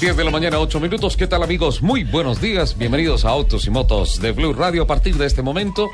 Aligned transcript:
De 0.00 0.24
la 0.24 0.30
mañana, 0.30 0.60
8 0.60 0.78
minutos. 0.78 1.16
¿Qué 1.16 1.26
tal 1.26 1.42
amigos? 1.42 1.82
Muy 1.82 2.04
buenos 2.04 2.40
días. 2.40 2.78
Bienvenidos 2.78 3.24
a 3.24 3.30
Autos 3.30 3.66
y 3.66 3.70
Motos 3.70 4.20
de 4.20 4.30
Blue 4.30 4.52
Radio. 4.52 4.84
A 4.84 4.86
partir 4.86 5.16
de 5.16 5.26
este 5.26 5.42
momento 5.42 5.90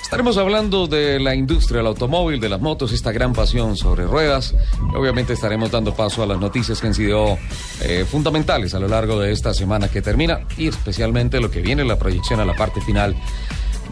estaremos 0.00 0.38
hablando 0.38 0.86
de 0.86 1.18
la 1.18 1.34
industria 1.34 1.78
del 1.78 1.88
automóvil, 1.88 2.38
de 2.38 2.48
las 2.48 2.60
motos, 2.60 2.92
esta 2.92 3.10
gran 3.10 3.32
pasión 3.32 3.76
sobre 3.76 4.04
ruedas. 4.04 4.54
obviamente 4.94 5.32
estaremos 5.32 5.72
dando 5.72 5.92
paso 5.92 6.22
a 6.22 6.26
las 6.26 6.38
noticias 6.38 6.80
que 6.80 6.86
han 6.86 6.94
sido 6.94 7.36
eh, 7.82 8.06
fundamentales 8.08 8.74
a 8.74 8.78
lo 8.78 8.86
largo 8.86 9.18
de 9.18 9.32
esta 9.32 9.52
semana 9.52 9.88
que 9.88 10.02
termina 10.02 10.46
y 10.56 10.68
especialmente 10.68 11.40
lo 11.40 11.50
que 11.50 11.60
viene, 11.60 11.84
la 11.84 11.98
proyección 11.98 12.38
a 12.38 12.44
la 12.44 12.54
parte 12.54 12.80
final 12.80 13.16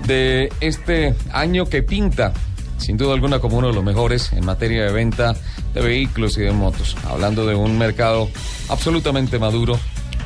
de 0.07 0.49
este 0.61 1.17
año 1.33 1.67
que 1.67 1.83
pinta 1.83 2.33
sin 2.79 2.97
duda 2.97 3.15
alguna 3.15 3.39
como 3.39 3.59
uno 3.59 3.69
de 3.69 3.75
los 3.75 3.85
mejores 3.85 4.33
en 4.33 4.45
materia 4.45 4.85
de 4.85 4.93
venta 4.93 5.35
de 5.75 5.81
vehículos 5.81 6.37
y 6.39 6.43
de 6.43 6.53
motos. 6.53 6.97
Hablando 7.09 7.47
de 7.47 7.55
un 7.55 7.79
mercado 7.79 8.29
absolutamente 8.69 9.39
maduro 9.39 9.79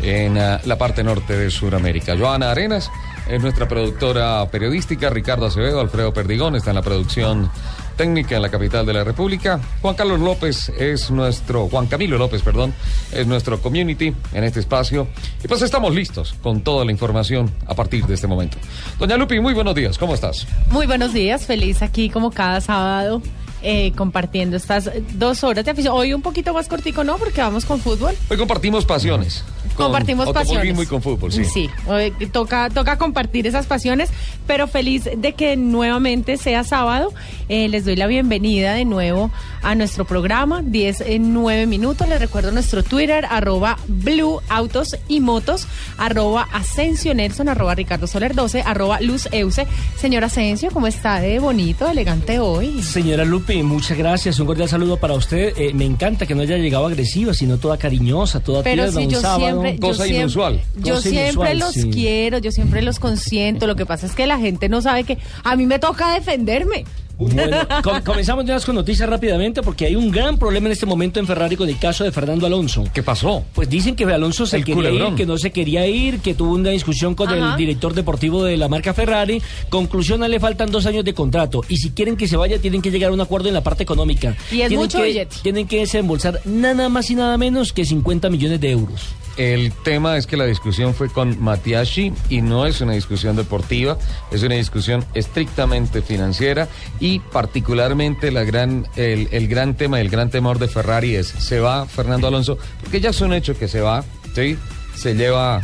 en 0.02 0.36
uh, 0.36 0.58
la 0.64 0.78
parte 0.78 1.04
norte 1.04 1.36
de 1.36 1.50
Sudamérica. 1.50 2.16
Joana 2.16 2.50
Arenas 2.50 2.90
es 3.28 3.40
nuestra 3.40 3.68
productora 3.68 4.48
periodística, 4.50 5.10
Ricardo 5.10 5.46
Acevedo, 5.46 5.80
Alfredo 5.80 6.12
Perdigón 6.12 6.56
está 6.56 6.70
en 6.70 6.76
la 6.76 6.82
producción 6.82 7.50
técnica 7.96 8.36
en 8.36 8.42
la 8.42 8.48
capital 8.48 8.86
de 8.86 8.92
la 8.92 9.04
República. 9.04 9.60
Juan 9.82 9.94
Carlos 9.94 10.20
López 10.20 10.70
es 10.78 11.10
nuestro, 11.10 11.68
Juan 11.68 11.86
Camilo 11.86 12.18
López, 12.18 12.42
perdón, 12.42 12.74
es 13.12 13.26
nuestro 13.26 13.60
community 13.60 14.14
en 14.32 14.44
este 14.44 14.60
espacio. 14.60 15.08
Y 15.42 15.48
pues 15.48 15.62
estamos 15.62 15.94
listos 15.94 16.34
con 16.42 16.60
toda 16.62 16.84
la 16.84 16.92
información 16.92 17.50
a 17.66 17.74
partir 17.74 18.06
de 18.06 18.14
este 18.14 18.26
momento. 18.26 18.58
Doña 18.98 19.16
Lupi, 19.16 19.40
muy 19.40 19.54
buenos 19.54 19.74
días, 19.74 19.98
¿cómo 19.98 20.14
estás? 20.14 20.46
Muy 20.70 20.86
buenos 20.86 21.12
días, 21.12 21.46
feliz 21.46 21.82
aquí 21.82 22.10
como 22.10 22.30
cada 22.30 22.60
sábado 22.60 23.22
eh, 23.62 23.92
compartiendo 23.94 24.56
estas 24.56 24.90
dos 25.12 25.44
horas 25.44 25.64
de 25.66 25.70
afición. 25.70 25.94
Hoy 25.94 26.14
un 26.14 26.22
poquito 26.22 26.54
más 26.54 26.66
cortico, 26.66 27.04
¿no? 27.04 27.18
Porque 27.18 27.42
vamos 27.42 27.66
con 27.66 27.78
fútbol. 27.78 28.14
Hoy 28.30 28.36
compartimos 28.38 28.86
pasiones. 28.86 29.44
Compartimos 29.80 30.32
pasiones. 30.32 30.78
y 30.80 30.86
con 30.86 31.02
fútbol, 31.02 31.32
sí. 31.32 31.44
Sí, 31.44 31.70
hoy 31.86 32.12
toca, 32.32 32.70
toca 32.70 32.98
compartir 32.98 33.46
esas 33.46 33.66
pasiones, 33.66 34.10
pero 34.46 34.66
feliz 34.66 35.08
de 35.16 35.32
que 35.34 35.56
nuevamente 35.56 36.36
sea 36.36 36.64
sábado. 36.64 37.12
Eh, 37.48 37.68
les 37.68 37.84
doy 37.84 37.96
la 37.96 38.06
bienvenida 38.06 38.74
de 38.74 38.84
nuevo 38.84 39.30
a 39.62 39.74
nuestro 39.74 40.04
programa, 40.04 40.62
10 40.62 41.02
en 41.02 41.34
9 41.34 41.66
minutos. 41.66 42.08
Les 42.08 42.20
recuerdo 42.20 42.52
nuestro 42.52 42.82
Twitter, 42.82 43.26
arroba 43.28 43.78
Blue 43.88 44.40
Autos 44.48 44.96
y 45.08 45.20
Motos, 45.20 45.66
arroba 45.98 46.48
Asensio 46.52 47.14
Nelson, 47.14 47.48
arroba 47.48 47.74
Ricardo 47.74 48.06
Soler 48.06 48.34
12, 48.34 48.62
arroba 48.62 49.00
Luz 49.00 49.28
Euse. 49.32 49.66
Señor 49.98 50.24
Asensio, 50.24 50.70
¿cómo 50.72 50.86
está 50.86 51.20
de 51.20 51.38
bonito, 51.38 51.88
elegante 51.88 52.38
hoy? 52.38 52.82
Señora 52.82 53.24
Lupe, 53.24 53.62
muchas 53.62 53.98
gracias. 53.98 54.38
Un 54.38 54.46
cordial 54.46 54.68
saludo 54.68 54.96
para 54.96 55.14
usted. 55.14 55.52
Eh, 55.56 55.72
me 55.74 55.84
encanta 55.84 56.26
que 56.26 56.34
no 56.34 56.42
haya 56.42 56.56
llegado 56.56 56.86
agresiva, 56.86 57.34
sino 57.34 57.58
toda 57.58 57.76
cariñosa, 57.76 58.40
toda 58.40 58.62
Pero 58.62 58.84
tierna, 58.84 59.00
si 59.00 59.06
yo 59.08 59.20
Siempre, 59.36 59.69
Cosa 59.78 60.06
inusual. 60.06 60.60
Yo 60.76 61.00
siempre 61.00 61.54
los 61.54 61.74
quiero, 61.74 62.38
yo 62.38 62.50
siempre 62.50 62.82
los 62.82 62.98
consiento. 62.98 63.66
Lo 63.66 63.76
que 63.76 63.86
pasa 63.86 64.06
es 64.06 64.12
que 64.12 64.26
la 64.26 64.38
gente 64.38 64.68
no 64.68 64.82
sabe 64.82 65.04
que 65.04 65.18
a 65.44 65.56
mí 65.56 65.66
me 65.66 65.78
toca 65.78 66.14
defenderme. 66.14 66.84
Bueno, 67.20 67.58
comenzamos 68.04 68.46
ya 68.46 68.58
con 68.60 68.74
noticias 68.74 69.08
rápidamente 69.08 69.62
porque 69.62 69.84
hay 69.84 69.94
un 69.94 70.10
gran 70.10 70.38
problema 70.38 70.66
en 70.66 70.72
este 70.72 70.86
momento 70.86 71.20
en 71.20 71.26
Ferrari 71.26 71.54
con 71.54 71.68
el 71.68 71.78
caso 71.78 72.02
de 72.02 72.12
Fernando 72.12 72.46
Alonso. 72.46 72.84
¿Qué 72.94 73.02
pasó? 73.02 73.44
Pues 73.54 73.68
dicen 73.68 73.94
que 73.94 74.04
Alonso 74.04 74.46
se 74.46 74.64
quería 74.64 74.90
ir, 74.90 75.14
que 75.14 75.26
no 75.26 75.36
se 75.36 75.50
quería 75.50 75.86
ir, 75.86 76.20
que 76.20 76.32
tuvo 76.34 76.54
una 76.54 76.70
discusión 76.70 77.14
con 77.14 77.30
el 77.30 77.56
director 77.56 77.92
deportivo 77.92 78.42
de 78.42 78.56
la 78.56 78.68
marca 78.68 78.94
Ferrari. 78.94 79.42
Conclusión, 79.68 80.20
le 80.20 80.40
faltan 80.40 80.70
dos 80.70 80.86
años 80.86 81.04
de 81.04 81.12
contrato 81.12 81.62
y 81.68 81.76
si 81.76 81.90
quieren 81.90 82.16
que 82.16 82.26
se 82.26 82.36
vaya 82.36 82.58
tienen 82.58 82.80
que 82.80 82.90
llegar 82.90 83.10
a 83.10 83.12
un 83.12 83.20
acuerdo 83.20 83.48
en 83.48 83.54
la 83.54 83.62
parte 83.62 83.82
económica. 83.82 84.34
Y 84.50 84.62
es 84.62 84.68
tienen 84.68 84.78
mucho 84.78 84.98
que, 84.98 85.28
Tienen 85.42 85.66
que 85.66 85.80
desembolsar 85.80 86.40
nada 86.46 86.88
más 86.88 87.10
y 87.10 87.14
nada 87.16 87.36
menos 87.36 87.72
que 87.74 87.84
50 87.84 88.30
millones 88.30 88.60
de 88.60 88.70
euros. 88.70 89.08
El 89.40 89.72
tema 89.72 90.18
es 90.18 90.26
que 90.26 90.36
la 90.36 90.44
discusión 90.44 90.92
fue 90.92 91.08
con 91.08 91.42
Matiashi 91.42 92.12
y 92.28 92.42
no 92.42 92.66
es 92.66 92.82
una 92.82 92.92
discusión 92.92 93.36
deportiva, 93.36 93.96
es 94.30 94.42
una 94.42 94.56
discusión 94.56 95.02
estrictamente 95.14 96.02
financiera 96.02 96.68
y 97.00 97.20
particularmente 97.20 98.32
la 98.32 98.44
gran, 98.44 98.86
el, 98.96 99.28
el 99.32 99.48
gran 99.48 99.78
tema, 99.78 99.98
el 99.98 100.10
gran 100.10 100.28
temor 100.28 100.58
de 100.58 100.68
Ferrari 100.68 101.16
es, 101.16 101.28
¿se 101.28 101.58
va 101.58 101.86
Fernando 101.86 102.28
Alonso? 102.28 102.58
Porque 102.82 103.00
ya 103.00 103.08
es 103.08 103.20
un 103.22 103.32
hecho 103.32 103.56
que 103.56 103.66
se 103.66 103.80
va, 103.80 104.04
¿sí? 104.34 104.58
Se 104.94 105.14
lleva 105.14 105.62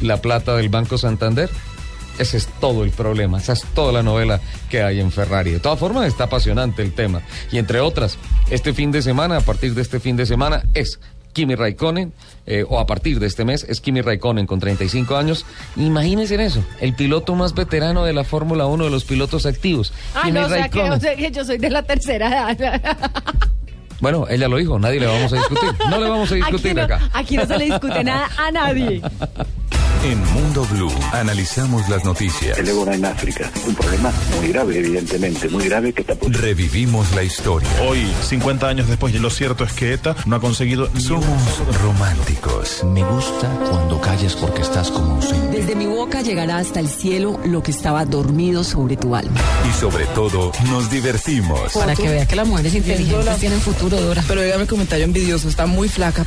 la 0.00 0.18
plata 0.22 0.54
del 0.54 0.68
Banco 0.68 0.98
Santander. 0.98 1.50
Ese 2.20 2.36
es 2.36 2.46
todo 2.60 2.84
el 2.84 2.90
problema, 2.90 3.38
esa 3.38 3.54
es 3.54 3.64
toda 3.74 3.92
la 3.92 4.04
novela 4.04 4.40
que 4.70 4.84
hay 4.84 5.00
en 5.00 5.10
Ferrari. 5.10 5.50
De 5.50 5.58
todas 5.58 5.80
formas, 5.80 6.06
está 6.06 6.24
apasionante 6.24 6.82
el 6.82 6.92
tema. 6.92 7.22
Y 7.50 7.58
entre 7.58 7.80
otras, 7.80 8.18
este 8.50 8.72
fin 8.72 8.92
de 8.92 9.02
semana, 9.02 9.38
a 9.38 9.40
partir 9.40 9.74
de 9.74 9.82
este 9.82 9.98
fin 9.98 10.16
de 10.16 10.26
semana, 10.26 10.62
es 10.74 11.00
Kimi 11.38 11.54
Raikkonen, 11.54 12.12
eh, 12.46 12.64
o 12.68 12.80
a 12.80 12.86
partir 12.86 13.20
de 13.20 13.28
este 13.28 13.44
mes, 13.44 13.64
es 13.68 13.80
Kimi 13.80 14.00
Raikkonen 14.00 14.44
con 14.44 14.58
35 14.58 15.16
años. 15.16 15.46
Imagínense 15.76 16.34
en 16.34 16.40
eso, 16.40 16.64
el 16.80 16.94
piloto 16.94 17.36
más 17.36 17.54
veterano 17.54 18.04
de 18.04 18.12
la 18.12 18.24
Fórmula 18.24 18.66
1 18.66 18.86
de 18.86 18.90
los 18.90 19.04
pilotos 19.04 19.46
activos. 19.46 19.92
Ah, 20.16 20.28
no, 20.32 20.46
o 20.46 20.48
sea, 20.48 20.68
que, 20.68 20.80
o 20.80 20.98
sea, 20.98 21.14
que, 21.14 21.30
yo 21.30 21.44
soy 21.44 21.58
de 21.58 21.70
la 21.70 21.84
tercera 21.84 22.50
edad. 22.50 22.80
Bueno, 24.00 24.26
ella 24.28 24.46
lo 24.46 24.58
dijo, 24.58 24.78
nadie 24.78 25.00
le 25.00 25.06
vamos 25.06 25.32
a 25.32 25.36
discutir. 25.36 25.70
No 25.90 25.98
le 25.98 26.08
vamos 26.08 26.30
a 26.30 26.36
discutir 26.36 26.78
acá. 26.78 27.10
Aquí 27.12 27.36
no 27.36 27.44
se 27.46 27.58
le 27.58 27.64
discute 27.64 28.04
nada 28.04 28.30
a 28.38 28.52
nadie. 28.52 29.02
En 30.04 30.24
Mundo 30.32 30.64
Blue 30.70 30.92
analizamos 31.12 31.88
las 31.88 32.04
noticias. 32.04 32.56
El 32.56 32.68
ébola 32.68 32.94
en 32.94 33.04
África, 33.04 33.50
un 33.66 33.74
problema 33.74 34.12
muy 34.36 34.48
grave, 34.48 34.78
evidentemente, 34.78 35.48
muy 35.48 35.64
grave 35.64 35.92
que 35.92 36.02
está 36.02 36.14
Revivimos 36.28 37.12
la 37.16 37.24
historia. 37.24 37.68
Hoy, 37.82 38.06
50 38.22 38.68
años 38.68 38.86
después, 38.86 39.12
y 39.12 39.18
lo 39.18 39.28
cierto 39.28 39.64
es 39.64 39.72
que 39.72 39.92
ETA 39.92 40.14
no 40.24 40.36
ha 40.36 40.40
conseguido. 40.40 40.88
Somos 40.98 41.60
románticos. 41.82 42.84
Me 42.84 43.02
gusta 43.02 43.48
cuando 43.68 44.00
calles 44.00 44.36
porque 44.36 44.62
estás 44.62 44.92
como 44.92 45.16
ausente. 45.16 45.58
Desde 45.58 45.74
mi 45.74 45.86
boca 45.86 46.22
llegará 46.22 46.58
hasta 46.58 46.78
el 46.78 46.88
cielo 46.88 47.40
lo 47.44 47.64
que 47.64 47.72
estaba 47.72 48.04
dormido 48.04 48.62
sobre 48.62 48.96
tu 48.96 49.16
alma. 49.16 49.40
Y 49.68 49.72
sobre 49.80 50.06
todo, 50.06 50.52
nos 50.70 50.90
divertimos. 50.92 51.72
Para 51.72 51.96
que 51.96 52.08
vea 52.08 52.24
que 52.24 52.36
las 52.36 52.46
mujeres 52.46 52.72
inteligentes 52.72 53.38
tienen 53.38 53.60
futuro, 53.60 54.00
Dora. 54.00 54.22
Pero 54.28 54.42
dígame 54.42 54.66
comentario 54.68 55.04
envidioso, 55.04 55.48
está 55.48 55.66
muy 55.66 55.88
flaca. 55.88 56.24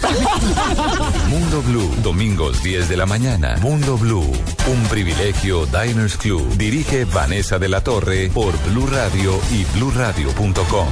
Mundo 1.29 1.61
Blue, 1.61 1.89
domingos 2.03 2.61
10 2.63 2.89
de 2.89 2.97
la 2.97 3.05
mañana. 3.05 3.60
Mundo 3.61 3.95
Blue, 3.95 4.25
un 4.71 4.83
privilegio 4.89 5.67
Diners 5.67 6.17
Club. 6.17 6.57
Dirige 6.57 7.05
Vanessa 7.05 7.59
de 7.59 7.69
la 7.69 7.83
Torre 7.83 8.31
por 8.33 8.57
Blue 8.63 8.87
Radio 8.87 9.39
y 9.51 9.63
bluradio.com. 9.77 10.87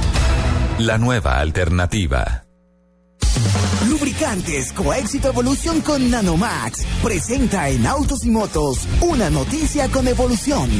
La 0.78 0.96
nueva 0.96 1.40
alternativa. 1.40 2.44
Lubricantes 3.88 4.72
Coéxito 4.72 5.28
Evolución 5.28 5.80
con 5.80 6.10
Nanomax 6.10 6.84
presenta 7.02 7.68
en 7.68 7.86
Autos 7.86 8.24
y 8.24 8.30
Motos 8.30 8.86
una 9.00 9.30
noticia 9.30 9.88
con 9.88 10.06
evolución. 10.06 10.70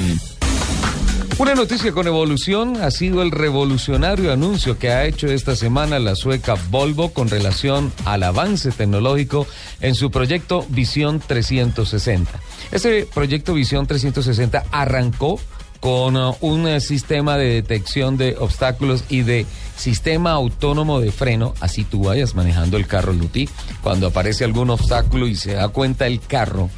Una 1.40 1.54
noticia 1.54 1.92
con 1.92 2.06
evolución 2.06 2.82
ha 2.82 2.90
sido 2.90 3.22
el 3.22 3.30
revolucionario 3.30 4.30
anuncio 4.30 4.78
que 4.78 4.90
ha 4.90 5.06
hecho 5.06 5.26
esta 5.26 5.56
semana 5.56 5.98
la 5.98 6.14
sueca 6.14 6.54
Volvo 6.68 7.14
con 7.14 7.30
relación 7.30 7.90
al 8.04 8.24
avance 8.24 8.70
tecnológico 8.72 9.46
en 9.80 9.94
su 9.94 10.10
proyecto 10.10 10.66
Visión 10.68 11.18
360. 11.18 12.30
Ese 12.72 13.08
proyecto 13.14 13.54
Visión 13.54 13.86
360 13.86 14.66
arrancó 14.70 15.40
con 15.80 16.14
uh, 16.14 16.36
un 16.42 16.66
uh, 16.66 16.78
sistema 16.78 17.38
de 17.38 17.46
detección 17.46 18.18
de 18.18 18.36
obstáculos 18.38 19.04
y 19.08 19.22
de 19.22 19.46
sistema 19.76 20.32
autónomo 20.32 21.00
de 21.00 21.10
freno, 21.10 21.54
así 21.60 21.84
tú 21.84 22.04
vayas 22.04 22.34
manejando 22.34 22.76
el 22.76 22.86
carro 22.86 23.14
Luti, 23.14 23.48
cuando 23.82 24.08
aparece 24.08 24.44
algún 24.44 24.68
obstáculo 24.68 25.26
y 25.26 25.36
se 25.36 25.54
da 25.54 25.68
cuenta 25.68 26.06
el 26.06 26.20
carro 26.20 26.68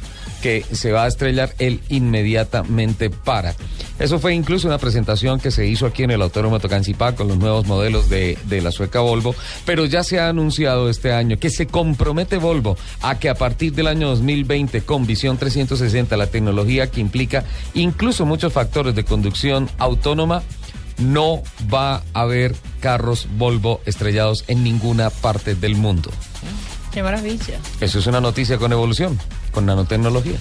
que 0.43 0.65
se 0.73 0.91
va 0.91 1.05
a 1.05 1.07
estrellar, 1.07 1.55
él 1.57 1.79
inmediatamente 1.87 3.09
para. 3.09 3.55
Eso 3.97 4.19
fue 4.19 4.33
incluso 4.33 4.67
una 4.67 4.77
presentación 4.77 5.39
que 5.39 5.51
se 5.51 5.65
hizo 5.65 5.85
aquí 5.85 6.03
en 6.03 6.11
el 6.11 6.21
Autódromo 6.21 6.59
Tocancipá 6.59 7.15
con 7.15 7.29
los 7.29 7.37
nuevos 7.37 7.65
modelos 7.65 8.09
de, 8.09 8.37
de, 8.43 8.61
la 8.61 8.71
sueca 8.71 8.99
Volvo, 8.99 9.33
pero 9.65 9.85
ya 9.85 10.03
se 10.03 10.19
ha 10.19 10.27
anunciado 10.27 10.89
este 10.89 11.13
año 11.13 11.39
que 11.39 11.49
se 11.49 11.65
compromete 11.67 12.35
Volvo 12.35 12.75
a 13.01 13.17
que 13.19 13.29
a 13.29 13.35
partir 13.35 13.71
del 13.71 13.87
año 13.87 14.09
2020 14.09 14.81
con 14.81 15.07
visión 15.07 15.37
360, 15.37 16.17
la 16.17 16.27
tecnología 16.27 16.91
que 16.91 16.99
implica 16.99 17.45
incluso 17.73 18.25
muchos 18.25 18.51
factores 18.51 18.95
de 18.95 19.05
conducción 19.05 19.69
autónoma, 19.77 20.43
no 20.97 21.41
va 21.73 21.95
a 21.95 22.21
haber 22.21 22.53
carros 22.81 23.29
Volvo 23.37 23.79
estrellados 23.85 24.43
en 24.49 24.61
ninguna 24.61 25.09
parte 25.09 25.55
del 25.55 25.77
mundo. 25.77 26.11
Qué 26.93 27.01
maravilla. 27.01 27.59
Eso 27.79 27.99
es 27.99 28.07
una 28.07 28.19
noticia 28.19 28.57
con 28.57 28.73
evolución, 28.73 29.17
con 29.53 29.65
nanotecnología. 29.65 30.35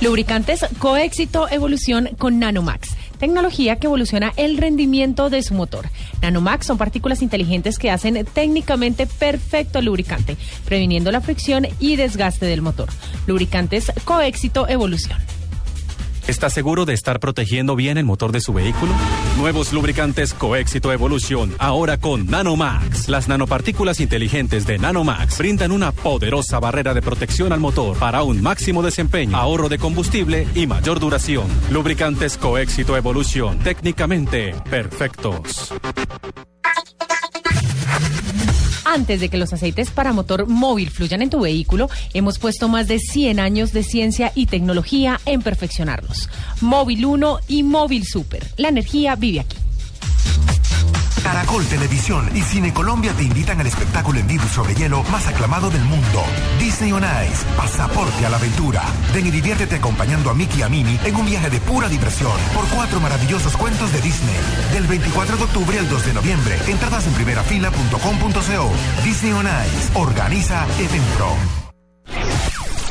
Lubricantes 0.00 0.66
Coéxito 0.78 1.48
Evolución 1.48 2.10
con 2.18 2.38
Nanomax. 2.38 2.90
Tecnología 3.18 3.76
que 3.76 3.86
evoluciona 3.86 4.32
el 4.36 4.58
rendimiento 4.58 5.30
de 5.30 5.44
su 5.44 5.54
motor. 5.54 5.86
Nanomax 6.22 6.66
son 6.66 6.76
partículas 6.76 7.22
inteligentes 7.22 7.78
que 7.78 7.90
hacen 7.90 8.24
técnicamente 8.24 9.06
perfecto 9.06 9.78
el 9.78 9.84
lubricante, 9.84 10.36
previniendo 10.64 11.12
la 11.12 11.20
fricción 11.20 11.68
y 11.78 11.94
desgaste 11.94 12.46
del 12.46 12.62
motor. 12.62 12.88
Lubricantes 13.28 13.92
Coéxito 14.04 14.68
Evolución. 14.68 15.18
¿Está 16.26 16.50
seguro 16.50 16.84
de 16.84 16.94
estar 16.94 17.18
protegiendo 17.18 17.74
bien 17.74 17.98
el 17.98 18.04
motor 18.04 18.30
de 18.30 18.40
su 18.40 18.52
vehículo? 18.52 18.92
Nuevos 19.36 19.72
lubricantes 19.72 20.34
Coéxito 20.34 20.92
Evolución, 20.92 21.54
ahora 21.58 21.98
con 21.98 22.26
Nanomax. 22.26 23.08
Las 23.08 23.28
nanopartículas 23.28 23.98
inteligentes 23.98 24.66
de 24.66 24.78
Nanomax 24.78 25.38
brindan 25.38 25.72
una 25.72 25.90
poderosa 25.90 26.60
barrera 26.60 26.94
de 26.94 27.02
protección 27.02 27.52
al 27.52 27.60
motor 27.60 27.96
para 27.98 28.22
un 28.22 28.40
máximo 28.40 28.82
desempeño, 28.82 29.36
ahorro 29.36 29.68
de 29.68 29.78
combustible 29.78 30.46
y 30.54 30.66
mayor 30.66 31.00
duración. 31.00 31.46
Lubricantes 31.70 32.38
Coéxito 32.38 32.96
Evolución, 32.96 33.58
técnicamente 33.58 34.54
perfectos. 34.70 35.72
Antes 38.84 39.20
de 39.20 39.28
que 39.28 39.36
los 39.36 39.52
aceites 39.52 39.90
para 39.90 40.12
motor 40.12 40.46
móvil 40.46 40.90
fluyan 40.90 41.22
en 41.22 41.30
tu 41.30 41.40
vehículo, 41.40 41.88
hemos 42.14 42.38
puesto 42.38 42.68
más 42.68 42.88
de 42.88 42.98
100 42.98 43.40
años 43.40 43.72
de 43.72 43.82
ciencia 43.82 44.32
y 44.34 44.46
tecnología 44.46 45.20
en 45.26 45.42
perfeccionarlos. 45.42 46.28
Móvil 46.60 47.04
1 47.04 47.38
y 47.48 47.62
Móvil 47.62 48.04
Super. 48.04 48.46
La 48.56 48.68
energía 48.68 49.14
vive 49.16 49.40
aquí. 49.40 49.56
Caracol 51.22 51.64
Televisión 51.66 52.28
y 52.34 52.42
Cine 52.42 52.72
Colombia 52.72 53.12
te 53.12 53.22
invitan 53.22 53.60
al 53.60 53.66
espectáculo 53.66 54.18
en 54.18 54.26
vivo 54.26 54.44
sobre 54.52 54.74
hielo 54.74 55.02
más 55.04 55.26
aclamado 55.28 55.70
del 55.70 55.82
mundo. 55.84 56.22
Disney 56.58 56.92
on 56.92 57.02
Ice, 57.02 57.44
pasaporte 57.56 58.26
a 58.26 58.30
la 58.30 58.36
aventura. 58.36 58.82
Ven 59.14 59.26
y 59.26 59.30
diviértete 59.30 59.76
acompañando 59.76 60.30
a 60.30 60.34
Mickey 60.34 60.60
y 60.60 60.62
a 60.62 60.68
Minnie 60.68 60.98
en 61.04 61.16
un 61.16 61.26
viaje 61.26 61.50
de 61.50 61.60
pura 61.60 61.88
diversión 61.88 62.32
por 62.54 62.66
cuatro 62.68 63.00
maravillosos 63.00 63.56
cuentos 63.56 63.92
de 63.92 64.00
Disney. 64.00 64.36
Del 64.72 64.86
24 64.86 65.36
de 65.36 65.44
octubre 65.44 65.78
al 65.78 65.88
2 65.88 66.06
de 66.06 66.14
noviembre. 66.14 66.58
Entradas 66.66 67.06
en 67.06 67.12
primerafila.com.co. 67.14 68.72
Disney 69.04 69.32
on 69.32 69.46
Ice. 69.46 69.90
Organiza 69.94 70.66
Eventpro. 70.78 71.62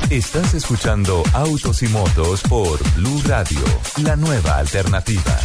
Estás 0.09 0.53
escuchando 0.53 1.23
Autos 1.33 1.83
y 1.83 1.87
Motos 1.87 2.41
por 2.41 2.79
Blue 2.95 3.21
Radio, 3.25 3.61
la 4.03 4.17
nueva 4.17 4.57
alternativa. 4.57 5.37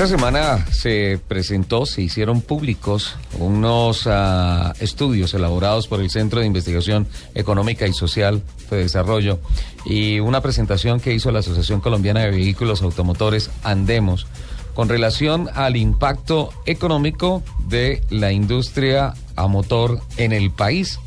Esta 0.00 0.16
semana 0.16 0.64
se 0.72 1.20
presentó, 1.28 1.84
se 1.84 2.00
hicieron 2.00 2.40
públicos 2.40 3.16
unos 3.38 4.06
uh, 4.06 4.72
estudios 4.80 5.34
elaborados 5.34 5.88
por 5.88 6.00
el 6.00 6.08
Centro 6.08 6.40
de 6.40 6.46
Investigación 6.46 7.06
Económica 7.34 7.86
y 7.86 7.92
Social 7.92 8.42
de 8.70 8.78
Desarrollo 8.78 9.40
y 9.84 10.18
una 10.20 10.40
presentación 10.40 11.00
que 11.00 11.12
hizo 11.12 11.30
la 11.32 11.40
Asociación 11.40 11.82
Colombiana 11.82 12.20
de 12.20 12.30
Vehículos 12.30 12.80
Automotores 12.80 13.50
Andemos 13.62 14.26
con 14.72 14.88
relación 14.88 15.50
al 15.52 15.76
impacto 15.76 16.50
económico 16.64 17.42
de 17.68 18.02
la 18.08 18.32
industria 18.32 19.12
a 19.36 19.48
motor 19.48 20.00
en 20.16 20.32
el 20.32 20.50
país. 20.50 20.98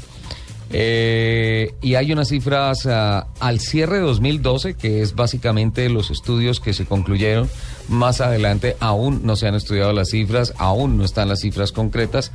Eh, 0.70 1.74
y 1.82 1.96
hay 1.96 2.12
unas 2.12 2.28
cifras 2.28 2.86
uh, 2.86 3.26
al 3.40 3.60
cierre 3.60 3.98
de 3.98 4.04
2012, 4.04 4.76
que 4.76 5.02
es 5.02 5.16
básicamente 5.16 5.90
los 5.90 6.12
estudios 6.12 6.60
que 6.60 6.74
se 6.74 6.86
concluyeron 6.86 7.50
más 7.88 8.22
adelante. 8.22 8.76
Aún 8.80 9.22
no 9.24 9.36
se 9.36 9.48
han 9.48 9.56
estudiado 9.56 9.94
las 9.94 10.10
cifras, 10.10 10.54
aún 10.58 10.98
no 10.98 11.06
están 11.06 11.30
las 11.30 11.42
cifras 11.42 11.72
concretas. 11.72 12.32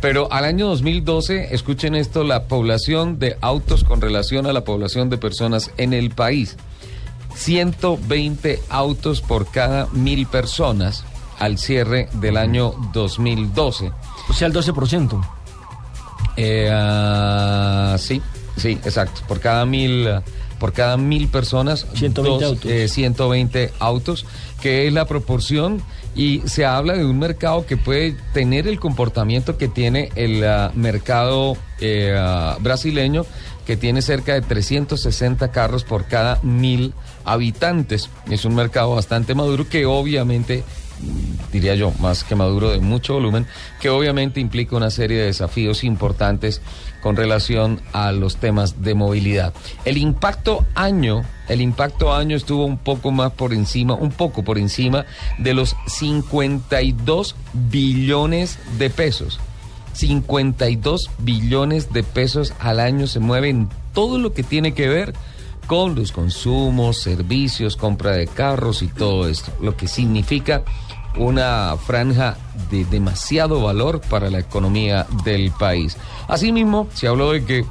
Pero 0.00 0.32
al 0.32 0.44
año 0.44 0.68
2012, 0.68 1.54
escuchen 1.54 1.94
esto, 1.94 2.24
la 2.24 2.44
población 2.44 3.18
de 3.18 3.36
autos 3.40 3.84
con 3.84 4.00
relación 4.00 4.46
a 4.46 4.52
la 4.52 4.64
población 4.64 5.10
de 5.10 5.18
personas 5.18 5.70
en 5.76 5.92
el 5.92 6.10
país. 6.10 6.56
120 7.34 8.60
autos 8.68 9.20
por 9.20 9.50
cada 9.50 9.86
mil 9.92 10.26
personas 10.26 11.04
al 11.38 11.58
cierre 11.58 12.08
del 12.14 12.36
año 12.36 12.74
2012. 12.92 13.92
O 14.28 14.32
sea, 14.32 14.48
el 14.48 14.54
12%. 14.54 15.24
Eh, 16.36 16.70
uh, 16.70 17.98
sí, 17.98 18.22
sí, 18.56 18.78
exacto. 18.84 19.22
Por 19.26 19.40
cada 19.40 19.64
mil, 19.66 20.08
por 20.58 20.72
cada 20.72 20.96
mil 20.96 21.28
personas, 21.28 21.86
120 21.94 22.44
dos, 22.44 22.52
autos. 22.52 22.70
Eh, 22.70 22.88
120 22.88 23.72
autos, 23.78 24.26
que 24.60 24.86
es 24.86 24.92
la 24.92 25.06
proporción. 25.06 25.82
Y 26.14 26.42
se 26.46 26.66
habla 26.66 26.94
de 26.94 27.04
un 27.04 27.18
mercado 27.18 27.64
que 27.64 27.76
puede 27.76 28.16
tener 28.32 28.66
el 28.66 28.80
comportamiento 28.80 29.56
que 29.56 29.68
tiene 29.68 30.10
el 30.16 30.42
uh, 30.42 30.76
mercado 30.76 31.52
uh, 31.52 32.60
brasileño, 32.60 33.24
que 33.64 33.76
tiene 33.76 34.02
cerca 34.02 34.34
de 34.34 34.40
360 34.40 35.52
carros 35.52 35.84
por 35.84 36.06
cada 36.06 36.40
mil 36.42 36.92
habitantes. 37.32 38.10
Es 38.30 38.44
un 38.44 38.54
mercado 38.54 38.94
bastante 38.94 39.34
maduro 39.34 39.68
que 39.68 39.86
obviamente 39.86 40.64
diría 41.52 41.74
yo, 41.74 41.92
más 42.00 42.24
que 42.24 42.34
maduro 42.34 42.70
de 42.70 42.80
mucho 42.80 43.14
volumen, 43.14 43.46
que 43.80 43.88
obviamente 43.88 44.40
implica 44.40 44.76
una 44.76 44.90
serie 44.90 45.18
de 45.18 45.26
desafíos 45.26 45.84
importantes 45.84 46.60
con 47.02 47.16
relación 47.16 47.80
a 47.92 48.12
los 48.12 48.36
temas 48.36 48.82
de 48.82 48.94
movilidad. 48.94 49.54
El 49.84 49.96
impacto 49.96 50.66
año, 50.74 51.22
el 51.48 51.60
impacto 51.60 52.12
año 52.12 52.36
estuvo 52.36 52.64
un 52.64 52.78
poco 52.78 53.10
más 53.10 53.32
por 53.32 53.52
encima, 53.52 53.94
un 53.94 54.10
poco 54.10 54.42
por 54.42 54.58
encima 54.58 55.06
de 55.38 55.54
los 55.54 55.76
52 55.86 57.36
billones 57.52 58.58
de 58.78 58.90
pesos. 58.90 59.40
52 59.92 61.10
billones 61.18 61.92
de 61.92 62.02
pesos 62.02 62.52
al 62.60 62.78
año 62.78 63.06
se 63.06 63.18
mueven 63.18 63.68
todo 63.94 64.18
lo 64.18 64.32
que 64.32 64.42
tiene 64.42 64.72
que 64.72 64.88
ver 64.88 65.12
con 65.12 65.22
los 65.70 66.12
consumos, 66.12 66.96
servicios, 66.96 67.76
compra 67.76 68.12
de 68.12 68.26
carros 68.26 68.80
y 68.82 68.88
todo 68.88 69.28
esto, 69.28 69.52
lo 69.60 69.76
que 69.76 69.86
significa 69.86 70.62
una 71.18 71.76
franja 71.76 72.38
de 72.70 72.86
demasiado 72.86 73.60
valor 73.60 74.00
para 74.00 74.30
la 74.30 74.38
economía 74.38 75.06
del 75.24 75.50
país. 75.50 75.96
Asimismo, 76.26 76.88
se 76.94 77.06
habló 77.06 77.32
de 77.32 77.44
que 77.44 77.66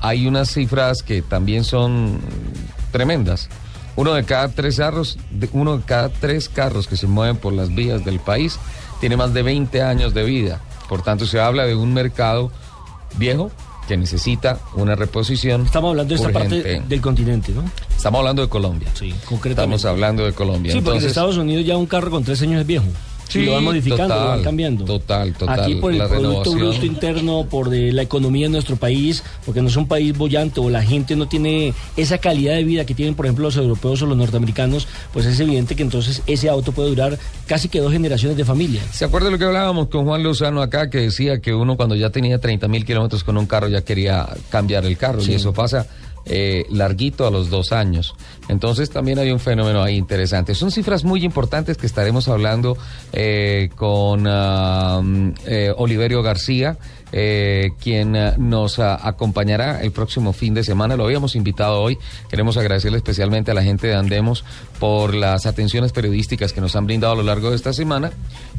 hay 0.00 0.26
unas 0.26 0.50
cifras 0.50 1.02
que 1.02 1.22
también 1.22 1.64
son 1.64 2.20
tremendas. 2.92 3.48
Uno 3.96 4.12
de 4.12 4.24
cada 4.24 4.48
tres 4.48 4.76
carros, 4.76 5.18
uno 5.52 5.78
de 5.78 5.84
cada 5.84 6.10
tres 6.10 6.48
carros 6.50 6.86
que 6.86 6.96
se 6.96 7.06
mueven 7.06 7.36
por 7.36 7.54
las 7.54 7.74
vías 7.74 8.04
del 8.04 8.20
país 8.20 8.58
tiene 9.00 9.16
más 9.16 9.32
de 9.32 9.42
20 9.42 9.82
años 9.82 10.12
de 10.12 10.24
vida. 10.24 10.60
Por 10.88 11.02
tanto, 11.02 11.24
se 11.24 11.40
habla 11.40 11.64
de 11.64 11.74
un 11.74 11.94
mercado 11.94 12.50
viejo 13.16 13.50
que 13.88 13.96
necesita 13.96 14.60
una 14.74 14.94
reposición. 14.94 15.64
Estamos 15.64 15.90
hablando 15.90 16.14
de 16.14 16.20
esta 16.20 16.30
parte 16.30 16.82
del 16.86 17.00
continente, 17.00 17.52
¿no? 17.52 17.64
Estamos 17.96 18.18
hablando 18.18 18.42
de 18.42 18.48
Colombia. 18.48 18.88
Sí, 18.94 19.12
concretamente. 19.24 19.76
Estamos 19.76 19.84
hablando 19.86 20.24
de 20.24 20.32
Colombia. 20.32 20.72
Sí, 20.72 20.80
porque 20.82 20.98
en 20.98 21.06
Estados 21.06 21.38
Unidos 21.38 21.64
ya 21.64 21.76
un 21.76 21.86
carro 21.86 22.10
con 22.10 22.22
tres 22.22 22.40
años 22.42 22.60
es 22.60 22.66
viejo. 22.66 22.84
Sí, 23.28 23.44
lo 23.44 23.52
van 23.52 23.64
modificando, 23.64 24.14
total, 24.14 24.20
lo 24.20 24.28
van 24.30 24.42
cambiando. 24.42 24.84
Total, 24.84 25.32
total. 25.34 25.60
Aquí 25.60 25.74
por 25.74 25.92
el 25.92 25.98
la 25.98 26.08
Producto 26.08 26.54
renovación. 26.54 26.70
Bruto 26.70 26.86
Interno, 26.86 27.46
por 27.48 27.68
de 27.70 27.92
la 27.92 28.02
economía 28.02 28.46
de 28.46 28.52
nuestro 28.52 28.76
país, 28.76 29.22
porque 29.44 29.60
no 29.60 29.68
es 29.68 29.76
un 29.76 29.86
país 29.86 30.16
bollante 30.16 30.60
o 30.60 30.70
la 30.70 30.82
gente 30.82 31.14
no 31.14 31.28
tiene 31.28 31.74
esa 31.96 32.18
calidad 32.18 32.54
de 32.54 32.64
vida 32.64 32.86
que 32.86 32.94
tienen, 32.94 33.14
por 33.14 33.26
ejemplo, 33.26 33.44
los 33.44 33.56
europeos 33.56 34.00
o 34.02 34.06
los 34.06 34.16
norteamericanos, 34.16 34.88
pues 35.12 35.26
es 35.26 35.38
evidente 35.40 35.76
que 35.76 35.82
entonces 35.82 36.22
ese 36.26 36.48
auto 36.48 36.72
puede 36.72 36.88
durar 36.88 37.18
casi 37.46 37.68
que 37.68 37.80
dos 37.80 37.92
generaciones 37.92 38.36
de 38.36 38.44
familia. 38.44 38.82
¿Se 38.92 39.04
acuerda 39.04 39.26
de 39.26 39.32
lo 39.32 39.38
que 39.38 39.44
hablábamos 39.44 39.88
con 39.88 40.04
Juan 40.04 40.22
Lozano 40.22 40.62
acá, 40.62 40.88
que 40.88 40.98
decía 40.98 41.40
que 41.40 41.52
uno 41.52 41.76
cuando 41.76 41.94
ya 41.94 42.10
tenía 42.10 42.38
30 42.38 42.68
mil 42.68 42.84
kilómetros 42.84 43.24
con 43.24 43.36
un 43.36 43.46
carro 43.46 43.68
ya 43.68 43.82
quería 43.82 44.26
cambiar 44.48 44.86
el 44.86 44.96
carro? 44.96 45.20
Sí. 45.20 45.32
Y 45.32 45.34
eso 45.34 45.52
pasa 45.52 45.86
eh, 46.28 46.66
larguito 46.70 47.26
a 47.26 47.30
los 47.30 47.50
dos 47.50 47.72
años. 47.72 48.14
Entonces 48.48 48.90
también 48.90 49.18
hay 49.18 49.30
un 49.30 49.40
fenómeno 49.40 49.82
ahí 49.82 49.96
interesante. 49.96 50.54
Son 50.54 50.70
cifras 50.70 51.04
muy 51.04 51.24
importantes 51.24 51.76
que 51.76 51.86
estaremos 51.86 52.28
hablando 52.28 52.76
eh, 53.12 53.70
con 53.76 54.24
ah, 54.26 55.00
mm, 55.02 55.30
eh, 55.46 55.72
Oliverio 55.76 56.22
García. 56.22 56.78
Eh, 57.12 57.70
quien 57.82 58.16
ah, 58.16 58.34
nos 58.38 58.78
ah, 58.78 58.98
acompañará 59.02 59.82
el 59.82 59.92
próximo 59.92 60.32
fin 60.32 60.54
de 60.54 60.64
semana. 60.64 60.96
Lo 60.96 61.04
habíamos 61.04 61.36
invitado 61.36 61.80
hoy. 61.80 61.98
Queremos 62.28 62.56
agradecerle 62.56 62.98
especialmente 62.98 63.50
a 63.50 63.54
la 63.54 63.62
gente 63.62 63.86
de 63.86 63.94
Andemos 63.94 64.44
por 64.78 65.14
las 65.14 65.46
atenciones 65.46 65.92
periodísticas 65.92 66.52
que 66.52 66.60
nos 66.60 66.76
han 66.76 66.86
brindado 66.86 67.14
a 67.14 67.16
lo 67.16 67.22
largo 67.22 67.50
de 67.50 67.56
esta 67.56 67.72
semana. 67.72 68.10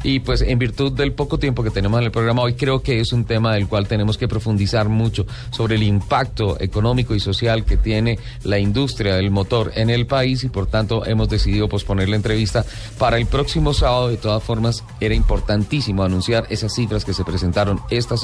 Y 0.02 0.20
pues 0.20 0.42
en 0.42 0.58
virtud 0.58 0.92
del 0.92 1.12
poco 1.12 1.38
tiempo 1.38 1.62
que 1.62 1.70
tenemos 1.70 1.98
en 1.98 2.06
el 2.06 2.10
programa 2.10 2.42
hoy, 2.42 2.54
creo 2.54 2.82
que 2.82 3.00
es 3.00 3.12
un 3.12 3.24
tema 3.24 3.54
del 3.54 3.68
cual 3.68 3.86
tenemos 3.86 4.18
que 4.18 4.28
profundizar 4.28 4.88
mucho 4.88 5.26
sobre 5.50 5.76
el 5.76 5.82
impacto 5.82 6.60
económico 6.60 7.14
y 7.14 7.20
social 7.20 7.64
que 7.64 7.76
tiene 7.76 8.18
la 8.44 8.58
industria 8.58 9.14
del 9.14 9.30
motor 9.30 9.72
en 9.74 9.90
el 9.90 10.06
país 10.06 10.44
y 10.44 10.48
por 10.48 10.66
tanto 10.66 11.04
hemos 11.06 11.28
decidido 11.28 11.68
posponer 11.68 12.08
la 12.08 12.16
entrevista 12.16 12.64
para 12.98 13.18
el 13.18 13.26
próximo 13.26 13.74
sábado. 13.74 14.08
De 14.08 14.16
todas 14.16 14.42
formas, 14.42 14.84
era 15.00 15.14
importantísimo 15.14 16.02
anunciar 16.02 16.46
esas 16.50 16.74
cifras 16.74 17.04
que 17.04 17.14
se 17.14 17.24
presentaron 17.24 17.80
esta 17.90 18.16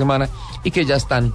y 0.65 0.71
que 0.71 0.85
ya 0.85 0.97
están 0.97 1.33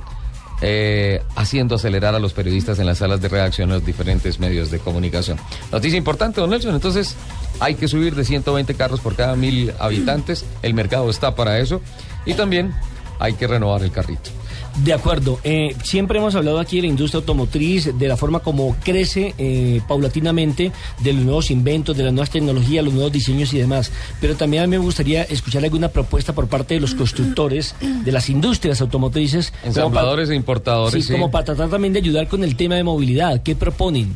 eh, 0.61 1.23
haciendo 1.35 1.75
acelerar 1.75 2.13
a 2.13 2.19
los 2.19 2.33
periodistas 2.33 2.77
en 2.77 2.85
las 2.85 2.99
salas 2.99 3.19
de 3.19 3.29
redacción 3.29 3.69
en 3.69 3.75
los 3.75 3.85
diferentes 3.85 4.39
medios 4.39 4.69
de 4.69 4.79
comunicación. 4.79 5.37
Noticia 5.71 5.97
importante, 5.97 6.39
don 6.39 6.51
Nelson. 6.51 6.75
Entonces, 6.75 7.15
hay 7.59 7.75
que 7.75 7.87
subir 7.87 8.15
de 8.15 8.25
120 8.25 8.75
carros 8.75 8.99
por 8.99 9.15
cada 9.15 9.35
mil 9.35 9.73
habitantes. 9.79 10.45
El 10.61 10.73
mercado 10.73 11.09
está 11.09 11.35
para 11.35 11.59
eso. 11.59 11.81
Y 12.25 12.35
también 12.35 12.73
hay 13.19 13.33
que 13.33 13.47
renovar 13.47 13.81
el 13.83 13.91
carrito. 13.91 14.29
De 14.77 14.93
acuerdo. 14.93 15.39
Eh, 15.43 15.75
siempre 15.83 16.19
hemos 16.19 16.35
hablado 16.35 16.59
aquí 16.59 16.77
de 16.77 16.83
la 16.83 16.87
industria 16.87 17.19
automotriz, 17.19 17.97
de 17.97 18.07
la 18.07 18.17
forma 18.17 18.39
como 18.39 18.75
crece 18.83 19.35
eh, 19.37 19.81
paulatinamente, 19.87 20.71
de 20.99 21.13
los 21.13 21.23
nuevos 21.23 21.51
inventos, 21.51 21.95
de 21.97 22.03
las 22.03 22.13
nuevas 22.13 22.29
tecnologías, 22.29 22.83
los 22.83 22.93
nuevos 22.93 23.11
diseños 23.11 23.53
y 23.53 23.59
demás. 23.59 23.91
Pero 24.19 24.35
también 24.35 24.63
a 24.63 24.67
mí 24.67 24.71
me 24.71 24.83
gustaría 24.83 25.23
escuchar 25.23 25.63
alguna 25.63 25.89
propuesta 25.89 26.33
por 26.33 26.47
parte 26.47 26.73
de 26.73 26.79
los 26.79 26.95
constructores, 26.95 27.75
de 27.81 28.11
las 28.11 28.29
industrias 28.29 28.81
automotrices. 28.81 29.53
Ensambladores 29.63 30.29
e 30.29 30.35
importadores. 30.35 30.93
Sí, 30.93 31.01
sí. 31.07 31.13
como 31.13 31.29
para 31.29 31.45
tratar 31.45 31.69
también 31.69 31.93
de 31.93 31.99
ayudar 31.99 32.27
con 32.27 32.43
el 32.43 32.55
tema 32.55 32.75
de 32.75 32.83
movilidad. 32.83 33.43
¿Qué 33.43 33.55
proponen? 33.55 34.15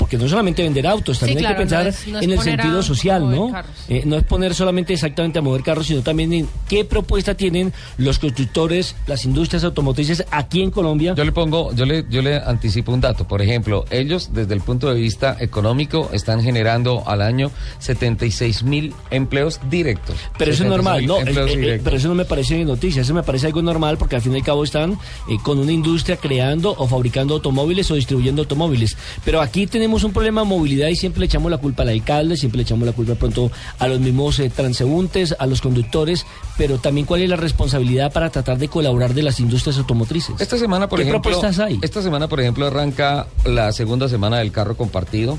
Porque 0.00 0.16
no 0.16 0.26
solamente 0.28 0.62
vender 0.62 0.86
autos, 0.86 1.18
Sí, 1.18 1.26
también 1.26 1.46
hay 1.46 1.52
que 1.52 1.58
pensar 1.58 1.84
no 1.84 1.88
es- 1.90 2.06
no 2.08 2.18
es 2.18 2.24
en 2.24 2.32
el 2.32 2.40
sentido 2.40 2.78
a 2.78 2.82
social, 2.82 3.30
¿no? 3.30 3.52
Eh, 3.88 4.02
no 4.06 4.16
es 4.16 4.24
poner 4.24 4.54
solamente 4.54 4.94
exactamente 4.94 5.38
a 5.38 5.42
mover 5.42 5.62
carros, 5.62 5.86
sino 5.86 6.00
también 6.02 6.32
en 6.32 6.48
qué 6.68 6.84
propuesta 6.84 7.34
tienen 7.34 7.72
los 7.98 8.18
constructores, 8.18 8.96
las 9.06 9.24
industrias 9.26 9.62
automotrices 9.62 10.24
aquí 10.30 10.62
en 10.62 10.70
Colombia. 10.70 11.14
Yo 11.14 11.22
le 11.24 11.32
pongo, 11.32 11.72
yo 11.74 11.84
le, 11.84 12.06
yo 12.10 12.22
le 12.22 12.36
anticipo 12.36 12.92
un 12.92 13.00
dato. 13.02 13.28
Por 13.28 13.42
ejemplo, 13.42 13.84
ellos 13.90 14.30
desde 14.32 14.54
el 14.54 14.62
punto 14.62 14.88
de 14.92 14.98
vista 14.98 15.36
económico 15.38 16.08
están 16.14 16.42
generando 16.42 17.02
al 17.06 17.20
año 17.20 17.50
76 17.78 18.62
mil 18.62 18.94
empleos 19.10 19.60
directos. 19.68 20.16
Pero 20.38 20.52
eso 20.52 20.64
es 20.64 20.70
76.000 20.70 20.70
normal, 20.70 21.06
no, 21.06 21.18
eh, 21.18 21.74
eh, 21.74 21.80
pero 21.84 21.96
eso 21.96 22.08
no 22.08 22.14
me 22.14 22.24
parece 22.24 22.64
noticia, 22.64 23.02
eso 23.02 23.12
me 23.12 23.22
parece 23.22 23.46
algo 23.46 23.60
normal 23.60 23.98
porque 23.98 24.16
al 24.16 24.22
fin 24.22 24.32
y 24.32 24.36
al 24.36 24.44
cabo 24.44 24.64
están 24.64 24.92
eh, 25.28 25.36
con 25.42 25.58
una 25.58 25.72
industria 25.72 26.16
creando 26.16 26.74
o 26.76 26.86
fabricando 26.86 27.34
automóviles 27.34 27.90
o 27.90 27.94
distribuyendo 27.96 28.42
automóviles. 28.42 28.96
Pero 29.24 29.40
aquí 29.40 29.66
tenemos 29.66 29.89
un 29.90 30.12
problema 30.12 30.42
de 30.42 30.46
movilidad 30.46 30.88
y 30.88 30.96
siempre 30.96 31.20
le 31.20 31.26
echamos 31.26 31.50
la 31.50 31.58
culpa 31.58 31.82
al 31.82 31.90
alcalde, 31.90 32.36
siempre 32.36 32.58
le 32.58 32.62
echamos 32.62 32.86
la 32.86 32.92
culpa 32.92 33.14
pronto 33.14 33.50
a 33.78 33.88
los 33.88 34.00
mismos 34.00 34.38
eh, 34.38 34.50
transeúntes, 34.50 35.34
a 35.38 35.46
los 35.46 35.60
conductores, 35.60 36.26
pero 36.56 36.78
también 36.78 37.06
cuál 37.06 37.22
es 37.22 37.28
la 37.28 37.36
responsabilidad 37.36 38.12
para 38.12 38.30
tratar 38.30 38.58
de 38.58 38.68
colaborar 38.68 39.14
de 39.14 39.22
las 39.22 39.40
industrias 39.40 39.78
automotrices. 39.78 40.40
Esta 40.40 40.58
semana, 40.58 40.88
por 40.88 40.98
¿Qué 40.98 41.02
ejemplo, 41.02 41.22
propuestas 41.22 41.58
hay? 41.58 41.78
esta 41.82 42.02
semana, 42.02 42.28
por 42.28 42.40
ejemplo, 42.40 42.66
arranca 42.66 43.26
la 43.44 43.72
segunda 43.72 44.08
semana 44.08 44.38
del 44.38 44.52
carro 44.52 44.76
compartido 44.76 45.38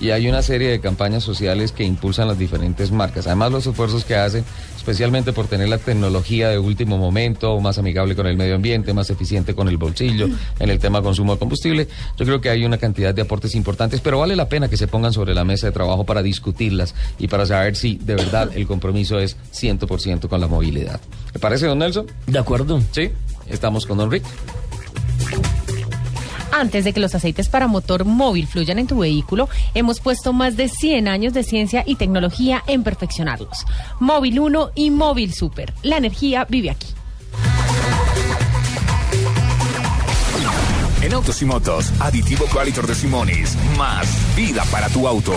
y 0.00 0.10
hay 0.10 0.28
una 0.28 0.42
serie 0.42 0.68
de 0.68 0.80
campañas 0.80 1.22
sociales 1.22 1.70
que 1.70 1.84
impulsan 1.84 2.26
las 2.26 2.38
diferentes 2.38 2.90
marcas. 2.90 3.26
Además, 3.26 3.52
los 3.52 3.66
esfuerzos 3.66 4.04
que 4.04 4.16
hacen, 4.16 4.44
especialmente 4.82 5.32
por 5.32 5.46
tener 5.46 5.68
la 5.68 5.78
tecnología 5.78 6.48
de 6.48 6.58
último 6.58 6.98
momento, 6.98 7.60
más 7.60 7.78
amigable 7.78 8.16
con 8.16 8.26
el 8.26 8.36
medio 8.36 8.56
ambiente, 8.56 8.92
más 8.92 9.10
eficiente 9.10 9.54
con 9.54 9.68
el 9.68 9.76
bolsillo, 9.76 10.28
en 10.58 10.70
el 10.70 10.80
tema 10.80 11.00
consumo 11.00 11.34
de 11.34 11.38
combustible. 11.38 11.86
Yo 12.18 12.26
creo 12.26 12.40
que 12.40 12.50
hay 12.50 12.64
una 12.64 12.78
cantidad 12.78 13.14
de 13.14 13.22
aportes 13.22 13.54
importantes, 13.54 14.00
pero 14.00 14.18
vale 14.18 14.34
la 14.34 14.48
pena 14.48 14.68
que 14.68 14.76
se 14.76 14.88
pongan 14.88 15.12
sobre 15.12 15.34
la 15.34 15.44
mesa 15.44 15.68
de 15.68 15.72
trabajo 15.72 16.04
para 16.04 16.20
discutirlas 16.20 16.96
y 17.16 17.28
para 17.28 17.46
saber 17.46 17.76
si 17.76 17.94
de 17.94 18.16
verdad 18.16 18.50
el 18.56 18.66
compromiso 18.66 19.20
es 19.20 19.36
100% 19.54 20.28
con 20.28 20.40
la 20.40 20.48
movilidad. 20.48 21.00
¿Le 21.32 21.38
parece, 21.38 21.66
don 21.66 21.78
Nelson? 21.78 22.06
De 22.26 22.40
acuerdo. 22.40 22.82
Sí, 22.90 23.08
estamos 23.48 23.86
con 23.86 23.98
don 23.98 24.10
Rick. 24.10 24.24
Antes 26.52 26.84
de 26.84 26.92
que 26.92 27.00
los 27.00 27.14
aceites 27.14 27.48
para 27.48 27.66
motor 27.66 28.04
móvil 28.04 28.46
fluyan 28.46 28.78
en 28.78 28.86
tu 28.86 28.98
vehículo, 28.98 29.48
hemos 29.74 30.00
puesto 30.00 30.34
más 30.34 30.54
de 30.56 30.68
100 30.68 31.08
años 31.08 31.32
de 31.32 31.42
ciencia 31.42 31.82
y 31.86 31.96
tecnología 31.96 32.62
en 32.66 32.84
perfeccionarlos. 32.84 33.64
Móvil 34.00 34.38
1 34.38 34.72
y 34.74 34.90
Móvil 34.90 35.32
Super. 35.32 35.72
La 35.82 35.96
energía 35.96 36.46
vive 36.48 36.70
aquí. 36.70 36.88
En 41.00 41.12
Autos 41.14 41.42
y 41.42 41.46
Motos, 41.46 41.90
aditivo 41.98 42.46
Qualitor 42.52 42.86
de 42.86 42.94
Simonis. 42.94 43.56
Más 43.76 44.06
vida 44.36 44.62
para 44.70 44.88
tu 44.88 45.08
auto. 45.08 45.34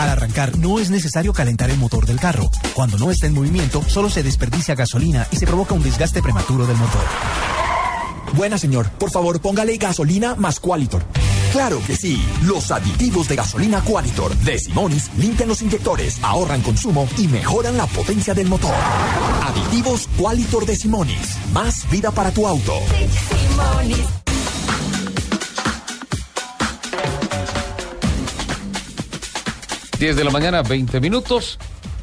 Al 0.00 0.08
arrancar 0.08 0.56
no 0.56 0.80
es 0.80 0.90
necesario 0.90 1.32
calentar 1.32 1.70
el 1.70 1.76
motor 1.76 2.06
del 2.06 2.18
carro. 2.18 2.50
Cuando 2.74 2.98
no 2.98 3.10
está 3.10 3.26
en 3.26 3.34
movimiento, 3.34 3.82
solo 3.86 4.08
se 4.08 4.22
desperdicia 4.22 4.74
gasolina 4.74 5.26
y 5.30 5.36
se 5.36 5.46
provoca 5.46 5.74
un 5.74 5.82
desgaste 5.82 6.22
prematuro 6.22 6.66
del 6.66 6.76
motor. 6.76 7.04
Buena 8.34 8.58
señor, 8.58 8.90
por 8.92 9.10
favor 9.10 9.40
póngale 9.40 9.76
gasolina 9.76 10.34
más 10.34 10.60
Qualitor. 10.60 11.02
Claro 11.52 11.80
que 11.84 11.96
sí. 11.96 12.22
Los 12.44 12.70
aditivos 12.70 13.28
de 13.28 13.36
gasolina 13.36 13.82
Qualitor 13.82 14.34
de 14.36 14.58
Simonis 14.58 15.10
limpian 15.16 15.48
los 15.48 15.62
inyectores, 15.62 16.18
ahorran 16.22 16.62
consumo 16.62 17.08
y 17.18 17.26
mejoran 17.26 17.76
la 17.76 17.86
potencia 17.86 18.34
del 18.34 18.48
motor. 18.48 18.74
Aditivos 19.42 20.08
Qualitor 20.16 20.64
de 20.64 20.76
Simonis. 20.76 21.36
Más 21.52 21.90
vida 21.90 22.12
para 22.12 22.30
tu 22.30 22.46
auto. 22.46 22.74
10 30.00 30.16
de 30.16 30.24
la 30.24 30.30
mañana, 30.30 30.62
20 30.62 30.98
minutos. 30.98 31.58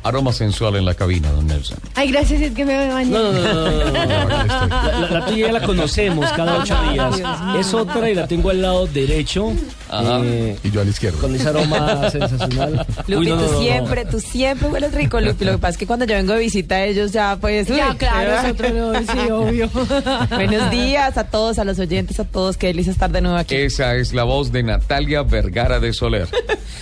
Aroma 0.07 0.31
sensual 0.31 0.75
en 0.77 0.85
la 0.85 0.93
cabina, 0.93 1.29
don 1.31 1.47
Nelson. 1.47 1.77
Ay, 1.95 2.11
gracias, 2.11 2.41
es 2.41 2.51
que 2.53 2.63
me 2.65 2.87
bañé. 2.87 3.11
No, 3.11 3.31
no, 3.33 3.41
no, 3.41 3.53
no, 3.53 3.71
no, 3.71 4.05
no, 4.05 4.25
no. 4.25 4.67
La, 4.67 4.99
la- 5.01 5.09
la 5.09 5.25
tuya 5.25 5.47
ya 5.47 5.51
la 5.53 5.61
conocemos 5.61 6.29
cada 6.31 6.59
ocho 6.59 6.75
días. 6.91 7.21
Es 7.59 7.73
otra 7.73 8.09
y 8.09 8.15
la 8.15 8.25
tengo 8.27 8.49
al 8.49 8.61
lado 8.61 8.87
derecho. 8.87 9.51
eh, 9.91 10.57
y 10.63 10.71
yo 10.71 10.81
a 10.81 10.83
la 10.85 10.89
izquierda. 10.89 11.19
Con 11.19 11.35
ese 11.35 11.49
aroma 11.49 12.09
sensacional. 12.09 12.85
Lupi, 13.07 13.15
Uy, 13.15 13.27
no, 13.27 13.35
no, 13.35 13.41
tú 13.43 13.47
no, 13.47 13.51
no. 13.53 13.59
siempre, 13.61 14.05
tú 14.05 14.19
siempre 14.19 14.67
hueles 14.69 14.93
rico, 14.93 15.19
Lupi. 15.19 15.43
Lo 15.45 15.51
que 15.53 15.57
pasa 15.57 15.71
es 15.71 15.77
que 15.77 15.87
cuando 15.87 16.05
yo 16.05 16.15
vengo 16.15 16.33
de 16.33 16.39
visita 16.39 16.75
a 16.75 16.85
ellos 16.85 17.11
ya 17.11 17.37
pues... 17.39 17.67
Ya, 17.67 17.91
uy, 17.91 17.97
claro, 17.97 18.99
sí, 19.11 19.31
obvio. 19.31 19.69
Buenos 20.29 20.71
días 20.71 21.17
a 21.17 21.25
todos, 21.25 21.59
a 21.59 21.63
los 21.65 21.79
oyentes, 21.79 22.19
a 22.19 22.23
todos. 22.25 22.55
Qué 22.57 22.67
delicia 22.67 22.91
estar 22.91 23.11
de 23.11 23.21
nuevo 23.21 23.37
aquí. 23.37 23.55
Esa 23.55 23.95
es 23.95 24.13
la 24.13 24.23
voz 24.23 24.51
de 24.51 24.63
Natalia 24.63 25.23
Vergara 25.23 25.79
de 25.79 25.91
Soler. 25.93 26.27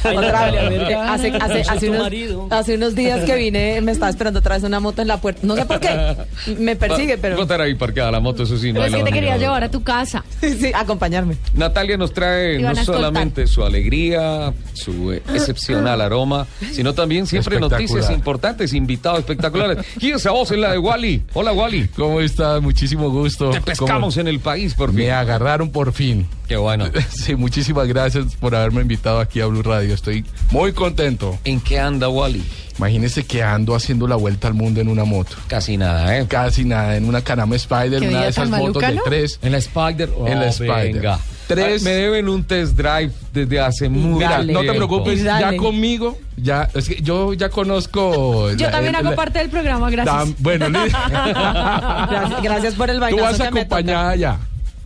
Otra 0.03 0.51
vez. 0.51 0.69
Vergara, 0.69 0.89
Eh, 0.91 0.95
hace, 0.95 1.27
hace, 1.29 1.63
soy 1.63 1.75
hace 1.77 1.85
tu 1.87 1.91
unos, 1.93 2.03
marido. 2.03 2.47
hace 2.51 2.75
unos 2.75 2.95
días 2.95 3.14
que 3.23 3.35
vine, 3.35 3.81
me 3.81 3.91
estaba 3.91 4.09
esperando 4.09 4.39
otra 4.39 4.55
vez 4.55 4.63
una 4.63 4.79
moto 4.79 5.01
en 5.01 5.07
la 5.07 5.17
puerta. 5.21 5.41
No 5.43 5.55
sé 5.55 5.65
por 5.65 5.79
qué. 5.79 6.15
Me 6.59 6.75
persigue, 6.75 7.17
pero. 7.17 7.37
A 7.39 7.41
estar 7.43 7.61
ahí 7.61 7.75
parqueada 7.75 8.11
la 8.11 8.19
moto, 8.19 8.43
eso 8.43 8.57
sí, 8.57 8.73
no 8.73 8.79
Pero 8.81 8.85
es 8.85 8.91
que 8.91 8.97
te 8.97 9.03
manera. 9.03 9.15
quería 9.15 9.37
llevar 9.37 9.63
a 9.63 9.71
tu 9.71 9.83
casa. 9.83 10.23
Sí, 10.41 10.71
acompañarme. 10.73 11.37
Natalia 11.53 11.97
nos 11.97 12.13
trae 12.13 12.59
no 12.59 12.75
solamente 12.83 13.47
su 13.47 13.63
alegría, 13.63 14.53
su 14.73 15.11
excepcional 15.11 16.01
aroma, 16.01 16.47
sino 16.71 16.93
también 16.93 17.27
siempre 17.27 17.59
noticias 17.59 18.09
importantes, 18.11 18.73
invitados 18.73 19.19
espectaculares. 19.19 19.85
Y 19.99 20.11
esa 20.11 20.31
voz 20.31 20.51
es 20.51 20.57
la 20.57 20.71
de 20.71 20.77
Wally. 20.77 21.23
Hola, 21.33 21.53
Wally. 21.53 21.87
¿Cómo 21.95 22.21
está? 22.21 22.59
Muchísimo 22.59 23.09
gusto. 23.09 23.51
Te 23.51 23.61
pescamos 23.61 24.15
¿Cómo? 24.15 24.21
en 24.21 24.27
el 24.27 24.39
país, 24.39 24.73
por 24.73 24.89
fin. 24.89 24.99
Me 24.99 25.11
agarraron 25.11 25.69
por 25.71 25.93
fin. 25.93 26.27
Qué 26.47 26.57
bueno. 26.57 26.85
Sí, 27.09 27.35
muchísimas 27.35 27.87
gracias 27.87 28.35
por 28.39 28.55
haberme 28.55 28.81
invitado 28.81 29.19
aquí 29.19 29.41
a 29.41 29.45
Blue 29.47 29.63
Radio. 29.63 29.93
Estoy 29.93 30.25
muy 30.51 30.73
contento. 30.73 31.37
¿En 31.43 31.59
qué 31.59 31.79
anda 31.79 32.07
Wally? 32.09 32.43
Imagínese 32.77 33.23
que 33.25 33.41
ando 33.41 33.73
haciendo 33.73 34.07
la 34.07 34.15
vuelta 34.17 34.47
al 34.49 34.53
mundo 34.53 34.81
en 34.81 34.89
una 34.89 35.05
moto. 35.05 35.35
Casi 35.47 35.77
nada, 35.77 36.17
¿eh? 36.17 36.25
Casi 36.27 36.65
nada, 36.65 36.97
en 36.97 37.05
una 37.07 37.21
Canama 37.21 37.55
Spider, 37.55 38.01
¿Qué 38.01 38.09
una 38.09 38.23
de 38.23 38.29
esas 38.29 38.49
motos 38.49 38.81
de 38.81 38.99
tres. 39.05 39.39
En 39.41 39.53
la 39.53 39.57
Spider. 39.59 40.09
En 40.27 40.39
la 40.39 40.45
Oh, 40.47 40.49
Spider. 40.49 40.93
venga. 40.93 41.19
Tres- 41.47 41.83
Me 41.83 41.91
deben 41.91 42.27
un 42.27 42.43
test 42.43 42.75
drive 42.75 43.11
desde 43.31 43.59
hace 43.59 43.87
mucho 43.87 44.17
Mira, 44.17 44.43
no 44.43 44.61
te 44.61 44.73
preocupes, 44.73 45.23
Dale. 45.23 45.55
ya 45.55 45.57
conmigo, 45.61 46.17
ya, 46.35 46.67
es 46.73 46.89
que 46.89 47.01
yo 47.01 47.33
ya 47.33 47.49
conozco. 47.49 48.49
Yo 48.53 48.65
la- 48.65 48.71
también 48.71 48.95
el- 48.95 49.01
hago 49.01 49.11
la- 49.11 49.15
parte 49.15 49.39
del 49.39 49.49
programa, 49.49 49.89
gracias. 49.91 50.15
Tam- 50.15 50.35
bueno, 50.39 50.65
Gracias, 50.89 52.41
gracias 52.41 52.73
por 52.73 52.89
el 52.89 52.95
tú 52.97 53.01
vainazo 53.01 53.23
vas 53.23 53.41
acompañada 53.41 54.15
ya. 54.15 54.37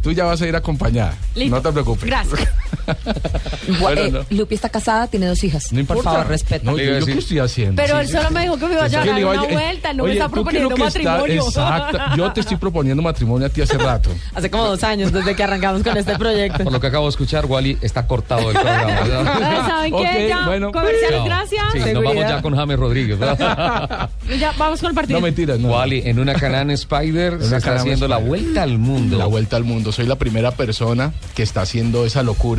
tú 0.04 0.12
ya 0.12 0.26
vas 0.26 0.42
a 0.42 0.48
ir 0.48 0.56
acompañada. 0.56 1.14
Listo. 1.36 1.56
No 1.56 1.62
te 1.62 1.72
preocupes. 1.72 2.06
Gracias. 2.06 2.48
Bueno, 3.80 4.02
Eh, 4.02 4.12
no. 4.12 4.26
Lupi 4.38 4.56
está 4.56 4.70
casada, 4.70 5.08
tiene 5.08 5.28
dos 5.28 5.44
hijas. 5.44 5.72
No 5.72 5.76
Por 5.86 5.98
importa. 5.98 6.12
favor, 6.12 6.28
respeta. 6.28 6.66
No, 6.72 6.78
yo, 6.78 7.00
yo 7.00 7.06
qué 7.06 7.12
estoy 7.20 7.40
haciendo. 7.40 7.76
Pero 7.82 7.96
Sí, 7.96 8.02
él 8.02 8.08
solo 8.10 8.28
sí. 8.30 8.34
me 8.34 8.42
dijo 8.42 8.58
que 8.58 8.66
me 8.66 8.74
iba 8.74 8.84
a 8.84 8.88
llevar 8.88 9.10
una 9.10 9.44
vuelta, 9.44 9.94
no 9.94 10.04
oye, 10.04 10.14
me 10.14 10.20
está 10.20 10.30
proponiendo 10.30 10.70
está- 10.70 10.84
matrimonio. 10.84 11.46
exacto. 11.46 11.98
Yo 12.18 12.34
te 12.34 12.40
estoy 12.42 12.58
proponiendo 12.58 13.04
matrimonio 13.04 13.48
a 13.48 13.50
ti 13.50 13.62
hace 13.62 13.78
rato. 13.78 14.10
Hace 14.36 14.50
como 14.50 14.66
dos 14.66 14.84
años 14.84 15.12
desde 15.12 15.36
que 15.36 15.44
arrancamos 15.44 15.84
con 15.84 15.96
este 15.98 16.18
proyecto. 16.18 16.64
Por 16.64 16.74
lo 16.74 16.80
que 16.80 16.88
acabo 16.88 17.06
de 17.06 17.10
escuchar, 17.12 17.46
Wally 17.46 17.78
está 17.82 18.08
cortado 18.08 18.48
del 18.48 18.54
programa. 18.60 18.90
Ah, 19.40 19.66
¿Saben 19.68 19.94
qué? 19.96 20.28
Ya, 20.30 20.46
bueno. 20.46 20.72
comerciales, 20.72 21.24
gracias. 21.26 21.64
Sí, 21.74 21.80
nos 21.94 22.04
vamos 22.04 22.16
ya 22.28 22.42
con 22.42 22.56
James 22.56 22.80
Rodríguez. 22.80 23.20
¿verdad? 23.20 24.10
Ya, 24.40 24.54
vamos 24.58 24.80
con 24.80 24.90
el 24.90 24.96
partido. 24.96 25.20
No, 25.20 25.24
mentira, 25.26 25.58
no. 25.58 25.70
Wally, 25.70 26.04
en 26.06 26.20
una 26.20 26.34
Canaan 26.34 26.72
Spider 26.72 27.34
En 27.34 27.44
se 27.44 27.58
está 27.58 27.76
haciendo 27.76 28.08
la 28.08 28.18
vuelta 28.18 28.64
al 28.64 28.78
mundo. 28.78 29.18
La 29.18 29.26
vuelta 29.26 29.56
al 29.58 29.64
mundo. 29.64 29.92
Soy 29.92 30.06
la 30.08 30.16
primera 30.16 30.52
persona 30.52 31.14
que 31.36 31.44
está 31.44 31.62
haciendo 31.62 32.06
esa 32.06 32.24
locura. 32.24 32.59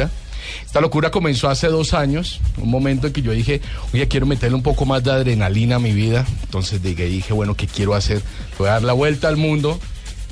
Esta 0.64 0.80
locura 0.80 1.10
comenzó 1.10 1.48
hace 1.48 1.68
dos 1.68 1.94
años, 1.94 2.40
un 2.58 2.70
momento 2.70 3.06
en 3.06 3.12
que 3.12 3.22
yo 3.22 3.32
dije, 3.32 3.60
oye, 3.92 4.06
quiero 4.08 4.26
meterle 4.26 4.56
un 4.56 4.62
poco 4.62 4.84
más 4.86 5.02
de 5.04 5.10
adrenalina 5.10 5.76
a 5.76 5.78
mi 5.78 5.92
vida. 5.92 6.26
Entonces 6.44 6.82
dije, 6.82 7.04
dije 7.06 7.32
bueno, 7.32 7.54
¿qué 7.54 7.66
quiero 7.66 7.94
hacer? 7.94 8.22
Voy 8.58 8.68
a 8.68 8.72
dar 8.72 8.82
la 8.82 8.92
vuelta 8.92 9.28
al 9.28 9.36
mundo, 9.36 9.78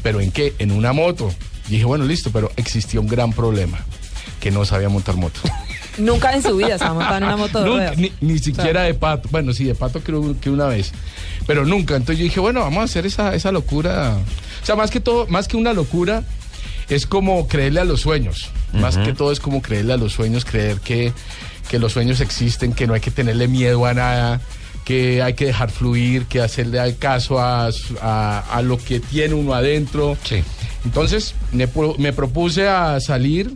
pero 0.03 0.21
¿en 0.21 0.31
qué? 0.31 0.55
En 0.59 0.71
una 0.73 0.93
moto. 0.93 1.33
Y 1.69 1.73
dije, 1.73 1.85
bueno, 1.85 2.05
listo, 2.05 2.31
pero 2.33 2.51
existía 2.57 3.01
un 3.01 3.09
gran 3.09 3.33
problema, 3.33 3.79
que 4.41 4.51
no 4.51 4.65
sabía 4.65 4.89
montar 4.89 5.17
moto. 5.17 5.41
Nunca 5.99 6.33
en 6.33 6.43
su 6.43 6.57
vida 6.57 6.79
se 6.79 6.85
ha 6.85 6.93
montado 6.93 7.17
en 7.17 7.25
una 7.25 7.37
moto 7.37 7.59
de 7.59 7.65
Nunca, 7.67 7.93
ruedas. 7.93 7.99
ni, 7.99 8.13
ni 8.21 8.39
siquiera 8.39 8.83
de 8.83 8.95
pato. 8.95 9.29
Bueno, 9.33 9.53
sí, 9.53 9.65
de 9.65 9.75
pato 9.75 10.01
creo 10.01 10.37
que 10.41 10.49
una 10.49 10.67
vez. 10.67 10.93
Pero 11.45 11.67
nunca. 11.67 11.97
Entonces 11.97 12.19
yo 12.19 12.25
dije, 12.25 12.39
bueno, 12.39 12.61
vamos 12.61 12.83
a 12.83 12.85
hacer 12.85 13.05
esa, 13.05 13.35
esa 13.35 13.51
locura. 13.51 14.17
O 14.63 14.67
sea, 14.67 14.77
más 14.77 14.93
que 14.93 15.01
todo, 15.01 15.27
más 15.27 15.49
que 15.49 15.57
una 15.57 15.73
locura, 15.73 16.23
es 16.89 17.07
como 17.07 17.49
creerle 17.49 17.81
a 17.81 17.85
los 17.85 18.01
sueños. 18.01 18.51
Más 18.73 18.99
que 18.99 19.15
todo 19.15 19.33
es 19.33 19.41
como 19.41 19.63
creerle 19.63 19.95
a 19.95 19.97
los 19.97 20.13
sueños, 20.13 20.45
creer 20.45 20.79
que, 20.81 21.13
que 21.69 21.79
los 21.79 21.93
sueños 21.93 22.21
existen, 22.21 22.73
que 22.73 22.87
no 22.87 22.95
hay 22.95 23.01
que 23.01 23.11
tenerle 23.11 23.49
miedo 23.49 23.87
a 23.87 23.95
nada, 23.95 24.41
que 24.85 25.23
hay 25.23 25.35
que 25.35 25.47
dejar 25.47 25.71
fluir, 25.71 26.27
que 26.27 26.41
hacerle 26.41 26.97
caso 26.97 27.39
a, 27.39 27.71
a, 28.01 28.39
a 28.51 28.63
lo 28.63 28.79
que 28.79 29.01
tiene 29.01 29.35
uno 29.35 29.55
adentro. 29.55 30.17
Sí. 30.25 30.43
Entonces 30.85 31.35
me, 31.53 31.69
me 31.99 32.13
propuse 32.13 32.69
a 32.69 33.01
salir 33.01 33.55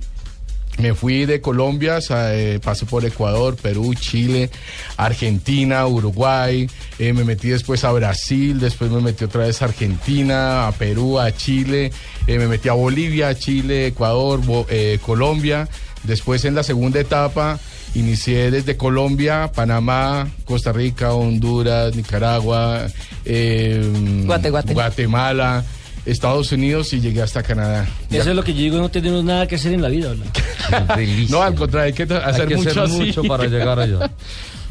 me 0.82 0.94
fui 0.94 1.24
de 1.26 1.40
Colombia, 1.40 1.98
eh, 2.10 2.58
pasé 2.62 2.84
por 2.86 3.04
Ecuador, 3.04 3.56
Perú, 3.56 3.94
Chile, 3.94 4.50
Argentina, 4.96 5.86
Uruguay, 5.86 6.68
eh, 6.98 7.12
me 7.12 7.24
metí 7.24 7.48
después 7.48 7.84
a 7.84 7.92
Brasil, 7.92 8.58
después 8.60 8.90
me 8.90 9.00
metí 9.00 9.24
otra 9.24 9.46
vez 9.46 9.62
a 9.62 9.66
Argentina, 9.66 10.66
a 10.66 10.72
Perú, 10.72 11.18
a 11.18 11.32
Chile, 11.34 11.92
eh, 12.26 12.38
me 12.38 12.46
metí 12.48 12.68
a 12.68 12.72
Bolivia, 12.74 13.34
Chile, 13.34 13.86
Ecuador, 13.88 14.40
Bo- 14.44 14.66
Colombia. 15.04 15.68
Después 16.04 16.44
en 16.44 16.56
la 16.56 16.64
segunda 16.64 16.98
etapa 16.98 17.60
inicié 17.94 18.50
desde 18.50 18.76
Colombia, 18.76 19.52
Panamá, 19.54 20.28
Costa 20.44 20.72
Rica, 20.72 21.12
Honduras, 21.14 21.94
Nicaragua, 21.94 22.86
Guate, 23.24 24.50
guate. 24.50 24.74
Guatemala, 24.74 25.64
Estados 26.04 26.50
Unidos 26.52 26.92
y 26.92 27.00
llegué 27.00 27.22
hasta 27.22 27.42
Canadá. 27.42 27.86
Eso 28.10 28.30
es 28.30 28.36
lo 28.36 28.42
que 28.42 28.54
yo 28.54 28.60
digo, 28.60 28.78
no 28.78 28.88
tenemos 28.90 29.22
nada 29.24 29.46
que 29.46 29.54
hacer 29.54 29.72
en 29.72 29.82
la 29.82 29.88
vida. 29.88 30.14
No, 31.28 31.42
al 31.42 31.54
contrario, 31.54 31.86
hay 31.86 31.92
que 31.92 32.14
hacer 32.14 32.48
que 32.48 32.56
mucho 32.56 32.70
hacer 32.70 32.82
así. 32.82 32.98
mucho 32.98 33.22
para 33.24 33.46
llegar 33.46 33.78
allá. 33.78 34.10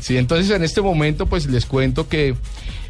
Sí, 0.01 0.17
entonces 0.17 0.50
en 0.50 0.63
este 0.63 0.81
momento 0.81 1.27
pues 1.27 1.45
les 1.45 1.67
cuento 1.67 2.09
que 2.09 2.33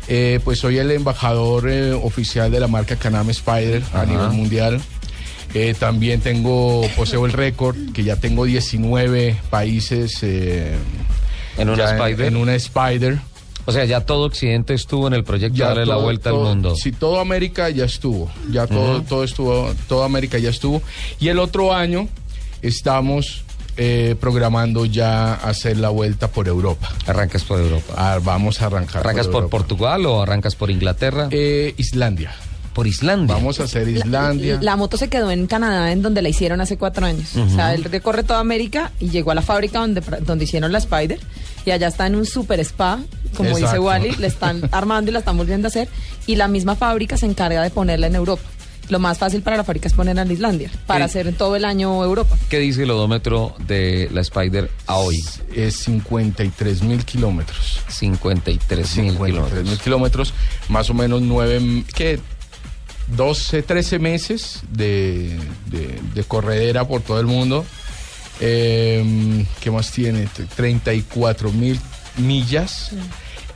eh, 0.08 0.40
pues 0.46 0.60
soy 0.60 0.78
el 0.78 0.90
embajador 0.92 1.70
eh, 1.70 1.92
oficial 1.92 2.50
de 2.50 2.62
la 2.62 2.68
marca 2.68 2.96
Canam 2.96 3.30
Spider 3.30 3.84
a 3.94 4.06
nivel 4.06 4.30
mundial. 4.30 4.82
Eh, 5.54 5.76
también 5.78 6.22
tengo, 6.22 6.82
poseo 6.96 7.26
el 7.26 7.34
récord, 7.34 7.76
que 7.94 8.04
ya 8.04 8.16
tengo 8.16 8.46
19 8.46 9.36
países 9.50 10.20
eh, 10.22 10.76
En 11.58 11.70
una. 11.70 12.08
En, 12.08 12.38
una 12.38 12.56
Spider. 12.56 13.20
O 13.66 13.72
sea, 13.72 13.86
ya 13.86 14.02
todo 14.02 14.26
Occidente 14.26 14.74
estuvo 14.74 15.08
en 15.08 15.14
el 15.14 15.24
proyecto 15.24 15.58
de 15.60 15.64
darle 15.64 15.86
la 15.86 15.98
vuelta 15.98 16.30
todo- 16.32 16.42
al 16.48 16.56
mundo. 16.56 16.76
Sí, 16.76 16.92
todo 16.92 17.20
América 17.20 17.70
ya 17.70 17.86
estuvo. 17.86 18.30
Ya 18.52 18.66
todo, 18.68 19.02
todo 19.04 19.24
estuvo, 19.24 19.72
toda 19.88 20.06
América 20.06 20.38
ya 20.40 20.50
estuvo. 20.50 20.82
Y 21.20 21.28
el 21.28 21.38
otro 21.40 21.74
año 21.74 22.08
estamos 22.62 23.44
eh, 23.78 24.16
programando 24.20 24.86
ya 24.86 25.34
hacer 25.34 25.78
la 25.78 25.90
vuelta 25.90 26.28
por 26.30 26.48
Europa. 26.48 26.90
Arrancas 27.08 27.44
por 27.44 27.60
Europa. 27.60 27.94
Ah, 27.96 28.20
vamos 28.22 28.62
a 28.62 28.66
arrancar. 28.68 28.98
¿Arrancas 29.02 29.28
por. 29.28 29.50
Portugal 29.50 30.06
o 30.06 30.22
arrancas 30.22 30.56
por 30.56 30.70
Inglaterra? 30.70 31.28
Eh, 31.32 31.74
Islandia. 31.78 32.34
por 32.74 32.88
Islandia. 32.88 33.36
Vamos 33.36 33.60
a 33.60 33.64
hacer 33.64 33.88
Islandia. 33.90 34.58
La 34.62 34.76
moto 34.78 34.96
se 34.98 35.10
quedó 35.10 35.30
en 35.32 35.46
Canadá, 35.48 35.92
en 35.92 36.02
donde 36.02 36.22
la 36.22 36.30
hicieron 36.30 36.62
hace 36.62 36.78
cuatro 36.78 37.06
años. 37.06 37.36
O 37.36 37.50
sea, 37.50 37.74
él 37.74 37.84
recorre 37.84 38.24
toda 38.24 38.40
América 38.40 38.92
y 39.00 39.10
llegó 39.10 39.32
a 39.32 39.36
la 39.36 39.42
fábrica 39.42 39.80
donde, 39.80 40.00
donde 40.22 40.46
hicieron 40.46 40.72
la 40.72 40.78
Spider. 40.78 41.20
Y 41.66 41.72
allá 41.72 41.88
está 41.88 42.08
en 42.08 42.16
un 42.16 42.26
super 42.26 42.60
spa, 42.62 43.00
como 43.38 43.56
dice. 43.58 43.78
Wally, 43.80 44.16
le 44.18 44.28
están 44.28 44.62
armando 44.72 45.12
y 45.12 45.14
la 45.14 45.20
están 45.20 45.38
volviendo 45.38 45.68
a 45.68 45.70
hacer. 45.70 45.88
Y 46.28 46.36
la 46.36 46.48
misma 46.48 46.76
fábrica 46.76 47.18
se 47.18 47.26
encarga 47.26 47.62
de 47.62 47.70
ponerla 47.70 48.08
en 48.08 48.16
Europa. 48.16 48.44
Lo 48.90 49.00
más 49.00 49.20
fácil 49.20 49.42
para 49.42 49.56
la 49.56 49.64
fábrica 49.64 49.88
es 49.88 49.94
ponerla 49.94 50.24
en 50.24 50.32
Islandia, 50.32 50.70
para 50.86 51.08
Sí. 51.08 51.20
hacer 51.20 51.34
todo 51.38 51.56
el 51.56 51.64
año 51.64 52.04
Europa. 52.04 52.36
¿Qué 52.50 52.60
dice 52.60 52.84
el 52.84 52.92
odómetro 52.92 53.56
de 53.68 54.10
la 54.12 54.20
Spider 54.22 54.70
a 54.88 54.96
hoy? 54.98 55.24
Es 55.56 55.78
53 55.78 56.82
mil 56.84 57.06
kilómetros. 57.06 57.80
53 57.88 58.98
mil 58.98 59.12
53 59.14 59.64
mil 59.64 59.78
kilómetros, 59.80 60.34
más 60.68 60.90
o 60.90 60.94
menos 60.94 61.22
9, 61.22 61.86
¿qué? 61.96 62.20
12, 63.16 63.62
13 63.64 64.00
meses 64.00 64.62
de, 64.72 65.38
de- 65.68 66.00
de 66.14 66.24
corredera 66.24 66.88
por 66.88 67.02
todo 67.02 67.20
el 67.20 67.28
mundo. 67.28 67.66
Eh, 68.42 69.46
¿Qué 69.62 69.72
más 69.72 69.92
tiene? 69.92 70.28
34 70.56 71.52
mil 71.52 71.80
millas. 72.18 72.92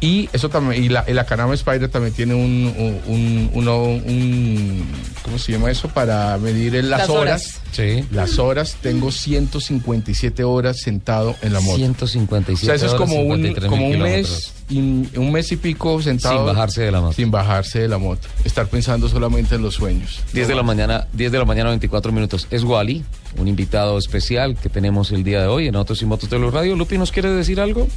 Y 0.02 0.30
eso 0.34 0.50
también, 0.50 0.84
y 0.84 0.89
la, 0.89 1.06
y 1.08 1.13
la 1.13 1.26
Canama 1.26 1.54
Spider 1.56 1.89
también 1.89 2.13
tiene 2.13 2.36
un, 2.36 2.41
un, 2.78 3.02
un- 3.08 3.50
uno- 3.54 3.84
un- 3.86 4.86
¿cómo 5.24 5.39
se 5.39 5.54
llama 5.54 5.71
eso? 5.71 5.88
Para 5.88 6.38
medir 6.38 6.74
las, 6.84 7.00
Las 7.02 7.10
horas. 7.10 7.21
horas. 7.21 7.62
Sí. 7.71 8.06
Las 8.12 8.38
horas, 8.38 8.76
tengo 8.82 9.10
157 9.12 10.43
horas 10.43 10.82
sentado 10.82 11.36
en 11.41 11.54
la 11.54 11.62
moto. 11.62 11.78
157 11.78 12.54
O 12.54 12.65
sea, 12.65 12.76
eso 12.76 12.86
es 12.88 12.93
horas, 13.02 13.10
como 13.10 13.21
un, 13.24 13.41
53.000 13.41 13.67
como 13.69 13.86
un 13.86 13.91
kilómetros. 13.93 14.30
mes, 14.30 14.54
y- 14.69 14.80
un 15.17 15.32
mes 15.32 15.51
y 15.51 15.58
pico 15.58 16.01
sentado. 16.01 16.38
Sin 16.38 16.45
bajarse 16.45 16.82
de 16.84 16.91
la 16.91 17.01
moto. 17.01 17.13
Sin 17.13 17.32
bajarse 17.32 17.80
de 17.80 17.88
la 17.88 17.97
moto. 17.97 18.28
Estar 18.43 18.67
pensando 18.67 19.08
solamente 19.10 19.56
en 19.56 19.62
los 19.62 19.75
sueños. 19.75 20.21
10 20.34 20.47
de 20.47 20.56
la 20.56 20.63
mañana, 20.63 21.08
10 21.13 21.32
de 21.32 21.38
la 21.39 21.45
mañana, 21.45 21.69
24 21.69 22.12
minutos. 22.12 22.47
Es 22.51 22.63
Wally, 22.63 23.04
un 23.38 23.47
invitado 23.47 23.97
especial 23.97 24.56
que 24.58 24.69
tenemos 24.69 25.12
el 25.12 25.23
día 25.23 25.41
de 25.41 25.47
hoy 25.47 25.67
en 25.67 25.75
Autos 25.75 26.01
y 26.01 26.06
Motos 26.06 26.30
de 26.30 26.39
los 26.39 26.54
Radio. 26.54 26.75
Lupi, 26.75 26.97
¿nos 26.97 27.12
quiere 27.12 27.30
decir 27.30 27.60
algo? 27.60 27.88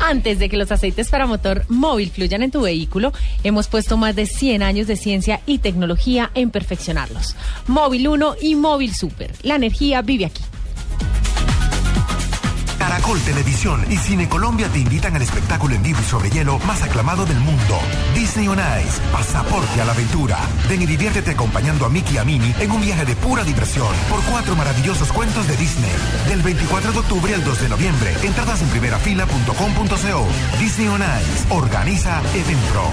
Antes 0.00 0.38
de 0.40 0.48
que 0.48 0.56
los 0.56 0.72
aceites 0.72 1.08
para 1.10 1.26
motor 1.26 1.64
móvil 1.68 2.10
fluyan 2.10 2.42
en 2.42 2.50
tu 2.50 2.62
vehículo, 2.62 3.12
hemos 3.44 3.68
puesto 3.68 3.96
más 3.96 4.16
de 4.16 4.26
100 4.26 4.62
años 4.62 4.88
de 4.88 4.96
ciencia 4.96 5.40
y 5.46 5.58
tecnología 5.58 6.32
en 6.34 6.50
perfeccionarlos. 6.50 7.36
Móvil 7.68 8.08
1 8.08 8.34
y 8.42 8.56
Móvil 8.56 8.94
Super. 8.96 9.32
La 9.42 9.54
energía 9.54 10.02
vive 10.02 10.24
aquí. 10.24 10.42
Caracol 12.92 13.22
Televisión 13.22 13.86
y 13.88 13.96
Cine 13.96 14.28
Colombia 14.28 14.68
te 14.68 14.78
invitan 14.78 15.16
al 15.16 15.22
espectáculo 15.22 15.74
en 15.74 15.82
vivo 15.82 15.98
y 16.02 16.04
sobre 16.04 16.28
hielo 16.28 16.58
más 16.66 16.82
aclamado 16.82 17.24
del 17.24 17.40
mundo. 17.40 17.80
Disney 18.14 18.48
on 18.48 18.58
Ice, 18.58 19.00
pasaporte 19.10 19.80
a 19.80 19.86
la 19.86 19.92
aventura. 19.92 20.36
Ven 20.68 20.82
y 20.82 20.84
diviértete 20.84 21.30
acompañando 21.30 21.86
a 21.86 21.88
Mickey 21.88 22.16
y 22.16 22.18
a 22.18 22.24
Minnie 22.24 22.54
en 22.60 22.70
un 22.70 22.82
viaje 22.82 23.06
de 23.06 23.16
pura 23.16 23.44
diversión 23.44 23.88
por 24.10 24.22
cuatro 24.24 24.54
maravillosos 24.56 25.10
cuentos 25.10 25.48
de 25.48 25.56
Disney. 25.56 25.90
Del 26.28 26.42
24 26.42 26.92
de 26.92 26.98
octubre 26.98 27.34
al 27.34 27.42
2 27.42 27.62
de 27.62 27.68
noviembre. 27.70 28.14
Entradas 28.24 28.60
en 28.60 28.68
primerafila.com.co. 28.68 30.26
Disney 30.60 30.88
on 30.88 31.00
Ice. 31.00 31.46
Organiza 31.48 32.20
Evenpro. 32.34 32.92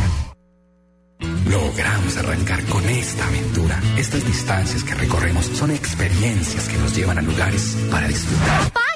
Logramos 1.50 2.16
arrancar 2.16 2.64
con 2.68 2.88
esta 2.88 3.28
aventura. 3.28 3.82
Estas 3.98 4.26
distancias 4.26 4.82
que 4.86 4.96
recorremos 4.96 5.46
son 5.48 5.72
experiencias 5.72 6.70
que 6.70 6.78
nos 6.78 6.96
llevan 6.96 7.18
a 7.18 7.22
lugares 7.22 7.76
para 7.92 8.08
disfrutar. 8.08 8.89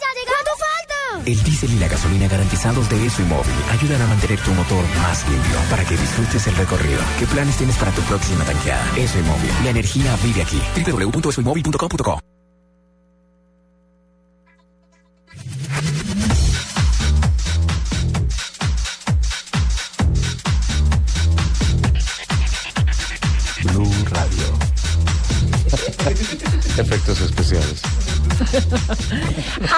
El 1.25 1.41
diésel 1.43 1.73
y 1.73 1.79
la 1.79 1.87
gasolina 1.87 2.27
garantizados 2.27 2.89
de 2.89 3.05
ESO 3.05 3.21
y 3.21 3.25
móvil 3.25 3.53
ayudan 3.71 4.01
a 4.01 4.07
mantener 4.07 4.39
tu 4.39 4.51
motor 4.51 4.83
más 5.01 5.27
limpio 5.29 5.57
para 5.69 5.85
que 5.85 5.95
disfrutes 5.95 6.47
el 6.47 6.55
recorrido. 6.55 6.99
¿Qué 7.19 7.27
planes 7.27 7.57
tienes 7.57 7.77
para 7.77 7.91
tu 7.91 8.01
próxima 8.01 8.43
tanqueada? 8.43 8.85
ESO 8.97 9.19
y 9.19 9.23
móvil. 9.23 9.51
La 9.63 9.69
energía 9.69 10.17
vive 10.23 10.41
aquí. 10.41 10.61
www.esoymóvil.com.co 10.75 12.32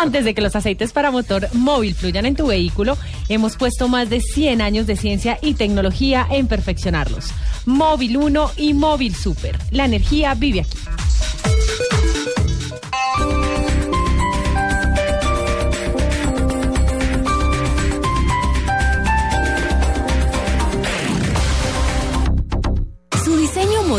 Antes 0.05 0.23
de 0.23 0.35
que 0.35 0.41
los 0.41 0.55
aceites 0.55 0.93
para 0.93 1.09
motor 1.09 1.47
móvil 1.53 1.95
fluyan 1.95 2.27
en 2.27 2.35
tu 2.35 2.45
vehículo, 2.45 2.95
hemos 3.27 3.57
puesto 3.57 3.87
más 3.87 4.07
de 4.07 4.21
100 4.21 4.61
años 4.61 4.85
de 4.85 4.97
ciencia 4.97 5.39
y 5.41 5.55
tecnología 5.55 6.27
en 6.29 6.45
perfeccionarlos. 6.45 7.31
Móvil 7.65 8.15
1 8.15 8.51
y 8.57 8.75
Móvil 8.75 9.15
Super. 9.15 9.57
La 9.71 9.85
energía 9.85 10.35
vive 10.35 10.61
aquí. 10.61 10.74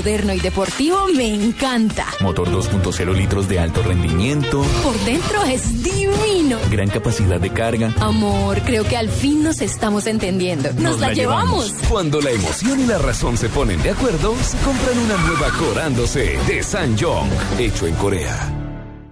Moderno 0.06 0.34
y 0.34 0.38
deportivo 0.38 1.08
me 1.16 1.34
encanta. 1.34 2.06
Motor 2.20 2.48
2.0 2.50 3.12
litros 3.12 3.48
de 3.48 3.58
alto 3.58 3.82
rendimiento. 3.82 4.62
Por 4.84 4.96
dentro 5.00 5.42
es 5.42 5.82
divino. 5.82 6.60
Gran 6.70 6.88
capacidad 6.88 7.40
de 7.40 7.50
carga. 7.50 7.92
Amor, 7.98 8.60
creo 8.64 8.84
que 8.84 8.96
al 8.96 9.08
fin 9.08 9.42
nos 9.42 9.60
estamos 9.60 10.06
entendiendo. 10.06 10.72
Nos, 10.74 11.00
la, 11.00 11.12
llevamos. 11.12 11.74
Cuando 11.88 12.20
la 12.20 12.30
emoción 12.30 12.78
y 12.78 12.86
la 12.86 12.98
razón 12.98 13.36
se 13.36 13.48
ponen 13.48 13.82
de 13.82 13.90
acuerdo, 13.90 14.36
se 14.44 14.56
compran 14.58 14.96
una 14.96 15.16
nueva 15.16 15.48
Corándose 15.58 16.38
de 16.46 16.62
Sanjong, 16.62 17.28
hecho 17.58 17.88
en 17.88 17.94
Corea. 17.96 18.65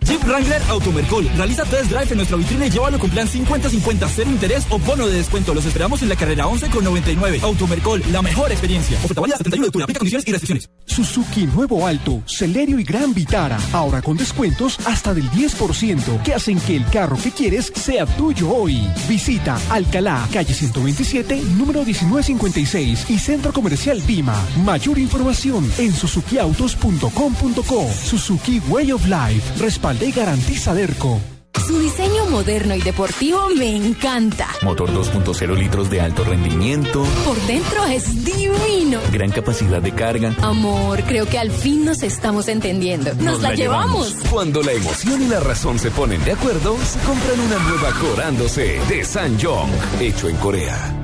Jeep 0.05 0.23
Wrangler 0.25 0.63
Automercol. 0.69 1.29
Realiza 1.37 1.65
test 1.65 1.91
drive 1.91 2.11
en 2.11 2.17
nuestra 2.17 2.37
vitrina 2.37 2.67
y 2.67 2.71
llévalo 2.71 2.99
con 2.99 3.11
plan 3.11 3.27
50-50, 3.29 4.09
cero 4.15 4.31
interés 4.31 4.67
o 4.71 4.79
bono 4.79 5.07
de 5.07 5.17
descuento. 5.17 5.55
Los 5.55 5.65
esperamos 5.65 6.03
en 6.03 6.09
la 6.09 6.17
carrera 6.17 6.47
11 6.47 6.71
con 6.71 6.85
99. 6.85 7.41
Automercol, 7.43 8.03
la 8.13 8.23
mejor 8.23 8.53
experiencia. 8.53 8.99
Oferta 8.99 9.21
válida 9.21 9.37
71 9.39 9.65
de 9.65 9.69
octubre. 9.69 9.85
Aplica 9.85 9.99
condiciones 9.99 10.29
y 10.29 10.33
restricciones. 10.33 10.71
Suzuki 10.87 11.47
Nuevo 11.47 11.87
Alto, 11.87 12.23
Celerio 12.27 12.79
y 12.79 12.85
Gran 12.85 13.15
Vitara. 13.15 13.59
Ahora 13.73 14.03
con 14.03 14.17
descuentos 14.17 14.79
hasta 14.87 15.15
del 15.15 15.29
10% 15.31 16.23
que 16.23 16.35
hacen 16.35 16.61
que 16.61 16.77
el 16.77 16.87
carro 16.87 17.17
que 17.17 17.33
quieres 17.33 17.73
sea 17.75 18.07
tuyo 18.07 18.51
hoy. 18.51 18.81
Visita 19.09 19.59
Alcalá, 19.71 20.29
calle 20.33 20.55
127, 20.55 21.43
número 21.57 21.85
1956 21.85 23.07
y 23.09 23.19
Centro 23.19 23.53
Comercial 23.53 24.01
Pima. 24.03 24.37
Mayor 24.65 24.99
información 24.99 25.71
en 25.79 25.93
suzukiautos.com.co. 25.93 27.91
Suzuki 27.93 28.61
Way 28.69 28.93
of 28.93 29.07
Life. 29.07 29.59
Respalda 29.95 30.05
y 30.05 30.13
garantiza 30.13 30.75
Derco. 30.75 31.21
Su 31.67 31.79
diseño 31.79 32.27
moderno 32.27 32.75
y 32.75 32.81
deportivo 32.81 33.49
me 33.57 33.75
encanta. 33.77 34.49
Motor 34.63 34.91
2.0 34.91 35.57
litros 35.57 35.89
de 35.89 36.01
alto 36.01 36.25
rendimiento. 36.25 37.05
Por 37.25 37.41
dentro 37.47 37.85
es 37.87 38.25
divino. 38.25 39.01
Gran 39.13 39.31
capacidad 39.31 39.81
de 39.81 39.93
carga. 39.93 40.35
Amor, 40.43 41.03
creo 41.05 41.27
que 41.27 41.39
al 41.39 41.51
fin 41.51 41.85
nos 41.85 42.03
estamos 42.03 42.49
entendiendo. 42.49 43.15
Nos, 43.15 43.41
la, 43.41 43.55
llevamos. 43.55 44.15
Cuando 44.31 44.63
la 44.63 44.73
emoción 44.73 45.23
y 45.23 45.29
la 45.29 45.41
razón 45.41 45.79
se 45.79 45.91
ponen 45.91 46.23
de 46.25 46.33
acuerdo, 46.33 46.77
se 46.85 46.99
compran 47.01 47.41
una 47.41 47.59
nueva 47.59 47.93
Corándose 48.01 48.81
de 48.89 49.05
Sanjong, 49.05 49.71
hecho 50.01 50.29
en 50.29 50.37
Corea. 50.37 51.04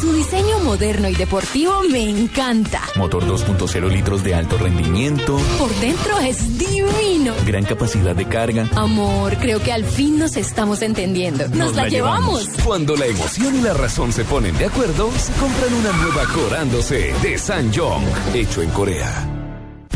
Su 0.00 0.12
diseño 0.12 0.58
moderno 0.60 1.08
y 1.08 1.14
deportivo 1.14 1.82
me 1.90 2.08
encanta. 2.08 2.82
Motor 2.96 3.24
2.0 3.24 3.88
litros 3.90 4.22
de 4.22 4.34
alto 4.34 4.58
rendimiento. 4.58 5.38
Por 5.58 5.74
dentro 5.76 6.18
es 6.18 6.58
divino. 6.58 7.34
Gran 7.46 7.64
capacidad 7.64 8.14
de 8.14 8.26
carga. 8.26 8.68
Amor, 8.74 9.36
creo 9.38 9.62
que 9.62 9.72
al 9.72 9.84
fin 9.84 10.18
nos 10.18 10.36
estamos 10.36 10.82
entendiendo. 10.82 11.48
Nos, 11.48 11.74
la, 11.74 11.88
llevamos. 11.88 12.48
Cuando 12.64 12.96
la 12.96 13.06
emoción 13.06 13.56
y 13.56 13.62
la 13.62 13.74
razón 13.74 14.12
se 14.12 14.24
ponen 14.24 14.56
de 14.58 14.66
acuerdo, 14.66 15.10
se 15.16 15.32
compran 15.34 15.72
una 15.72 15.92
nueva 15.92 16.24
Corándose 16.34 17.14
de 17.22 17.38
Sanjong, 17.38 18.04
hecho 18.34 18.62
en 18.62 18.70
Corea. 18.70 19.35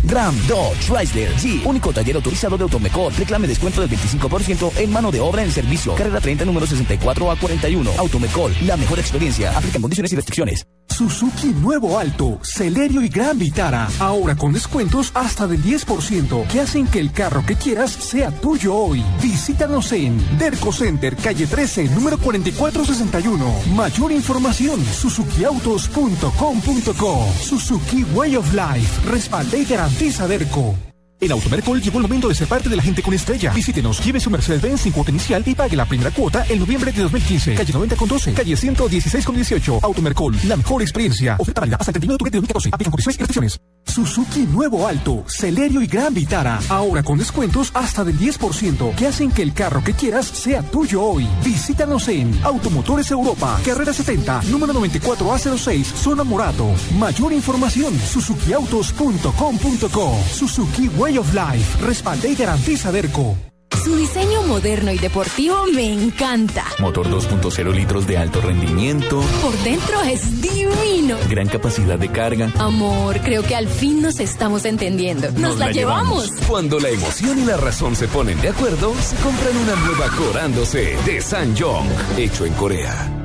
Ram, 0.06 0.34
Dodge, 0.46 0.86
Chrysler, 0.86 1.36
Jeep, 1.36 1.66
único 1.66 1.92
taller 1.92 2.16
autorizado 2.16 2.56
de 2.56 2.64
Automecol. 2.64 3.12
Reclame 3.16 3.46
descuento 3.46 3.80
del 3.80 3.90
25% 3.90 4.72
en 4.76 4.92
mano 4.92 5.10
de 5.10 5.20
obra 5.20 5.42
en 5.42 5.50
servicio. 5.50 5.94
Carrera 5.94 6.20
30, 6.20 6.44
número 6.44 6.66
64 6.66 7.30
a 7.30 7.36
41. 7.36 7.90
Automecol, 7.98 8.54
la 8.66 8.76
mejor 8.76 8.98
experiencia. 8.98 9.56
Aplican 9.56 9.82
condiciones 9.82 10.12
y 10.12 10.16
restricciones. 10.16 10.66
Suzuki 10.90 11.48
Nuevo 11.48 11.98
Alto, 11.98 12.38
Celerio 12.42 13.03
y 13.03 13.09
Gran 13.09 13.38
Vitara. 13.38 13.88
Ahora 13.98 14.37
con 14.37 14.53
descuentos 14.53 15.11
hasta 15.14 15.46
del 15.46 15.62
10% 15.62 16.46
que 16.48 16.61
hacen 16.61 16.87
que 16.87 17.00
el 17.00 17.12
carro 17.12 17.44
que 17.46 17.57
quieras 17.57 17.92
sea 17.92 18.31
tuyo 18.31 18.74
hoy. 18.74 19.03
Visítanos 19.22 19.90
en 19.92 20.18
Derco 20.38 20.70
Center, 20.72 21.16
calle 21.16 21.46
13, 21.46 21.85
número 21.90 22.18
4461. 22.18 23.74
Mayor 23.74 24.12
información, 24.12 24.85
suzukiautos.com.co. 24.85 27.33
Suzuki 27.40 28.05
Way 28.14 28.37
of 28.37 28.53
Life. 28.53 29.11
Respalda 29.11 29.57
y 29.57 29.64
garantiza 29.64 30.29
Derco. 30.29 30.89
En 31.20 31.30
Automercol 31.33 31.83
llegó 31.83 31.98
el 31.98 32.02
momento 32.04 32.28
de 32.28 32.35
ser 32.35 32.48
parte 32.48 32.70
de 32.70 32.76
la 32.76 32.83
gente 32.83 33.02
con 33.02 33.12
estrella. 33.12 33.52
Visítenos, 33.52 34.02
lleve 34.02 34.18
su 34.18 34.30
Mercedes-Benz 34.30 34.80
sin 34.80 34.92
cuota 34.92 35.11
inicial 35.11 35.42
y 35.44 35.54
pague 35.54 35.76
la 35.76 35.85
primera 35.85 36.11
cuota 36.11 36.46
en 36.48 36.59
noviembre 36.59 36.92
de 36.92 37.02
2015. 37.02 37.54
Calle 37.56 37.72
90 37.74 37.96
con 37.96 38.09
12, 38.09 38.33
calle 38.33 38.56
116 38.56 39.24
con 39.26 39.35
18. 39.35 39.80
Automercol, 39.83 40.35
la 40.48 40.56
mejor 40.56 40.80
experiencia. 40.80 41.37
Oferta 41.38 41.61
válida 41.61 41.76
hasta 41.76 41.90
el 41.90 41.94
31 41.94 42.12
de 42.12 42.14
octubre 42.14 42.30
de 42.30 42.37
2014. 42.38 42.70
Aplican 42.72 42.90
condiciones 42.90 43.16
y 43.16 43.18
restricciones. 43.18 43.61
Suzuki 43.87 44.40
Nuevo 44.40 44.87
Alto, 44.87 45.25
Celerio 45.27 45.83
y 45.83 45.87
Gran 45.87 46.14
Vitara. 46.14 46.61
Ahora 46.69 47.03
con 47.03 47.19
descuentos 47.19 47.71
hasta 47.75 48.05
del 48.05 48.19
10% 48.19 48.95
que 48.95 49.07
hacen 49.07 49.31
que 49.33 49.43
el 49.43 49.53
carro 49.53 49.83
que 49.83 49.95
quieras 49.95 50.27
sea 50.27 50.62
tuyo 50.62 51.03
hoy. 51.03 51.29
Visítanos 51.45 52.07
en 52.09 52.38
Automotores 52.45 53.11
Europa, 53.11 53.59
Carrera 53.64 53.93
70, 53.93 54.43
número 54.45 54.73
94A06, 54.75 55.85
Zona 55.85 56.23
Morato. 56.25 56.69
Mayor 56.99 57.33
información, 57.33 57.99
suzukiautos.com.co. 57.99 60.19
Suzuki 60.33 60.88
Way 60.88 61.19
of 61.19 61.35
Life. 61.35 61.85
Respalda 61.85 62.29
y 62.29 62.35
garantiza 62.37 62.93
Derco. 62.93 63.49
Su 63.83 63.97
diseño 63.97 64.43
moderno 64.43 64.93
y 64.93 64.99
deportivo 64.99 65.64
me 65.75 65.90
encanta. 65.90 66.66
Motor 66.81 67.09
2.0 67.09 67.73
litros 67.73 68.07
de 68.07 68.19
alto 68.19 68.40
rendimiento. 68.43 69.23
Por 69.40 69.57
dentro 69.61 70.03
es 70.03 70.43
divino. 70.43 71.16
Gran 71.31 71.49
capacidad 71.49 71.99
de 71.99 72.11
carga. 72.11 72.53
Amor, 72.59 73.21
creo 73.21 73.43
que 73.43 73.57
al 73.57 73.69
fin 73.69 74.03
nos 74.03 74.21
estamos 74.21 74.66
entendiendo. 74.66 75.31
Nos, 75.33 75.59
la, 75.59 75.71
llevamos. 75.71 76.31
Cuando 76.47 76.79
la 76.79 76.90
emoción 76.90 77.38
y 77.38 77.45
la 77.45 77.57
razón 77.57 77.97
se 77.97 78.07
ponen 78.09 78.38
de 78.43 78.51
acuerdo, 78.51 78.95
se 79.01 79.16
compran 79.16 79.57
una 79.57 79.75
nueva 79.77 80.09
Corándose 80.16 80.97
de 81.07 81.21
Sanjong, 81.23 81.88
hecho 82.19 82.45
en 82.45 82.53
Corea. 82.55 83.19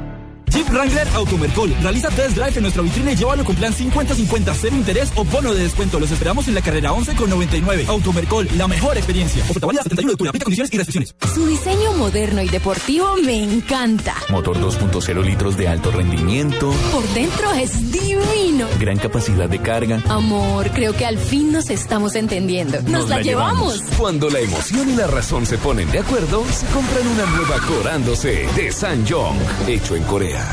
Jeep 0.55 0.69
Wrangler 0.69 1.05
Automercol. 1.15 1.75
Realiza 1.81 2.07
test 2.11 2.37
drive 2.37 2.55
en 2.55 2.61
nuestra 2.61 2.81
vitrina 2.81 3.11
y 3.11 3.15
llévalo 3.17 3.43
con 3.43 3.57
plan 3.57 3.73
50-50, 3.73 4.53
cero 4.57 4.75
interés 4.77 5.11
o 5.15 5.25
bono 5.25 5.53
de 5.53 5.63
descuento. 5.63 5.99
Los 5.99 6.11
esperamos 6.11 6.47
en 6.47 6.55
la 6.55 6.61
carrera 6.61 6.93
11 6.93 7.13
con 7.15 7.29
99. 7.29 7.85
Automercol, 7.89 8.47
la 8.57 8.65
mejor 8.65 8.95
experiencia. 8.95 9.43
Oferta 9.43 9.67
válida 9.67 9.83
71 9.83 10.07
de 10.07 10.13
octubre. 10.13 10.29
Aplica 10.29 10.45
condiciones 10.45 10.73
y 10.73 10.77
restricciones. 10.77 11.15
Su 11.33 11.45
diseño 11.45 11.91
moderno 11.97 12.41
y 12.41 12.47
deportivo 12.47 13.17
me 13.21 13.43
encanta. 13.43 14.15
Motor 14.29 14.57
2.0 14.59 15.25
litros 15.25 15.57
de 15.57 15.67
alto 15.67 15.91
rendimiento. 15.91 16.71
Por 16.93 17.05
dentro 17.09 17.51
es 17.51 17.91
divino. 17.91 18.67
Gran 18.79 18.97
capacidad 18.97 19.49
de 19.49 19.59
carga. 19.59 20.01
Amor, 20.07 20.69
creo 20.71 20.93
que 20.93 21.05
al 21.05 21.17
fin 21.17 21.51
nos 21.51 21.69
estamos 21.69 22.15
entendiendo. 22.15 22.81
Nos, 22.83 23.09
la, 23.09 23.21
llevamos. 23.21 23.81
Cuando 23.97 24.29
la 24.29 24.39
emoción 24.39 24.89
y 24.89 24.95
la 24.95 25.07
razón 25.07 25.45
se 25.45 25.57
ponen 25.57 25.91
de 25.91 25.99
acuerdo, 25.99 26.45
se 26.49 26.65
compran 26.67 27.05
una 27.07 27.25
nueva 27.25 27.57
Corándose 27.67 28.47
de 28.55 28.71
Sanjong, 28.71 29.37
hecho 29.67 29.97
en 29.97 30.03
Corea. 30.03 30.44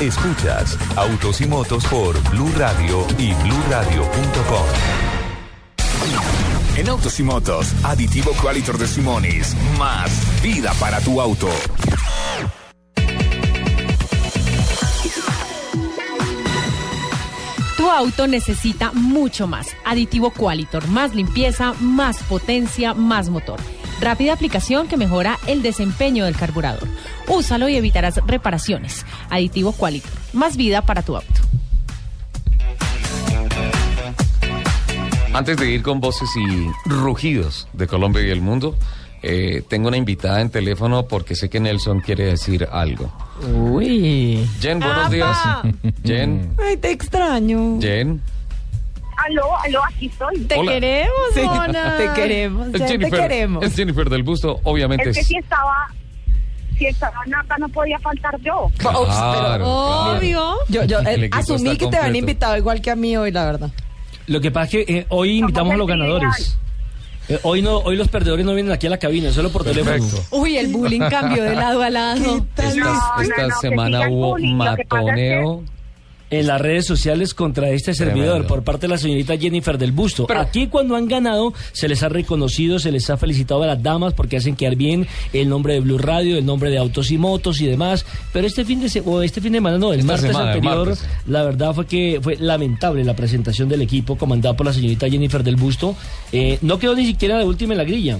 Escuchas 0.00 0.78
Autos 0.94 1.40
y 1.40 1.46
Motos 1.46 1.84
por 1.86 2.16
Blue 2.30 2.52
Radio 2.56 3.04
y 3.18 3.34
BlueRadio.com. 3.34 4.66
En 6.76 6.88
Autos 6.88 7.18
y 7.18 7.24
Motos, 7.24 7.74
aditivo 7.82 8.30
Qualitor 8.40 8.78
de 8.78 8.86
Simonis, 8.86 9.56
más 9.76 10.40
vida 10.40 10.72
para 10.78 11.00
tu 11.00 11.20
auto. 11.20 11.48
Tu 17.76 17.90
auto 17.90 18.28
necesita 18.28 18.92
mucho 18.92 19.48
más. 19.48 19.66
Aditivo 19.84 20.30
Qualitor, 20.30 20.86
más 20.86 21.16
limpieza, 21.16 21.74
más 21.80 22.22
potencia, 22.22 22.94
más 22.94 23.30
motor. 23.30 23.58
Rápida 24.00 24.32
aplicación 24.32 24.88
que 24.88 24.96
mejora 24.96 25.38
el 25.46 25.62
desempeño 25.62 26.24
del 26.24 26.36
carburador. 26.36 26.86
Úsalo 27.26 27.68
y 27.68 27.76
evitarás 27.76 28.20
reparaciones. 28.26 29.04
Aditivo 29.30 29.72
Qualitor, 29.72 30.12
más 30.32 30.56
vida 30.56 30.82
para 30.82 31.02
tu 31.02 31.16
auto. 31.16 31.40
Antes 35.32 35.56
de 35.56 35.70
ir 35.70 35.82
con 35.82 36.00
voces 36.00 36.28
y 36.36 36.68
rugidos 36.88 37.68
de 37.72 37.86
Colombia 37.86 38.22
y 38.22 38.30
el 38.30 38.40
mundo, 38.40 38.76
eh, 39.22 39.62
tengo 39.68 39.88
una 39.88 39.96
invitada 39.96 40.40
en 40.40 40.50
teléfono 40.50 41.06
porque 41.06 41.34
sé 41.34 41.48
que 41.50 41.60
Nelson 41.60 42.00
quiere 42.00 42.24
decir 42.24 42.66
algo. 42.70 43.12
Uy. 43.52 44.48
Jen, 44.60 44.80
buenos 44.80 45.10
días. 45.10 45.36
Jen. 46.04 46.54
Ay, 46.58 46.76
te 46.76 46.90
extraño. 46.92 47.78
Jen. 47.80 48.22
Aló, 49.26 49.56
aló, 49.64 49.80
aquí 49.84 50.06
estoy. 50.06 50.38
Te 50.44 50.60
queremos, 50.60 51.12
Mona. 51.44 51.96
Te 51.96 52.12
queremos. 52.14 52.68
Es 52.68 52.78
Jen, 52.78 52.88
Jennifer, 52.88 53.10
te 53.10 53.28
queremos. 53.28 53.64
es 53.64 53.74
Jennifer 53.74 54.08
del 54.10 54.22
Busto, 54.22 54.60
obviamente. 54.64 55.10
Es 55.10 55.18
que 55.18 55.24
sí 55.24 55.36
estaba, 55.36 55.88
si 56.78 56.86
estaba 56.86 57.16
Nata 57.26 57.56
no 57.58 57.68
podía 57.68 57.98
faltar 57.98 58.40
yo. 58.40 58.70
Claro, 58.78 59.04
claro. 59.04 59.66
Obvio. 59.66 60.54
Yo, 60.68 60.84
yo 60.84 61.00
eh, 61.00 61.28
asumí 61.32 61.76
que 61.76 61.88
te 61.88 61.96
habían 61.96 62.16
invitado 62.16 62.56
igual 62.56 62.80
que 62.80 62.90
a 62.90 62.96
mí 62.96 63.16
hoy, 63.16 63.32
la 63.32 63.44
verdad. 63.44 63.70
Lo 64.26 64.40
que 64.40 64.50
pasa 64.50 64.64
es 64.78 64.86
que 64.86 64.98
eh, 64.98 65.06
hoy 65.08 65.38
invitamos 65.38 65.74
a 65.74 65.76
los 65.76 65.88
ganadores. 65.88 66.58
Eh, 67.28 67.38
hoy 67.42 67.60
no, 67.60 67.78
hoy 67.78 67.96
los 67.96 68.08
perdedores 68.08 68.44
no 68.46 68.54
vienen 68.54 68.72
aquí 68.72 68.86
a 68.86 68.90
la 68.90 68.98
cabina, 68.98 69.30
solo 69.32 69.50
por 69.50 69.62
teléfono. 69.64 70.02
Uy, 70.30 70.56
el 70.56 70.68
bullying 70.68 71.10
cambió 71.10 71.42
de 71.42 71.54
lado 71.54 71.82
a 71.82 71.90
lado. 71.90 72.38
Esta, 72.38 72.74
No, 72.74 73.20
esta 73.20 73.42
no, 73.42 73.48
no, 73.48 73.54
que 73.60 73.68
semana 73.68 74.08
hubo 74.08 74.38
matoneo. 74.38 75.62
En 76.30 76.46
las 76.46 76.60
redes 76.60 76.86
sociales 76.86 77.32
contra 77.34 77.70
este 77.70 77.94
servidor 77.94 78.46
por 78.46 78.62
parte 78.62 78.82
de 78.86 78.88
la 78.88 78.98
señorita 78.98 79.36
Jennifer 79.38 79.78
del 79.78 79.92
Busto. 79.92 80.26
Aquí 80.36 80.66
cuando 80.66 80.94
han 80.96 81.08
ganado 81.08 81.54
se 81.72 81.88
les 81.88 82.02
ha 82.02 82.08
reconocido, 82.08 82.78
se 82.78 82.92
les 82.92 83.08
ha 83.10 83.16
felicitado 83.16 83.62
a 83.62 83.66
las 83.66 83.82
damas 83.82 84.12
porque 84.14 84.36
hacen 84.36 84.54
quedar 84.56 84.76
bien 84.76 85.06
el 85.32 85.48
nombre 85.48 85.74
de 85.74 85.80
Blue 85.80 85.98
Radio, 85.98 86.36
el 86.36 86.44
nombre 86.44 86.70
de 86.70 86.78
Autos 86.78 87.10
y 87.10 87.18
Motos 87.18 87.60
y 87.60 87.66
demás. 87.66 88.04
Pero 88.32 88.46
este 88.46 88.64
fin 88.64 88.80
de 88.80 88.88
se- 88.88 89.00
o 89.04 89.22
este 89.22 89.40
fin 89.40 89.52
de 89.52 89.58
semana 89.58 89.78
no, 89.78 89.92
el 89.92 90.04
martes 90.04 90.26
semana, 90.26 90.52
el 90.52 90.56
anterior, 90.58 90.88
martes. 90.88 91.04
la 91.26 91.44
verdad 91.44 91.74
fue 91.74 91.86
que 91.86 92.20
fue 92.22 92.36
lamentable 92.36 93.02
la 93.04 93.16
presentación 93.16 93.68
del 93.68 93.82
equipo 93.82 94.16
comandado 94.16 94.54
por 94.56 94.66
la 94.66 94.72
señorita 94.72 95.08
Jennifer 95.08 95.42
del 95.42 95.56
Busto. 95.56 95.96
Eh, 96.32 96.58
no 96.62 96.78
quedó 96.78 96.94
ni 96.94 97.06
siquiera 97.06 97.38
de 97.38 97.44
última 97.44 97.72
en 97.74 97.78
la 97.78 97.84
grilla. 97.84 98.18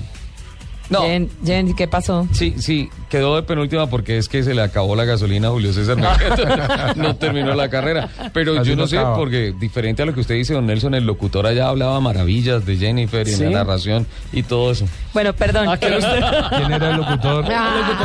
No. 0.90 1.02
Jen, 1.02 1.28
Jen, 1.44 1.74
¿qué 1.74 1.86
pasó? 1.86 2.26
Sí, 2.32 2.54
sí, 2.58 2.88
quedó 3.10 3.36
de 3.36 3.42
penúltima 3.42 3.88
porque 3.90 4.16
es 4.18 4.28
que 4.28 4.42
se 4.42 4.54
le 4.54 4.62
acabó 4.62 4.96
la 4.96 5.04
gasolina 5.04 5.48
a 5.48 5.50
Julio 5.50 5.72
César 5.72 5.98
no 6.96 7.16
terminó 7.16 7.54
la 7.54 7.68
carrera. 7.68 8.08
Pero 8.32 8.58
Así 8.60 8.70
yo 8.70 8.76
no 8.76 8.86
sé, 8.86 8.98
acaba. 8.98 9.16
porque 9.16 9.54
diferente 9.58 10.02
a 10.02 10.06
lo 10.06 10.14
que 10.14 10.20
usted 10.20 10.34
dice, 10.36 10.54
don 10.54 10.66
Nelson, 10.66 10.94
el 10.94 11.04
locutor 11.04 11.46
allá 11.46 11.68
hablaba 11.68 12.00
maravillas 12.00 12.64
de 12.64 12.76
Jennifer 12.76 13.26
y 13.28 13.32
¿Sí? 13.32 13.44
la 13.44 13.50
narración 13.50 14.06
y 14.32 14.42
todo 14.44 14.70
eso. 14.72 14.86
Bueno, 15.12 15.32
perdón. 15.34 15.68
Ah, 15.68 15.72
usted. 15.74 15.98
¿Quién 16.56 16.72
era 16.72 16.90
el 16.90 16.96
locutor? 16.96 17.44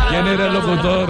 ¿Quién 0.10 0.28
era 0.28 0.48
el 0.48 0.54
locutor? 0.54 1.10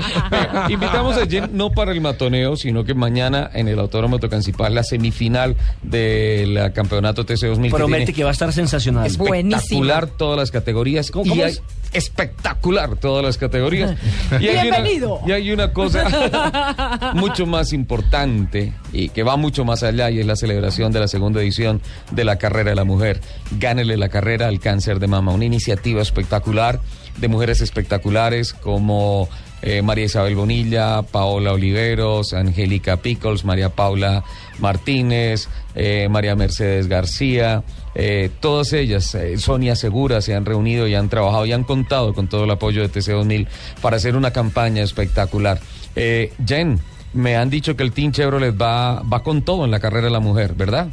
Invitamos 0.69 1.17
a 1.17 1.25
Jen 1.25 1.49
no 1.53 1.71
para 1.71 1.91
el 1.91 2.01
matoneo, 2.01 2.55
sino 2.55 2.83
que 2.83 2.93
mañana 2.93 3.49
en 3.53 3.67
el 3.67 3.79
Autódromo 3.79 4.19
Tocancipal, 4.19 4.75
la 4.75 4.83
semifinal 4.83 5.55
del 5.81 6.71
campeonato 6.73 7.25
TC 7.25 7.47
2000. 7.47 7.71
que 7.71 7.77
Promete 7.77 8.13
que 8.13 8.23
va 8.23 8.29
a 8.29 8.33
estar 8.33 8.51
sensacional. 8.53 9.05
Es 9.07 9.17
buenísimo. 9.17 9.57
espectacular 9.57 10.07
todas 10.07 10.37
las 10.37 10.51
categorías. 10.51 11.09
¿Cómo- 11.11 11.25
y 11.25 11.29
cómo 11.29 11.43
hay- 11.43 11.51
es? 11.51 11.62
Espectacular 11.93 12.95
todas 12.95 13.23
las 13.23 13.37
categorías. 13.37 13.95
Y 14.39 14.47
hay 14.47 14.67
una- 14.67 14.77
Bienvenido. 14.79 15.19
y 15.27 15.31
hay 15.31 15.51
una 15.51 15.71
cosa 15.73 17.11
mucho 17.13 17.45
más 17.45 17.71
importante 17.73 18.73
y 18.91 19.09
que 19.09 19.21
va 19.23 19.37
mucho 19.37 19.63
más 19.63 19.83
allá 19.83 20.09
y 20.09 20.19
es 20.19 20.25
la 20.25 20.35
celebración 20.35 20.91
de 20.91 20.99
la 20.99 21.07
segunda 21.07 21.39
edición 21.41 21.81
de 22.11 22.23
la 22.23 22.37
carrera 22.37 22.71
de 22.71 22.75
la 22.75 22.83
mujer. 22.83 23.21
Gánele 23.59 23.95
la 23.97 24.09
carrera 24.09 24.47
al 24.47 24.59
cáncer 24.59 24.99
de 24.99 25.07
mama. 25.07 25.31
Una 25.33 25.45
iniciativa 25.45 26.01
espectacular 26.01 26.79
de 27.17 27.27
mujeres 27.27 27.61
espectaculares 27.61 28.53
como 28.53 29.29
eh, 29.61 29.83
María 29.83 30.05
Isabel 30.05 30.35
Bonilla, 30.35 31.03
Paola 31.03 31.53
Oliveros, 31.53 32.33
Angélica 32.33 32.97
Pickles, 32.97 33.45
María 33.45 33.69
Paula 33.69 34.23
Martínez, 34.59 35.47
eh, 35.75 36.07
María 36.09 36.35
Mercedes 36.35 36.87
García, 36.87 37.63
eh, 37.95 38.29
todas 38.39 38.73
ellas, 38.73 39.13
eh, 39.15 39.37
Sonia 39.37 39.75
Segura, 39.75 40.21
se 40.21 40.35
han 40.35 40.45
reunido 40.45 40.87
y 40.87 40.95
han 40.95 41.09
trabajado 41.09 41.45
y 41.45 41.53
han 41.53 41.63
contado 41.63 42.13
con 42.13 42.27
todo 42.27 42.45
el 42.45 42.51
apoyo 42.51 42.81
de 42.81 42.89
TC2000 42.89 43.47
para 43.81 43.97
hacer 43.97 44.15
una 44.15 44.31
campaña 44.31 44.83
espectacular. 44.83 45.59
Eh, 45.95 46.33
Jen, 46.45 46.79
me 47.13 47.35
han 47.35 47.49
dicho 47.49 47.75
que 47.75 47.83
el 47.83 47.91
Team 47.91 48.11
Chevrolet 48.11 48.59
va, 48.59 49.01
va 49.01 49.23
con 49.23 49.43
todo 49.43 49.65
en 49.65 49.71
la 49.71 49.79
carrera 49.79 50.05
de 50.05 50.11
la 50.11 50.19
mujer, 50.19 50.53
¿verdad? 50.55 50.87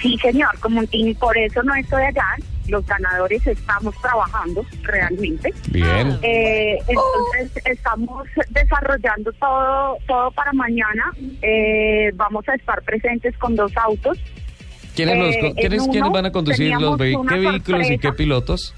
Sí, 0.00 0.16
señor, 0.18 0.58
como 0.60 0.80
un 0.80 0.86
team, 0.86 1.14
por 1.14 1.36
eso 1.36 1.62
no 1.62 1.74
estoy 1.74 2.02
allá. 2.02 2.24
Los 2.68 2.86
ganadores 2.86 3.44
estamos 3.46 3.94
trabajando 4.00 4.64
realmente. 4.82 5.52
Bien. 5.70 6.18
Eh, 6.22 6.78
entonces 6.86 7.66
estamos 7.66 8.26
desarrollando 8.50 9.32
todo 9.32 9.98
todo 10.06 10.30
para 10.30 10.52
mañana. 10.52 11.12
Eh, 11.42 12.12
vamos 12.14 12.48
a 12.48 12.54
estar 12.54 12.80
presentes 12.82 13.36
con 13.38 13.56
dos 13.56 13.72
autos. 13.76 14.18
¿Quiénes, 15.06 15.18
los- 15.18 15.34
Eh, 15.44 15.54
¿quiénes, 15.56 15.82
uno 15.82 15.92
quiénes 15.92 16.12
van 16.12 16.26
a 16.26 16.32
conducir 16.32 16.72
los 16.80 16.96
vehículos? 16.98 17.32
¿Qué 17.32 17.38
vehículos 17.38 17.90
y 17.90 17.98
qué 17.98 18.12
pilotos? 18.12 18.74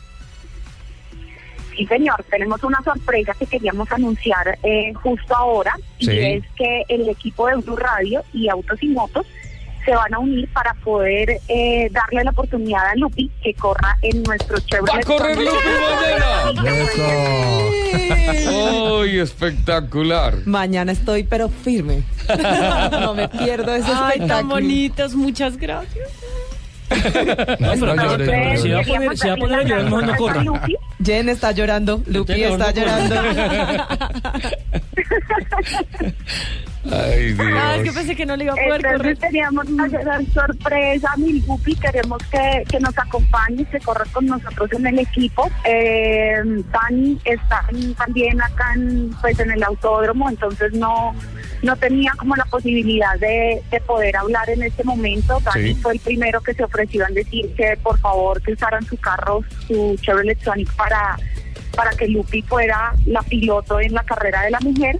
Sí, 1.76 1.86
señor, 1.86 2.22
tenemos 2.30 2.62
una 2.64 2.82
sorpresa 2.82 3.32
que 3.38 3.46
queríamos 3.46 3.90
anunciar 3.90 4.58
eh, 4.62 4.92
justo 4.94 5.34
ahora 5.34 5.72
y 5.98 6.10
es 6.10 6.44
que 6.56 6.82
el 6.88 7.08
equipo 7.08 7.46
de 7.48 7.56
Blue 7.56 7.76
Radio 7.76 8.22
y 8.34 8.48
Autos 8.48 8.82
y 8.82 8.88
Motos 8.88 9.26
se 9.84 9.94
van 9.94 10.14
a 10.14 10.18
unir 10.18 10.48
para 10.52 10.74
poder 10.74 11.40
eh, 11.48 11.88
darle 11.90 12.24
la 12.24 12.30
oportunidad 12.30 12.86
a 12.88 12.94
Lupi 12.96 13.30
que 13.42 13.54
corra 13.54 13.96
en 14.02 14.22
nuestro 14.22 14.58
Chevrolet. 14.60 14.94
¡Va 14.94 14.98
a 14.98 15.02
correr 15.02 15.36
Lupi 15.38 15.52
Eso. 18.28 19.00
¡Uy, 19.00 19.18
espectacular! 19.18 20.34
Mañana 20.46 20.92
estoy, 20.92 21.24
pero 21.24 21.48
firme. 21.48 22.04
no 22.90 23.14
me 23.14 23.28
pierdo 23.28 23.74
ese 23.74 23.90
Ay, 23.92 24.26
tan 24.26 24.48
bonitos, 24.48 25.14
muchas 25.14 25.56
gracias. 25.56 26.21
No, 27.58 27.70
pero, 27.78 27.94
No 27.94 28.02
llores, 28.04 28.28
pero 28.28 28.52
no 28.54 28.58
si 28.60 28.70
va 28.70 28.80
a 28.80 28.84
poner, 28.84 29.18
si 29.18 29.28
va 29.28 29.34
a 29.34 29.36
poner 29.36 29.58
a 29.58 29.62
llorar, 29.64 29.84
mejor 29.84 30.06
no 30.06 30.16
corra. 30.16 30.44
Jen 31.04 31.28
está 31.28 31.52
llorando, 31.52 32.02
Lupi 32.06 32.42
está 32.42 32.70
llorando. 32.72 33.14
Ay, 36.90 37.32
Dios. 37.34 37.46
Ah, 37.54 37.76
es 37.76 37.84
que 37.84 37.92
pensé 37.92 38.16
que 38.16 38.26
no 38.26 38.36
le 38.36 38.42
iba 38.44 38.54
a 38.54 38.56
poder 38.56 38.72
Entonces 38.84 38.98
correr. 38.98 39.16
teníamos 39.18 39.68
una 39.68 39.86
gran 39.86 40.26
sorpresa, 40.32 41.10
mi 41.16 41.40
Lupi, 41.40 41.76
queremos 41.76 42.18
que, 42.28 42.64
que 42.68 42.80
nos 42.80 42.96
acompañe, 42.98 43.64
que 43.66 43.78
corra 43.78 44.04
con 44.12 44.26
nosotros 44.26 44.68
en 44.72 44.88
el 44.88 44.98
equipo. 44.98 45.48
Eh, 45.64 46.34
Dani 46.72 47.18
está 47.24 47.64
también 47.96 48.42
acá 48.42 48.72
en, 48.74 49.10
pues, 49.20 49.38
en 49.38 49.52
el 49.52 49.62
autódromo, 49.62 50.28
entonces 50.28 50.72
no 50.72 51.14
no 51.62 51.76
tenía 51.76 52.10
como 52.18 52.34
la 52.34 52.44
posibilidad 52.46 53.16
de, 53.20 53.62
de 53.70 53.80
poder 53.82 54.16
hablar 54.16 54.50
en 54.50 54.64
este 54.64 54.82
momento. 54.82 55.38
Dani 55.44 55.74
Sí. 55.74 55.74
fue 55.80 55.92
el 55.92 56.00
primero 56.00 56.40
que 56.40 56.52
se 56.54 56.64
ofreció 56.64 56.81
en 56.90 57.14
decir 57.14 57.52
que 57.54 57.76
por 57.82 57.98
favor 57.98 58.40
que 58.42 58.52
usaran 58.52 58.84
su 58.86 58.96
carro, 58.96 59.42
su 59.66 59.96
Chevrolet 60.00 60.42
Sonic 60.42 60.72
para, 60.74 61.18
para 61.74 61.90
que 61.92 62.08
Lupi 62.08 62.42
fuera 62.42 62.94
la 63.06 63.22
piloto 63.22 63.80
en 63.80 63.94
la 63.94 64.02
carrera 64.04 64.42
de 64.42 64.50
la 64.50 64.60
mujer. 64.60 64.98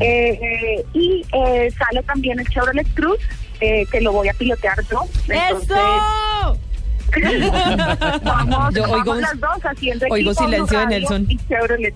Eh, 0.00 0.38
eh, 0.42 0.84
y 0.94 1.24
eh, 1.32 1.70
sale 1.78 2.02
también 2.02 2.40
el 2.40 2.46
Chevrolet 2.48 2.88
Cruz, 2.94 3.18
eh, 3.60 3.86
que 3.90 4.00
lo 4.00 4.12
voy 4.12 4.28
a 4.28 4.34
pilotear 4.34 4.78
yo. 4.90 5.04
Entonces, 5.28 5.70
¡Eso! 5.70 6.58
vamos, 8.24 8.74
Yo 8.74 8.82
oigo 8.84 9.04
vamos 9.04 9.20
las 9.20 9.40
dos 9.40 9.58
haciendo 9.62 10.06
oigo 10.10 10.32
equipo, 10.32 10.44
silencio 10.44 10.78
de 10.80 10.86
Nelson. 10.86 11.26
y 11.28 11.36
Chevrolet. 11.48 11.94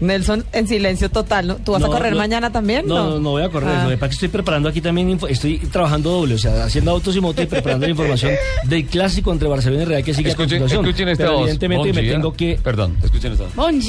Nelson, 0.00 0.44
en 0.52 0.66
silencio 0.66 1.10
total, 1.10 1.46
¿no? 1.46 1.56
¿Tú 1.56 1.72
vas 1.72 1.82
a 1.82 1.86
No, 1.86 1.92
correr 1.92 2.12
no. 2.12 2.18
mañana 2.18 2.50
también? 2.50 2.86
No, 2.86 3.10
no, 3.10 3.18
no 3.20 3.30
voy 3.30 3.42
a 3.42 3.48
correr. 3.50 3.68
Ah. 3.70 3.88
Es 3.92 3.98
que 3.98 4.06
estoy 4.06 4.28
preparando 4.28 4.68
aquí 4.68 4.80
también, 4.80 5.18
estoy 5.28 5.58
trabajando 5.58 6.10
doble, 6.10 6.34
o 6.34 6.38
sea, 6.38 6.64
haciendo 6.64 6.90
autos 6.90 7.14
y 7.16 7.20
motos 7.20 7.44
y 7.44 7.46
preparando 7.46 7.86
la 7.86 7.90
información 7.90 8.32
del 8.64 8.86
clásico 8.86 9.32
entre 9.32 9.48
Barcelona 9.48 9.82
y 9.82 9.86
Real 9.86 10.04
que 10.04 10.14
sigue 10.14 10.30
Escuchen, 10.30 10.56
a 10.56 10.60
continuación. 10.66 10.84
escuchen 10.86 11.08
esta 11.08 11.24
Pero 11.24 11.32
voz. 11.34 11.42
evidentemente 11.42 11.92
Bon 11.92 12.02
me 12.04 12.10
tengo 12.10 12.32
que... 12.32 12.58
Perdón, 12.62 12.96
escuchen 13.02 13.32
esta 13.32 13.44
voz. 13.44 13.54
Bon. 13.54 13.80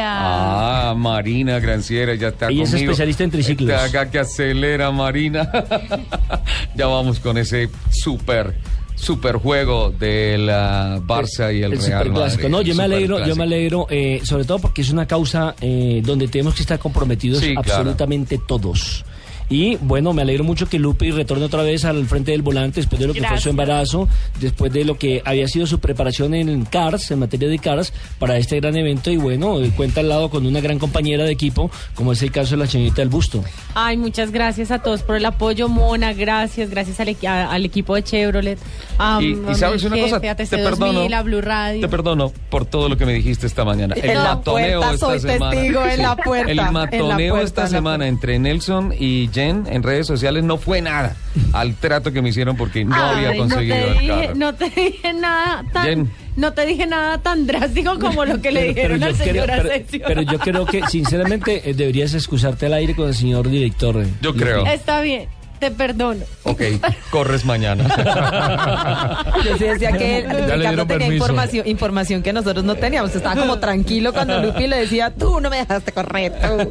Ah, 0.00 0.94
Marina 0.96 1.58
Granciera 1.60 2.14
ya 2.14 2.28
está 2.28 2.48
Ella 2.48 2.62
es 2.64 2.70
conmigo. 2.70 2.90
especialista 2.92 3.24
en 3.24 3.30
triciclos. 3.30 3.70
Haga 3.70 4.10
que 4.10 4.18
acelera, 4.18 4.90
Marina. 4.90 5.50
ya 6.74 6.86
vamos 6.86 7.20
con 7.20 7.38
ese 7.38 7.68
super, 7.90 8.54
super 9.00 9.36
juego 9.36 9.90
de 9.90 10.36
la 10.38 11.00
Barça 11.00 11.54
y 11.56 11.62
el, 11.62 11.78
Real. 11.80 12.10
Madrid. 12.10 12.48
No, 12.48 12.60
yo 12.60 12.74
me 12.74 12.84
alegro, 12.84 13.26
yo 13.26 13.34
me 13.34 13.44
alegro, 13.44 13.86
eh, 13.90 14.20
sobre 14.24 14.44
todo 14.44 14.58
porque 14.58 14.82
es 14.82 14.90
una 14.90 15.06
causa 15.06 15.54
eh, 15.60 16.02
donde 16.04 16.28
tenemos 16.28 16.54
que 16.54 16.62
estar 16.62 16.78
comprometidos 16.78 17.40
Sí, 17.40 17.54
claro. 17.54 17.60
absolutamente 17.60 18.38
todos. 18.46 19.04
Y 19.50 19.76
bueno, 19.76 20.12
me 20.12 20.22
alegro 20.22 20.44
mucho 20.44 20.68
que 20.68 20.78
Lupi 20.78 21.10
retorne 21.10 21.44
otra 21.44 21.62
vez 21.64 21.84
al 21.84 22.06
frente 22.06 22.30
del 22.30 22.40
volante 22.42 22.80
después 22.80 23.00
de 23.00 23.08
lo 23.08 23.12
que 23.12 23.18
fue 23.18 23.26
Gracias. 23.30 23.42
su 23.42 23.48
embarazo, 23.50 24.08
después 24.40 24.72
de 24.72 24.84
lo 24.84 24.96
que 24.96 25.22
había 25.24 25.48
sido 25.48 25.66
su 25.66 25.80
preparación 25.80 26.34
en 26.34 26.64
CARS, 26.64 27.10
en 27.10 27.18
materia 27.18 27.48
de 27.48 27.58
CARS, 27.58 27.92
para 28.20 28.36
este 28.38 28.60
gran 28.60 28.76
evento. 28.76 29.10
Y 29.10 29.16
bueno, 29.16 29.56
cuenta 29.76 30.00
al 30.00 30.08
lado 30.08 30.30
con 30.30 30.46
una 30.46 30.60
gran 30.60 30.78
compañera 30.78 31.24
de 31.24 31.32
equipo, 31.32 31.68
como 31.94 32.12
es 32.12 32.22
el 32.22 32.30
caso 32.30 32.52
de 32.52 32.58
la 32.58 32.66
señorita 32.68 33.02
del 33.02 33.08
Busto. 33.08 33.42
Ay, 33.74 33.96
muchas 33.96 34.30
gracias 34.30 34.70
a 34.70 34.78
todos 34.78 35.02
por 35.02 35.16
el 35.16 35.26
apoyo, 35.26 35.68
Mona. 35.68 36.12
Gracias, 36.12 36.70
gracias 36.70 37.00
al, 37.00 37.08
equi- 37.08 37.26
a- 37.26 37.50
al 37.50 37.64
equipo 37.64 37.96
de 37.96 38.04
Chevrolet. 38.04 38.58
A, 38.98 39.18
Y, 39.20 39.36
a 39.48 39.50
y 39.50 39.54
sabes 39.56 39.82
una 39.82 39.96
cosa, 39.98 40.20
jefe, 40.20 40.34
te 40.36 40.44
TC2000, 40.44 40.62
perdono, 40.64 41.16
a 41.16 41.22
Blue 41.22 41.40
Radio. 41.40 41.80
te 41.80 41.88
perdono 41.88 42.32
por 42.50 42.66
todo 42.66 42.88
lo 42.88 42.96
que 42.96 43.04
me 43.04 43.14
dijiste 43.14 43.48
esta 43.48 43.64
mañana. 43.64 43.96
En 44.00 44.14
la 44.14 44.40
puerta, 44.40 44.96
soy 44.96 45.20
testigo 45.20 45.84
en 45.84 46.02
la 46.02 46.14
puerta, 46.24 46.52
El 46.52 46.58
en 46.60 46.64
la 46.66 46.70
matoneo 46.70 47.34
puerta, 47.34 47.42
esta 47.46 47.66
semana 47.66 48.06
entre 48.06 48.38
Nelson 48.38 48.94
y 48.96 49.28
Jen 49.40 49.64
en 49.70 49.82
redes 49.82 50.06
sociales 50.06 50.44
no 50.44 50.58
fue 50.58 50.80
nada 50.82 51.16
al 51.52 51.74
trato 51.74 52.12
que 52.12 52.20
me 52.22 52.28
hicieron 52.30 52.56
porque 52.56 52.84
no 52.84 52.94
Ay, 52.94 53.24
había 53.26 53.36
conseguido 53.38 53.76
no 53.76 53.82
te 53.84 53.90
el 53.92 53.98
dije, 54.00 54.20
carro. 54.26 54.34
no 54.36 54.54
te 54.54 54.70
dije 54.70 55.12
nada 55.14 55.64
tan, 55.72 55.84
Jen. 55.84 56.10
no 56.36 56.52
te 56.52 56.66
dije 56.66 56.86
nada 56.86 57.18
tan 57.18 57.46
drástico 57.46 57.98
como 57.98 58.24
lo 58.24 58.40
que 58.40 58.50
le 58.52 58.64
dijeron 58.68 59.02
al 59.02 59.12
yo 59.12 59.16
creo, 59.18 59.26
señor 59.32 59.46
pero- 59.46 59.62
Asensio. 59.70 60.00
pero 60.06 60.22
yo 60.22 60.38
creo 60.38 60.66
que, 60.66 60.86
sinceramente, 60.88 61.70
eh, 61.70 61.74
deberías 61.74 62.14
excusarte 62.14 62.66
al 62.66 62.74
aire 62.74 62.94
con 62.94 63.08
el 63.08 63.14
señor 63.14 63.48
director. 63.48 63.96
eh, 64.02 64.06
Yo 64.20 64.34
creo. 64.34 64.66
Está 64.66 65.00
bien. 65.00 65.28
Te 65.60 65.70
perdono. 65.70 66.24
Ok, 66.44 66.62
corres 67.10 67.44
mañana. 67.44 67.84
Yo 69.44 69.56
sí 69.58 69.64
decía 69.64 69.92
que 69.92 70.22
Ya 70.26 70.32
le 70.32 70.38
Ricardo 70.38 70.56
dieron 70.56 70.88
tenía 70.88 70.98
permiso. 71.06 71.12
información, 71.24 71.68
información 71.68 72.22
que 72.22 72.32
nosotros 72.32 72.64
no 72.64 72.74
teníamos. 72.74 73.14
Estaba 73.14 73.38
como 73.40 73.58
tranquilo 73.60 74.12
cuando 74.12 74.40
Lupi 74.42 74.66
le 74.66 74.78
decía, 74.78 75.12
tú 75.14 75.40
no 75.40 75.50
me 75.50 75.58
dejaste 75.58 75.92
correr. 75.92 76.32
Tú, 76.40 76.70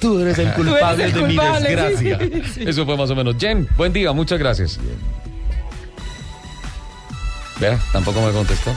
Tú 0.00 0.20
eres 0.20 0.38
el 0.38 0.52
culpable 0.54 1.04
de 1.06 1.12
de 1.12 1.22
mi 1.22 1.36
mi 1.36 1.36
desgracia. 1.62 2.18
Eso 2.66 2.84
fue 2.86 2.96
más 2.96 3.10
o 3.10 3.14
menos. 3.14 3.36
Jen, 3.38 3.68
buen 3.76 3.92
día, 3.92 4.12
muchas 4.12 4.38
gracias. 4.38 4.80
Vea, 7.60 7.78
tampoco 7.92 8.20
me 8.22 8.32
contestó. 8.32 8.70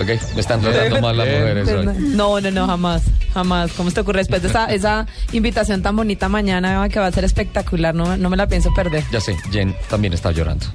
Ok, 0.00 0.08
me 0.34 0.40
están 0.40 0.60
tratando 0.60 1.00
mal 1.00 1.16
las 1.16 1.28
mujeres 1.28 1.68
hoy. 1.68 1.86
No, 2.16 2.40
no, 2.40 2.50
no, 2.50 2.66
jamás, 2.66 3.02
jamás. 3.34 3.72
¿Cómo 3.72 3.90
se 3.90 3.96
te 3.96 4.00
ocurre? 4.00 4.20
Después 4.20 4.40
de 4.40 4.48
esa, 4.48 4.66
esa 4.66 5.06
invitación 5.32 5.82
tan 5.82 5.96
bonita 5.96 6.28
mañana 6.28 6.88
que 6.88 7.00
va 7.00 7.06
a 7.06 7.12
ser 7.12 7.24
espectacular, 7.24 7.94
no, 7.94 8.16
no 8.16 8.30
me 8.30 8.36
la 8.36 8.46
pienso 8.46 8.72
perder. 8.72 9.04
Ya 9.12 9.20
sé, 9.20 9.36
Jen 9.50 9.74
también 9.90 10.14
está 10.14 10.30
llorando. 10.30 10.66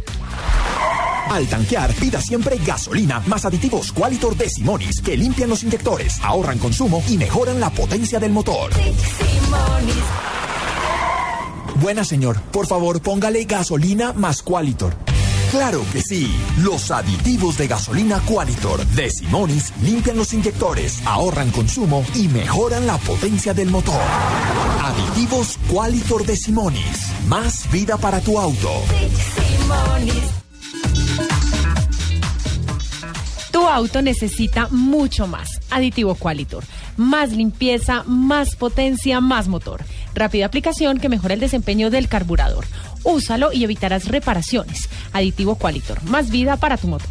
Al 1.29 1.47
tanquear, 1.47 1.93
pida 1.93 2.19
siempre 2.21 2.57
gasolina 2.65 3.21
más 3.27 3.45
aditivos 3.45 3.91
Qualitor 3.91 4.35
de 4.35 4.49
Simonis 4.49 4.99
que 4.99 5.15
limpian 5.15 5.49
los 5.49 5.63
inyectores, 5.63 6.19
ahorran 6.23 6.57
consumo 6.57 7.03
y 7.07 7.17
mejoran 7.17 7.59
la 7.59 7.69
potencia 7.69 8.19
del 8.19 8.31
motor. 8.31 8.71
Buena 11.75 12.03
señor, 12.03 12.41
por 12.51 12.67
favor 12.67 13.01
póngale 13.01 13.45
gasolina 13.45 14.11
más 14.13 14.41
Qualitor. 14.41 15.08
Claro 15.51 15.83
que 15.91 16.01
sí, 16.01 16.31
los 16.59 16.91
aditivos 16.91 17.57
de 17.57 17.67
gasolina 17.67 18.19
Qualitor 18.19 18.85
de 18.85 19.09
Simonis 19.09 19.73
limpian 19.81 20.15
los 20.17 20.31
inyectores, 20.31 21.01
ahorran 21.07 21.49
consumo 21.49 22.05
y 22.13 22.27
mejoran 22.27 22.85
la 22.85 22.99
potencia 22.99 23.51
del 23.55 23.71
motor. 23.71 23.99
Aditivos 24.83 25.57
Qualitor 25.67 26.23
de 26.23 26.37
Simonis, 26.37 27.07
más 27.27 27.69
vida 27.71 27.97
para 27.97 28.21
tu 28.21 28.37
auto. 28.37 28.69
Tu 33.51 33.67
auto 33.67 34.01
necesita 34.03 34.67
mucho 34.69 35.25
más. 35.25 35.59
Aditivo 35.71 36.13
Qualitor. 36.13 36.63
Más 36.95 37.31
limpieza, 37.31 38.03
más 38.03 38.55
potencia, 38.55 39.19
más 39.19 39.47
motor. 39.47 39.83
Rápida 40.13 40.45
aplicación 40.45 40.99
que 40.99 41.09
mejora 41.09 41.33
el 41.33 41.39
desempeño 41.39 41.89
del 41.89 42.07
carburador. 42.07 42.65
Úsalo 43.03 43.51
y 43.53 43.63
evitarás 43.63 44.07
reparaciones. 44.07 44.89
Aditivo 45.13 45.55
Qualitor. 45.55 46.03
Más 46.03 46.29
vida 46.29 46.57
para 46.57 46.77
tu 46.77 46.87
motor. 46.87 47.09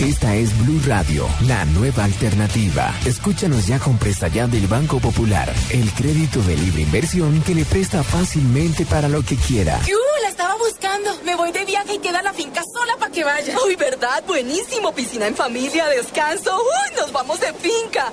Esta 0.00 0.34
es 0.34 0.56
Blue 0.58 0.80
Radio, 0.86 1.28
la 1.46 1.64
nueva 1.66 2.04
alternativa. 2.04 2.92
Escúchanos 3.04 3.66
ya 3.66 3.78
con 3.78 3.96
Presta 3.96 4.28
Ya 4.28 4.46
del 4.46 4.66
Banco 4.66 4.98
Popular, 4.98 5.52
el 5.70 5.90
crédito 5.92 6.42
de 6.42 6.56
libre 6.56 6.82
inversión 6.82 7.40
que 7.42 7.54
le 7.54 7.64
presta 7.64 8.02
fácilmente 8.02 8.84
para 8.86 9.08
lo 9.08 9.22
que 9.22 9.36
quiera. 9.36 9.80
¡Yu! 9.86 9.96
La 10.22 10.28
estaba 10.30 10.56
buscando. 10.56 11.10
Me 11.24 11.36
voy 11.36 11.52
de 11.52 11.64
viaje 11.64 11.94
y 11.94 11.98
queda 11.98 12.22
la 12.22 12.32
finca 12.32 12.62
sola 12.64 12.96
para 12.98 13.12
que 13.12 13.22
vaya. 13.24 13.56
Uy, 13.66 13.76
¿verdad? 13.76 14.24
Buenísimo. 14.26 14.92
Piscina 14.92 15.26
en 15.26 15.36
familia, 15.36 15.86
descanso. 15.86 16.56
Uy, 16.56 16.96
nos 16.96 17.12
vamos 17.12 17.38
de 17.40 17.52
finca. 17.52 18.12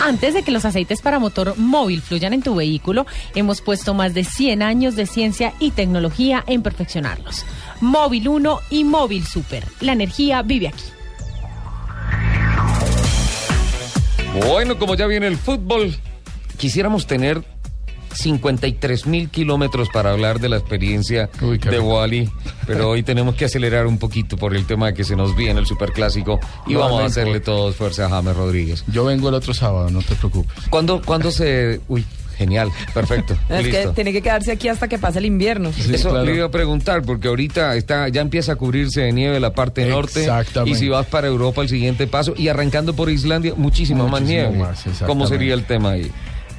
Antes 0.00 0.32
de 0.32 0.42
que 0.42 0.50
los 0.50 0.64
aceites 0.64 1.02
para 1.02 1.18
motor 1.18 1.58
móvil 1.58 2.00
fluyan 2.00 2.32
en 2.32 2.42
tu 2.42 2.54
vehículo, 2.54 3.06
hemos 3.34 3.60
puesto 3.60 3.92
más 3.92 4.14
de 4.14 4.24
100 4.24 4.62
años 4.62 4.96
de 4.96 5.04
ciencia 5.04 5.52
y 5.60 5.72
tecnología 5.72 6.42
en 6.46 6.62
perfeccionarlos. 6.62 7.44
Móvil 7.82 8.28
1 8.28 8.60
y 8.70 8.84
Móvil 8.84 9.26
Super. 9.26 9.64
La 9.80 9.92
energía 9.92 10.40
vive 10.40 10.68
aquí. 10.68 10.84
Bueno, 14.46 14.78
como 14.78 14.94
ya 14.94 15.06
viene 15.06 15.26
el 15.26 15.36
fútbol, 15.36 15.94
quisiéramos 16.56 17.06
tener 17.06 17.44
53 18.12 19.06
mil 19.06 19.28
kilómetros 19.28 19.88
para 19.92 20.10
hablar 20.12 20.40
de 20.40 20.48
la 20.48 20.56
experiencia 20.56 21.30
de 21.40 21.80
Wally, 21.80 22.30
pero 22.66 22.90
hoy 22.90 23.02
tenemos 23.02 23.34
que 23.34 23.44
acelerar 23.46 23.86
un 23.86 23.98
poquito 23.98 24.36
por 24.36 24.54
el 24.54 24.66
tema 24.66 24.86
de 24.88 24.94
que 24.94 25.04
se 25.04 25.16
nos 25.16 25.36
viene 25.36 25.60
el 25.60 25.66
superclásico 25.66 26.40
y 26.66 26.74
No, 26.74 26.80
vamos 26.80 27.02
a 27.02 27.06
hacerle 27.06 27.40
todos 27.40 27.76
fuerza 27.76 28.06
a 28.06 28.08
James 28.10 28.36
Rodríguez. 28.36 28.84
Yo 28.88 29.04
vengo 29.04 29.28
el 29.28 29.34
otro 29.34 29.54
sábado, 29.54 29.90
no 29.90 30.00
te 30.02 30.14
preocupes. 30.14 30.52
¿Cuándo, 30.70 31.00
cuándo 31.04 31.30
se...? 31.30 31.80
Uy, 31.88 32.04
genial, 32.36 32.70
perfecto, 32.94 33.34
Es 33.50 33.66
que 33.66 33.72
listo. 33.72 33.92
tiene 33.92 34.12
que 34.12 34.22
quedarse 34.22 34.52
aquí 34.52 34.68
hasta 34.68 34.88
que 34.88 34.98
pase 34.98 35.18
el 35.18 35.26
invierno. 35.26 35.70
Eso 35.92 36.22
le 36.24 36.34
iba 36.34 36.46
a 36.46 36.50
preguntar, 36.50 37.02
porque 37.02 37.28
ahorita 37.28 37.76
está, 37.76 38.08
ya 38.08 38.22
empieza 38.22 38.52
a 38.52 38.56
cubrirse 38.56 39.02
de 39.02 39.12
nieve 39.12 39.38
la 39.40 39.52
parte 39.52 39.84
norte. 39.86 40.20
Exactamente. 40.20 40.76
Y 40.76 40.80
si 40.80 40.88
vas 40.88 41.06
para 41.06 41.26
Europa, 41.26 41.62
el 41.62 41.68
siguiente 41.68 42.06
paso. 42.06 42.34
Y 42.36 42.48
arrancando 42.48 42.94
por 42.94 43.10
Islandia, 43.10 43.54
muchísima 43.56 44.06
más 44.06 44.22
nieve. 44.22 44.56
más. 44.56 44.84
¿Cómo 45.06 45.26
sería 45.26 45.54
el 45.54 45.64
tema 45.64 45.90
ahí? 45.92 46.10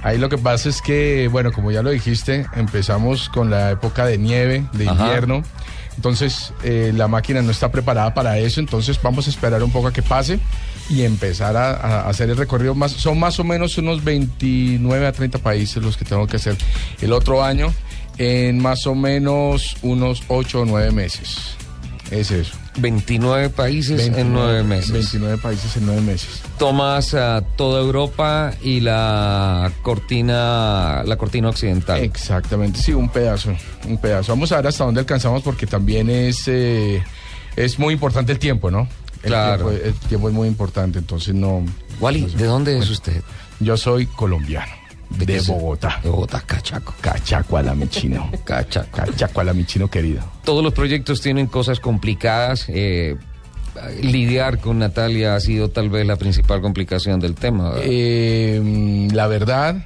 Ahí 0.04 0.18
lo 0.18 0.30
que 0.30 0.38
pasa 0.38 0.70
es 0.70 0.82
que, 0.82 1.28
bueno, 1.28 1.52
como 1.52 1.72
ya 1.72 1.84
lo 1.84 1.92
dijiste, 1.92 2.46
empezamos 2.56 3.30
con 3.30 3.50
la 3.50 3.72
época 3.72 4.06
de 4.06 4.18
nieve, 4.18 4.66
de 4.74 4.90
Ajá. 4.90 5.06
invierno. 5.06 5.44
Entonces, 5.96 6.54
eh, 6.64 6.92
la 6.96 7.08
máquina 7.08 7.42
no 7.42 7.52
está 7.52 7.72
preparada 7.72 8.14
para 8.14 8.38
eso. 8.40 8.60
Entonces, 8.60 9.00
vamos 9.02 9.28
a 9.28 9.30
esperar 9.30 9.62
un 9.62 9.72
poco 9.72 9.88
a 9.88 9.94
que 9.94 10.02
pase 10.02 10.40
y 10.90 11.04
empezar 11.04 11.56
a, 11.56 11.74
a 11.74 12.10
hacer 12.10 12.30
el 12.30 12.38
recorrido. 12.38 12.74
Más, 12.74 12.92
son 12.94 13.20
más 13.20 13.40
o 13.40 13.44
menos 13.44 13.78
unos 13.78 14.04
29 14.04 15.06
a 15.06 15.12
30 15.12 15.38
países 15.40 15.84
los 15.84 15.98
que 15.98 16.06
tengo 16.06 16.26
que 16.26 16.38
hacer 16.38 16.58
el 17.02 17.14
otro 17.14 17.44
año 17.44 17.72
en 18.18 18.60
más 18.60 18.88
o 18.88 18.96
menos 18.96 19.78
unos 19.82 20.24
8 20.28 20.62
o 20.62 20.66
9 20.66 20.92
meses. 20.92 21.56
Es 22.12 22.30
eso. 22.30 22.54
29 22.78 23.50
países 23.50 24.08
en 24.08 24.34
9 24.34 24.64
meses. 24.64 24.92
29 24.92 25.38
países 25.38 25.78
en 25.78 25.86
9 25.86 26.02
meses. 26.02 26.42
Tomas 26.60 27.14
a 27.14 27.42
toda 27.56 27.80
Europa 27.82 28.54
y 28.62 28.82
la 28.82 29.72
cortina, 29.82 31.04
la 31.06 31.16
cortina 31.16 31.50
occidental. 31.50 32.02
Exactamente, 32.02 32.80
sí, 32.80 32.94
un 32.94 33.08
pedazo, 33.10 33.56
un 33.88 33.98
pedazo. 33.98 34.34
Vamos 34.34 34.52
a 34.52 34.58
ver 34.58 34.68
hasta 34.68 34.84
dónde 34.84 35.00
alcanzamos 35.00 35.42
porque 35.42 35.66
también 35.66 36.10
es, 36.10 36.48
eh, 36.48 37.02
es 37.56 37.80
muy 37.80 37.94
importante 37.94 38.34
el 38.34 38.40
tiempo, 38.40 38.70
¿no? 38.70 38.90
El 39.24 39.30
Claro. 39.30 39.70
Tiempo, 39.70 39.86
el 39.88 39.94
tiempo 40.10 40.28
es 40.28 40.34
muy 40.34 40.48
importante, 40.50 41.00
entonces 41.00 41.34
no... 41.34 41.64
Wally, 42.02 42.26
¿de 42.26 42.46
dónde 42.46 42.78
es 42.78 42.90
usted? 42.90 43.22
Yo 43.62 43.78
soy 43.78 44.06
colombiano, 44.08 44.72
de, 45.18 45.42
Bogotá. 45.42 46.00
De 46.04 46.10
Bogotá, 46.10 46.42
Cachaco. 46.46 46.94
Cachaco 47.02 47.58
a 47.58 47.64
la 47.64 47.76
michino. 47.76 48.30
Cachaco. 48.44 48.98
Cachaco 48.98 49.42
a 49.42 49.44
la 49.44 49.54
michino 49.54 49.90
querido. 49.90 50.22
Todos 50.44 50.64
los 50.64 50.74
proyectos 50.74 51.22
tienen 51.22 51.48
cosas 51.48 51.80
complicadas. 51.80 52.66
eh, 52.70 53.16
lidiar 54.02 54.60
con 54.60 54.80
Natalia 54.80 55.36
ha 55.36 55.40
sido 55.40 55.70
tal 55.70 55.90
vez 55.90 56.06
la 56.06 56.18
principal 56.18 56.62
complicación 56.62 57.20
del 57.20 57.36
tema. 57.36 57.70
¿verdad? 57.72 57.84
Eh, 57.86 59.08
la 59.14 59.28
verdad, 59.28 59.86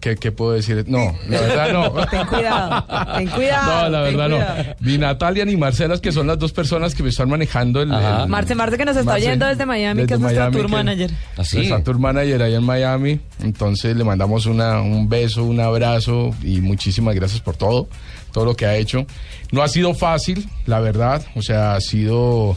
¿qué, 0.00 0.16
qué 0.16 0.32
puedo 0.32 0.52
decir? 0.52 0.84
No, 0.88 1.14
la 1.28 1.40
verdad 1.40 1.72
no. 1.72 2.06
Ten 2.10 2.26
cuidado, 2.26 2.84
ten 3.16 3.28
cuidado. 3.28 3.82
No, 3.82 3.88
la 3.88 4.00
verdad 4.02 4.28
cuidado. 4.30 4.64
no. 4.80 4.86
Ni 4.90 4.98
Natalia 4.98 5.44
ni 5.44 5.56
Marcela, 5.56 5.98
que 5.98 6.12
son 6.12 6.26
las 6.26 6.38
dos 6.38 6.52
personas 6.52 6.94
que 6.94 7.02
me 7.02 7.08
están 7.08 7.28
manejando 7.28 7.82
el... 7.82 7.92
El- 7.92 8.28
Marce 8.28 8.54
Marce 8.54 8.76
que 8.78 8.84
nos 8.84 8.96
está 8.96 9.12
Marce, 9.12 9.26
oyendo 9.26 9.46
desde 9.46 9.66
Miami, 9.66 10.06
que 10.06 10.14
es 10.14 10.20
nuestro 10.20 10.40
Miami, 10.42 10.56
tour 10.56 10.66
que- 10.66 10.72
manager. 10.72 11.10
¿Así? 11.36 11.56
Nuestra 11.56 11.82
tour 11.82 11.98
manager 11.98 12.42
allá 12.42 12.56
en 12.56 12.64
Miami. 12.64 13.20
Entonces 13.42 13.96
le 13.96 14.04
mandamos 14.04 14.46
una, 14.46 14.80
un 14.80 15.08
beso, 15.08 15.44
un 15.44 15.60
abrazo 15.60 16.30
y 16.42 16.60
muchísimas 16.60 17.14
gracias 17.14 17.40
por 17.40 17.56
todo, 17.56 17.88
todo 18.32 18.44
lo 18.44 18.54
que 18.56 18.66
ha 18.66 18.76
hecho. 18.76 19.06
No 19.52 19.62
ha 19.62 19.68
sido 19.68 19.94
fácil, 19.94 20.48
la 20.66 20.80
verdad. 20.80 21.22
O 21.34 21.42
sea, 21.42 21.74
ha 21.74 21.80
sido 21.80 22.56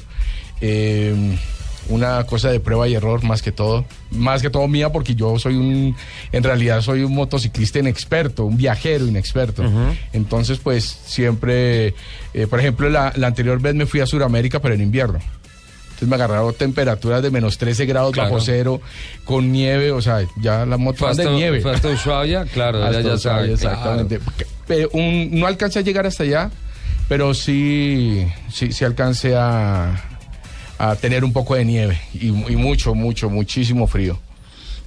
eh, 0.61 1.15
una 1.91 2.23
cosa 2.25 2.49
de 2.49 2.59
prueba 2.59 2.87
y 2.87 2.95
error 2.95 3.23
más 3.23 3.41
que 3.41 3.51
todo. 3.51 3.85
Más 4.11 4.41
que 4.41 4.49
todo 4.49 4.67
mía 4.67 4.91
porque 4.91 5.13
yo 5.15 5.37
soy 5.37 5.55
un, 5.55 5.95
en 6.31 6.43
realidad 6.43 6.81
soy 6.81 7.03
un 7.03 7.13
motociclista 7.13 7.79
inexperto, 7.79 8.45
un 8.45 8.57
viajero 8.57 9.05
inexperto. 9.07 9.63
Entonces 10.13 10.57
pues 10.59 10.83
siempre, 11.05 11.93
eh, 12.33 12.47
por 12.49 12.59
ejemplo, 12.59 12.89
la, 12.89 13.13
la 13.15 13.27
anterior 13.27 13.59
vez 13.61 13.75
me 13.75 13.85
fui 13.85 13.99
a 13.99 14.05
Sudamérica 14.05 14.59
pero 14.59 14.73
en 14.73 14.81
invierno. 14.81 15.19
Entonces 15.19 16.09
me 16.09 16.15
agarraron 16.15 16.53
temperaturas 16.55 17.21
de 17.21 17.29
menos 17.29 17.59
13 17.59 17.85
grados 17.85 18.11
Claro. 18.13 18.31
bajo 18.31 18.41
cero, 18.43 18.81
con 19.23 19.51
nieve, 19.51 19.91
o 19.91 20.01
sea, 20.01 20.25
ya 20.41 20.65
la 20.65 20.77
moto 20.77 21.07
hasta, 21.07 21.23
de 21.23 21.29
nieve. 21.31 21.61
fue 21.61 21.75
hasta 21.75 21.89
Ushuaia, 21.89 22.43
claro, 22.53 22.83
Hasta 22.83 23.01
ya 23.01 23.13
Ushuaia, 23.13 23.17
sabe. 23.19 23.53
exactamente. 23.53 24.19
Pero 24.65 24.89
un- 24.93 25.29
no 25.31 25.45
alcancé 25.45 25.77
a 25.77 25.81
llegar 25.83 26.07
hasta 26.07 26.23
allá, 26.23 26.49
pero 27.07 27.35
sí, 27.35 28.25
sí, 28.51 28.71
sí 28.71 28.83
alcancé 28.83 29.35
a, 29.35 30.10
a 30.81 30.95
tener 30.95 31.23
un 31.23 31.33
poco 31.33 31.55
de 31.55 31.65
nieve 31.65 31.99
y, 32.13 32.27
y 32.27 32.31
mucho, 32.55 32.93
mucho, 32.95 33.29
muchísimo 33.29 33.87
frío. 33.87 34.19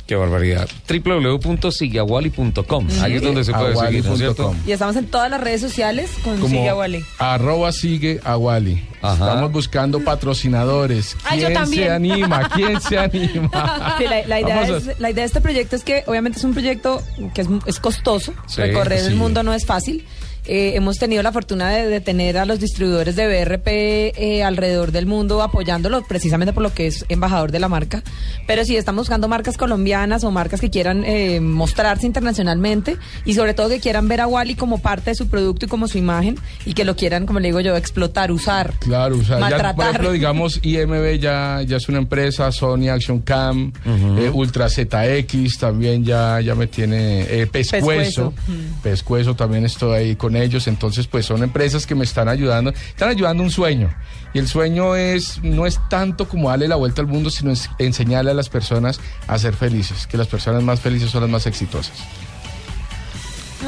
Qué 0.07 0.17
barbaridad. 0.17 0.69
www.sigueawali.com. 0.87 2.89
Ahí 3.01 3.15
es 3.15 3.23
donde 3.23 3.43
se 3.45 3.53
puede 3.53 3.77
seguir, 3.77 4.05
¿no 4.05 4.13
es 4.13 4.19
cierto? 4.19 4.55
Y 4.67 4.73
estamos 4.73 4.97
en 4.97 5.07
todas 5.07 5.31
las 5.31 5.41
redes 5.41 5.61
sociales 5.63 6.11
con 6.23 6.35
Como 6.41 6.49
Sigue. 6.49 7.05
Arroba 7.19 7.73
sigue 7.73 8.21
a 8.25 8.37
Wally. 8.37 8.85
Estamos 8.97 9.53
buscando 9.53 10.01
patrocinadores. 10.01 11.17
Ah, 11.25 11.35
¿Quién 11.37 11.67
se 11.67 11.91
anima? 11.91 12.49
¿Quién 12.55 12.81
se 12.81 12.99
anima? 12.99 13.95
Sí, 13.99 14.05
la, 14.05 14.27
la 14.27 14.41
idea 14.41 14.61
a- 14.61 14.77
es- 14.77 14.99
la 15.01 15.11
idea 15.11 15.23
de 15.23 15.27
este 15.27 15.41
proyecto 15.41 15.77
es 15.77 15.85
que 15.85 16.05
obviamente 16.07 16.39
es 16.39 16.45
un 16.45 16.53
proyecto 16.53 17.03
que 17.35 17.43
es, 17.43 17.49
es 17.67 17.81
costoso, 17.81 18.33
Sí, 18.47 18.61
recorrer 18.61 19.01
sí. 19.01 19.07
el 19.07 19.17
mundo 19.17 19.43
no 19.43 19.53
es 19.55 19.65
fácil. 19.67 20.05
Eh, 20.47 20.73
hemos 20.75 20.99
tenido 20.99 21.23
la 21.23 21.33
fortuna 21.33 21.71
de, 21.71 21.87
de 21.87 22.01
tener 22.01 22.37
a 22.37 22.45
los 22.45 22.61
distribuidores 22.61 23.17
de 23.17 23.27
BRP 23.27 23.67
eh, 23.69 24.43
alrededor 24.45 24.93
del 24.93 25.07
mundo 25.07 25.43
apoyándolo 25.43 26.03
precisamente 26.03 26.53
por 26.53 26.63
lo 26.63 26.73
que 26.75 26.87
es 26.87 27.07
embajador 27.09 27.51
de 27.51 27.61
la 27.61 27.69
marca. 27.69 28.03
Pero 28.47 28.65
sí, 28.65 28.77
estamos 28.77 29.03
buscando 29.05 29.27
marcas 29.29 29.57
colombianas 29.57 30.23
o 30.25 30.31
marcas 30.31 30.61
que 30.61 30.71
quieran 30.71 31.05
eh, 31.05 31.41
mostrarse 31.41 32.07
internacionalmente 32.07 32.99
y 33.25 33.35
sobre 33.35 33.55
todo 33.55 33.71
que 33.71 33.81
quieran 33.81 34.09
ver 34.09 34.21
a 34.21 34.27
Wally 34.27 34.55
como 34.55 34.79
parte 34.79 35.11
de 35.11 35.15
su 35.15 35.29
producto 35.29 35.67
y 35.67 35.69
como 35.69 35.89
su 35.89 35.99
imagen 35.99 36.37
y 36.67 36.75
que 36.75 36.85
lo 36.85 36.95
quieran, 36.95 37.27
como 37.27 37.41
le 37.41 37.49
digo 37.49 37.61
yo, 37.61 37.77
explotar, 37.77 38.31
usar. 38.31 38.75
Claro, 38.81 39.21
ya, 39.23 39.75
por 39.75 39.85
ejemplo, 39.87 40.13
digamos, 40.13 40.61
IMB 40.63 41.19
ya, 41.19 41.63
ya 41.67 41.77
es 41.79 41.89
una 41.89 41.99
empresa, 41.99 42.53
Sony 42.53 42.89
Action 42.91 43.21
Cam, 43.21 43.73
eh, 44.19 44.31
Ultra 44.33 44.69
ZX 44.69 45.59
también 45.59 46.05
ya, 46.05 46.41
ya 46.41 46.55
me 46.55 46.67
tiene, 46.67 47.23
eh, 47.23 47.47
Pescuezo, 47.47 47.87
Pescuezo. 47.87 48.35
Pescuezo 48.83 49.35
también 49.35 49.65
estoy 49.65 49.97
ahí 49.97 50.17
con 50.17 50.34
ellos, 50.37 50.67
entonces 50.67 51.07
pues 51.07 51.27
son 51.27 51.43
empresas 51.43 51.87
que 51.87 51.95
me 51.95 52.05
están 52.05 52.29
ayudando, 52.29 52.71
están 52.71 53.09
ayudando 53.09 53.43
a 53.43 53.47
un 53.47 53.51
sueño, 53.51 53.95
y 54.33 54.39
el 54.39 54.49
sueño 54.49 54.97
es, 54.97 55.41
no 55.43 55.67
es 55.67 55.81
tanto 55.89 56.27
como 56.29 56.51
darle 56.51 56.69
la 56.69 56.77
vuelta 56.77 57.01
al 57.03 57.09
mundo, 57.09 57.31
sino 57.31 57.51
es 57.53 57.69
enseñarle 57.79 58.31
a 58.31 58.35
las 58.35 58.49
personas 58.49 59.01
a 59.27 59.39
ser 59.39 59.55
felices, 59.55 60.07
que 60.07 60.17
las 60.17 60.27
personas 60.27 60.63
más 60.63 60.81
felices 60.81 61.11
son 61.11 61.23
las 61.23 61.31
más 61.31 61.47
exitosas. 61.47 61.93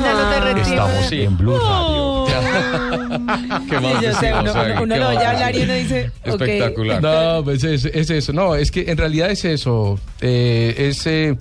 Ya 0.02 0.12
no 0.12 0.28
te 0.28 0.40
retiro. 0.40 0.66
Estamos 0.66 1.12
en 1.12 1.36
Blue 1.38 1.58
Radio. 1.58 2.26
¿Qué 3.70 3.80
más 3.80 3.98
Sí, 4.04 4.12
sé, 4.20 4.34
uno, 4.34 4.52
ahí? 4.54 4.72
uno- 4.72 4.82
uno 4.82 4.94
¿Qué 4.94 5.00
lo 5.00 5.06
más 5.06 5.16
oye 5.16 5.26
hablar 5.26 5.56
y 5.56 5.62
uno 5.62 5.72
dice. 5.72 6.10
Espectacular. 6.22 7.02
No, 7.02 7.42
pues 7.44 7.64
es, 7.64 7.86
es 7.86 8.10
eso. 8.10 8.32
No, 8.34 8.54
es 8.54 8.70
que 8.70 8.90
en 8.90 8.98
realidad 8.98 9.30
es 9.30 9.44
eso. 9.46 9.98
eh, 10.20 10.74
es 10.76 11.06
eh, 11.06 11.38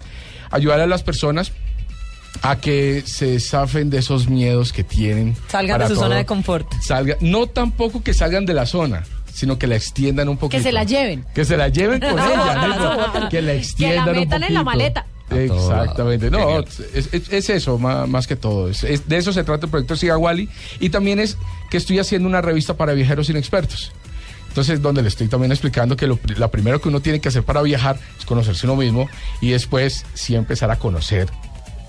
ayudar 0.52 0.80
a 0.80 0.88
las 0.88 1.04
personas 1.04 1.52
a 2.42 2.58
que 2.58 3.04
se 3.06 3.40
zafen 3.40 3.90
de 3.90 4.00
esos 4.00 4.28
miedos 4.30 4.72
que 4.74 4.84
tienen. 4.84 5.36
Salgan 5.48 5.80
de 5.80 5.88
su 5.88 5.94
todo. 5.96 6.04
zona 6.04 6.16
de 6.18 6.26
confort. 6.26 6.72
Salga, 6.82 7.18
no 7.22 7.48
tampoco 7.48 8.04
que 8.04 8.14
salgan 8.14 8.46
de 8.46 8.54
la 8.54 8.66
zona, 8.66 9.04
sino 9.34 9.58
que 9.58 9.68
la 9.68 9.76
extiendan 9.76 10.30
un 10.30 10.38
poquito. 10.38 10.58
Que 10.58 10.64
se 10.64 10.72
la 10.72 10.84
lleven. 10.84 11.26
Que 11.34 11.46
se 11.46 11.58
la 11.58 11.70
lleven 11.70 12.00
con 12.00 12.10
ella. 12.20 12.68
no. 13.14 13.30
Que 13.30 13.42
la 13.42 13.52
Que 13.54 13.58
extiendan 13.58 14.06
la 14.06 14.12
un 14.12 14.18
metan 14.20 14.44
en 14.44 14.54
la 14.54 14.64
maleta. 14.64 15.06
Exactamente, 15.28 16.30
no, 16.30 16.60
es, 16.60 16.80
es- 17.14 17.30
es 17.32 17.50
eso 17.50 17.80
más, 17.80 18.08
más 18.08 18.28
que 18.28 18.36
todo. 18.36 18.70
Es- 18.70 18.84
es- 18.84 19.08
de 19.08 19.18
eso 19.18 19.34
se 19.34 19.44
trata 19.44 19.66
el 19.66 19.72
proyecto 19.72 19.96
Siga 19.96 20.18
Wally 20.18 20.50
y 20.80 20.90
también 20.90 21.20
es 21.20 21.38
que 21.72 21.78
estoy 21.78 21.98
haciendo 22.00 22.28
una 22.30 22.42
revista 22.42 22.76
para 22.76 22.94
viajeros 22.94 23.30
inexpertos. 23.30 23.92
Entonces, 24.50 24.82
donde 24.82 25.02
le 25.02 25.10
estoy 25.10 25.28
también 25.28 25.52
explicando 25.52 25.98
que 25.98 26.08
lo, 26.08 26.18
la 26.38 26.50
primero 26.50 26.80
que 26.80 26.88
uno 26.90 27.02
tiene 27.02 27.20
que 27.20 27.28
hacer 27.28 27.44
para 27.44 27.62
viajar 27.62 28.00
es 28.18 28.26
conocerse 28.26 28.66
uno 28.68 28.76
mismo 28.78 29.10
y 29.42 29.50
después 29.50 30.06
sí 30.14 30.36
empezar 30.36 30.72
a 30.72 30.78
conocer 30.78 31.28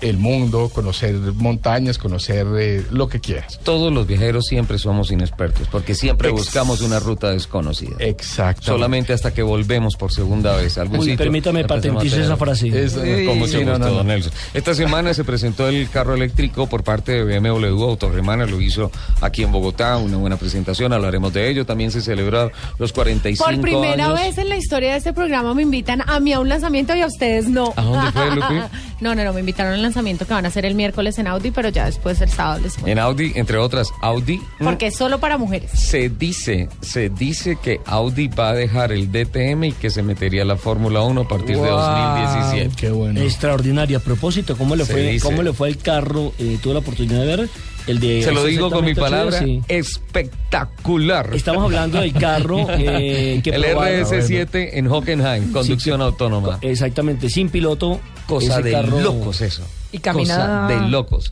el 0.01 0.17
mundo, 0.17 0.69
conocer 0.73 1.15
montañas, 1.35 1.97
conocer 1.97 2.45
eh, 2.59 2.85
lo 2.91 3.07
que 3.07 3.19
quieras. 3.19 3.59
Todos 3.63 3.91
los 3.91 4.05
viajeros 4.07 4.45
siempre 4.45 4.77
somos 4.77 5.11
inexpertos, 5.11 5.67
porque 5.71 5.95
siempre 5.95 6.29
Ex- 6.29 6.37
buscamos 6.37 6.81
una 6.81 6.99
ruta 6.99 7.31
desconocida. 7.31 7.95
Exacto. 7.99 8.63
Solamente 8.65 9.13
hasta 9.13 9.33
que 9.33 9.43
volvemos 9.43 9.95
por 9.95 10.11
segunda 10.11 10.55
vez 10.55 10.77
algún 10.77 10.99
Uy, 10.99 11.05
sitio. 11.05 11.17
permítame 11.17 11.61
a 11.61 12.03
esa 12.03 12.37
frase. 12.37 12.67
Es- 12.67 12.97
Sí, 12.97 13.25
con 13.25 13.37
mucho 13.39 13.59
sí, 13.59 13.65
no, 13.65 13.71
gusto, 13.73 13.79
no, 13.79 13.89
no. 13.91 13.97
don 13.97 14.07
Nelson. 14.07 14.31
Esta 14.53 14.73
semana 14.73 15.13
se 15.13 15.23
presentó 15.23 15.67
el 15.69 15.89
carro 15.89 16.15
eléctrico 16.15 16.67
por 16.67 16.83
parte 16.83 17.23
de 17.23 17.39
BMW 17.39 17.83
Autorremana, 17.83 18.45
lo 18.45 18.59
hizo 18.61 18.91
aquí 19.21 19.43
en 19.43 19.51
Bogotá, 19.51 19.97
una 19.97 20.17
buena 20.17 20.37
presentación, 20.37 20.93
hablaremos 20.93 21.33
de 21.33 21.49
ello. 21.49 21.65
También 21.65 21.91
se 21.91 22.01
celebró 22.01 22.51
los 22.79 22.91
45 22.93 23.43
Por 23.49 23.61
primera 23.61 24.05
años. 24.05 24.19
vez 24.19 24.37
en 24.37 24.49
la 24.49 24.57
historia 24.57 24.91
de 24.91 24.97
este 24.97 25.13
programa 25.13 25.53
me 25.53 25.61
invitan 25.63 26.01
a 26.07 26.19
mí 26.19 26.33
a 26.33 26.39
un 26.39 26.49
lanzamiento 26.49 26.95
y 26.95 27.01
a 27.01 27.07
ustedes 27.07 27.47
no. 27.47 27.73
¿A 27.75 27.81
dónde 27.81 28.11
fue, 28.11 28.35
Lupi? 28.35 28.55
no, 29.01 29.13
no, 29.15 29.23
no, 29.23 29.33
me 29.33 29.39
invitaron 29.41 29.73
al 29.73 29.81
lanzamiento 29.81 30.25
que 30.25 30.33
van 30.33 30.45
a 30.45 30.47
hacer 30.47 30.65
el 30.65 30.75
miércoles 30.75 31.17
en 31.19 31.27
Audi, 31.27 31.51
pero 31.51 31.69
ya 31.69 31.85
después 31.85 32.19
el 32.21 32.29
sábado 32.29 32.61
les 32.63 32.73
cuento. 32.73 32.89
En 32.91 32.99
Audi, 32.99 33.31
entre 33.35 33.57
otras, 33.57 33.89
Audi. 34.01 34.37
mm, 34.59 34.63
Porque 34.63 34.87
es 34.87 34.95
solo 34.95 35.19
para 35.19 35.37
mujeres. 35.37 35.71
Se 35.71 36.09
dice, 36.09 36.69
se 36.81 37.09
dice 37.09 37.57
que 37.61 37.79
Audi 37.85 38.27
va 38.27 38.49
a 38.49 38.53
dejar 38.53 38.91
el 38.91 39.11
DTM 39.11 39.65
y 39.65 39.71
que 39.73 39.89
se 39.89 40.01
metería 40.03 40.41
a 40.41 40.45
la 40.45 40.57
Fórmula 40.57 41.01
1 41.01 41.21
a 41.21 41.27
partir 41.27 41.55
de 41.57 41.61
Wow, 41.61 41.77
2017. 41.77 42.75
Qué 42.75 42.89
bueno. 42.91 43.21
Extraordinario. 43.21 43.97
A 43.97 44.01
propósito, 44.01 44.55
¿cómo 44.57 44.75
le 44.75 44.85
Se 44.85 44.93
fue, 44.93 45.01
dice. 45.11 45.25
cómo 45.25 45.43
le 45.43 45.53
fue 45.53 45.69
el 45.69 45.77
carro? 45.77 46.33
Eh, 46.39 46.57
tuve 46.61 46.73
la 46.73 46.79
oportunidad 46.79 47.19
de 47.21 47.25
ver. 47.37 47.49
El 47.87 47.99
de 48.01 48.21
Se 48.21 48.33
lo 48.33 48.43
digo 48.43 48.69
con 48.69 48.83
mi 48.83 48.93
palabra, 48.93 49.39
sí. 49.39 49.61
espectacular. 49.67 51.29
Estamos 51.33 51.63
hablando 51.63 51.99
del 52.01 52.13
carro 52.13 52.67
eh, 52.71 53.39
que 53.43 53.49
el 53.53 53.61
probaron. 53.63 53.99
RS7 54.05 54.69
en 54.73 54.87
Hockenheim, 54.87 55.51
conducción 55.51 55.99
Sí, 55.99 56.03
autónoma. 56.03 56.57
Exactamente, 56.61 57.29
sin 57.29 57.49
piloto. 57.49 57.99
Cosa 58.27 58.61
de 58.61 58.71
carro- 58.71 58.99
locos 59.01 59.41
eso. 59.41 59.63
Y 59.91 59.99
camina- 59.99 60.35
Cosa 60.35 60.67
de 60.67 60.89
locos. 60.89 61.31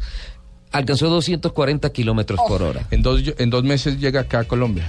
Alcanzó 0.72 1.08
240 1.10 1.89
kilómetros 1.91 2.38
por 2.48 2.62
hora. 2.62 2.82
En 2.91 3.02
dos, 3.02 3.22
en 3.38 3.50
dos 3.50 3.64
meses 3.64 3.98
llega 3.98 4.22
acá 4.22 4.39
a 4.39 4.43
Colombia. 4.43 4.86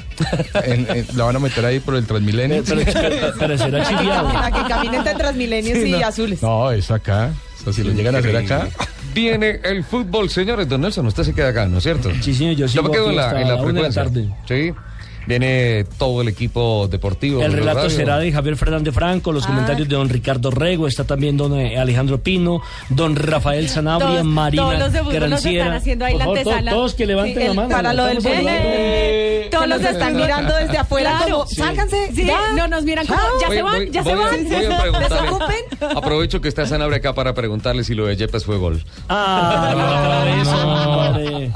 En- 0.65 0.87
en- 0.91 1.07
la 1.17 1.25
van 1.25 1.37
a 1.37 1.39
meter 1.39 1.65
ahí 1.65 1.79
por 1.79 1.95
el 1.95 2.05
Transmilenio. 2.07 2.65
Pero, 2.67 2.81
pero- 2.93 3.33
pero 3.39 3.59
será 3.59 3.85
chiviado. 3.89 4.29
Que 4.53 4.69
camina 4.69 4.97
entre 4.97 5.15
Transmilenios 5.15 5.79
Sí, 5.79 5.89
y 5.89 5.91
no. 5.93 6.07
azules. 6.07 6.43
No, 6.43 6.73
es 6.73 6.91
acá. 6.91 7.33
O 7.61 7.65
sea, 7.65 7.73
si 7.73 7.85
lo 7.85 7.93
llegan 7.93 8.17
a 8.17 8.19
hacer 8.19 8.37
acá. 8.37 8.69
Viene 9.15 9.61
el 9.65 9.85
fútbol, 9.85 10.29
señores. 10.29 10.69
Don 10.69 10.81
Nelson, 10.81 11.07
usted 11.07 11.23
se 11.23 11.33
queda 11.35 11.49
acá, 11.49 11.67
¿no 11.67 11.79
es 11.79 11.85
cierto? 11.85 12.11
Sí, 12.21 12.35
señor, 12.35 12.55
yo 12.57 12.69
sigo 12.69 12.85
me 12.85 12.91
quedo 12.91 13.11
en 13.11 13.17
la, 13.17 13.41
en 13.41 13.49
la 13.49 13.55
la 13.55 13.63
una 13.63 13.81
de 13.83 13.89
la 13.89 13.93
frecuencia. 14.05 14.37
Sí. 14.47 14.73
Viene 15.27 15.85
todo 15.99 16.23
el 16.23 16.29
equipo 16.29 16.87
deportivo. 16.89 17.43
El 17.43 17.53
relato 17.53 17.81
radio. 17.81 17.91
será 17.91 18.19
de 18.19 18.31
Javier 18.33 18.57
Fernández 18.57 18.95
Franco, 18.95 19.33
los 19.33 19.45
Ah. 19.45 19.49
comentarios 19.49 19.89
de 19.89 19.97
don 19.97 20.09
Ricardo 20.09 20.51
Rego, 20.51 20.87
está 20.87 21.05
también 21.05 21.37
don 21.37 21.59
eh, 21.59 21.79
Alejandro 21.79 22.23
Pino, 22.23 22.61
don 22.91 23.17
Rafael 23.17 23.69
Sanabria, 23.69 24.09
Todos- 24.09 24.25
Marina 24.25 24.63
todos 24.63 24.79
los 24.79 24.93
de 24.93 24.99
fútbol 25.01 25.13
nos 25.15 25.29
Granciera. 25.29 25.65
están 25.65 25.77
haciendo 25.79 26.05
ahí 26.05 26.13
la 26.15 26.19
favor, 26.21 26.35
to- 26.35 26.41
antesala. 26.51 26.71
Todos 26.71 26.95
que 26.95 27.07
levanten 27.07 27.43
Sí, 27.43 27.49
la 27.49 27.55
mano. 27.55 27.69
para 27.69 27.93
lo 27.93 28.05
del. 28.05 28.19
Todos 29.51 29.69
los 29.69 29.81
están 29.83 30.17
mirando 30.17 30.55
desde 30.55 30.79
afuera 30.79 31.17
Claro. 31.19 31.39
como, 31.39 31.47
sálganse, 31.47 32.13
Sí, 32.15 32.25
ya. 32.27 32.53
no 32.57 32.69
nos 32.69 32.85
miran 32.85 33.07
como, 33.07 33.21
ya 33.41 33.47
Voy- 33.49 33.57
se 33.57 33.63
van, 33.63 33.75
voy- 33.77 33.91
ya 33.91 34.03
voy 34.03 34.11
se 34.13 34.17
van. 34.19 34.45
voy 34.45 34.73
a 34.75 34.81
preguntarle. 34.81 35.09
Desocupen. 35.09 35.97
Aprovecho 35.97 36.41
que 36.41 36.49
está 36.49 36.67
Sanabria 36.67 36.99
acá 36.99 37.15
para 37.15 37.35
preguntarle 37.35 37.85
si 37.85 37.95
lo 37.95 38.07
de 38.07 38.17
Yepes 38.17 38.45
fue 38.45 38.57
gol. 38.59 38.85
Ah, 39.09 39.73
otra 39.73 41.19
vez, 41.19 41.51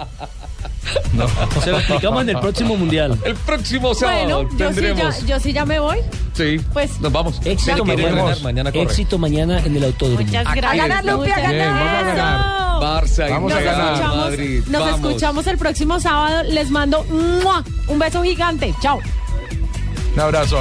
hombre. 1.13 1.61
Se 1.63 1.71
lo 1.71 1.79
explicamos 1.79 2.23
en 2.23 2.29
el 2.31 2.39
próximo 2.41 2.77
mundial. 2.77 3.19
El 3.25 3.35
próximo 3.35 3.95
sábado 3.95 4.19
Bueno, 4.25 4.43
yo 4.43 4.51
sí, 4.51 4.57
tendremos. 4.57 5.21
ya, 5.21 5.27
yo 5.27 5.41
sí 5.41 5.53
ya 5.53 5.65
me 5.65 5.79
voy. 5.79 5.99
Sí, 6.35 6.61
Pues- 6.73 7.01
nos 7.01 7.13
vamos. 7.13 7.41
Éxito 7.45 7.85
mañana. 7.85 8.35
mañana. 8.43 8.71
Éxito 8.71 9.19
mañana 9.19 9.61
en 9.65 9.77
el 9.77 9.85
autódromo. 9.85 10.21
Muchas 10.21 10.47
A 10.47 10.55
gracias. 10.55 10.89
ganar, 10.89 11.05
Lupi, 11.05 11.31
a 11.31 11.37
ganar. 11.37 11.53
Bien, 11.53 11.67
vamos 11.75 11.93
a 11.93 12.03
ganar. 12.03 12.61
Barça 12.81 13.29
y 13.29 13.31
Vamos 13.33 13.53
a 13.53 13.55
Nos 13.57 13.65
ganar. 13.65 13.77
Real 13.85 13.95
escuchamos, 13.95 14.17
Madrid. 14.31 14.63
nos 14.69 14.81
Vamos. 14.81 15.01
escuchamos 15.11 15.47
el 15.47 15.59
próximo 15.59 16.01
sábado. 16.01 16.43
Les 16.45 16.71
mando 16.71 17.05
¡mua! 17.05 17.63
un 17.89 17.99
beso 17.99 18.23
gigante. 18.23 18.75
Chao. 18.81 18.99
Un 20.15 20.21
abrazo. 20.21 20.59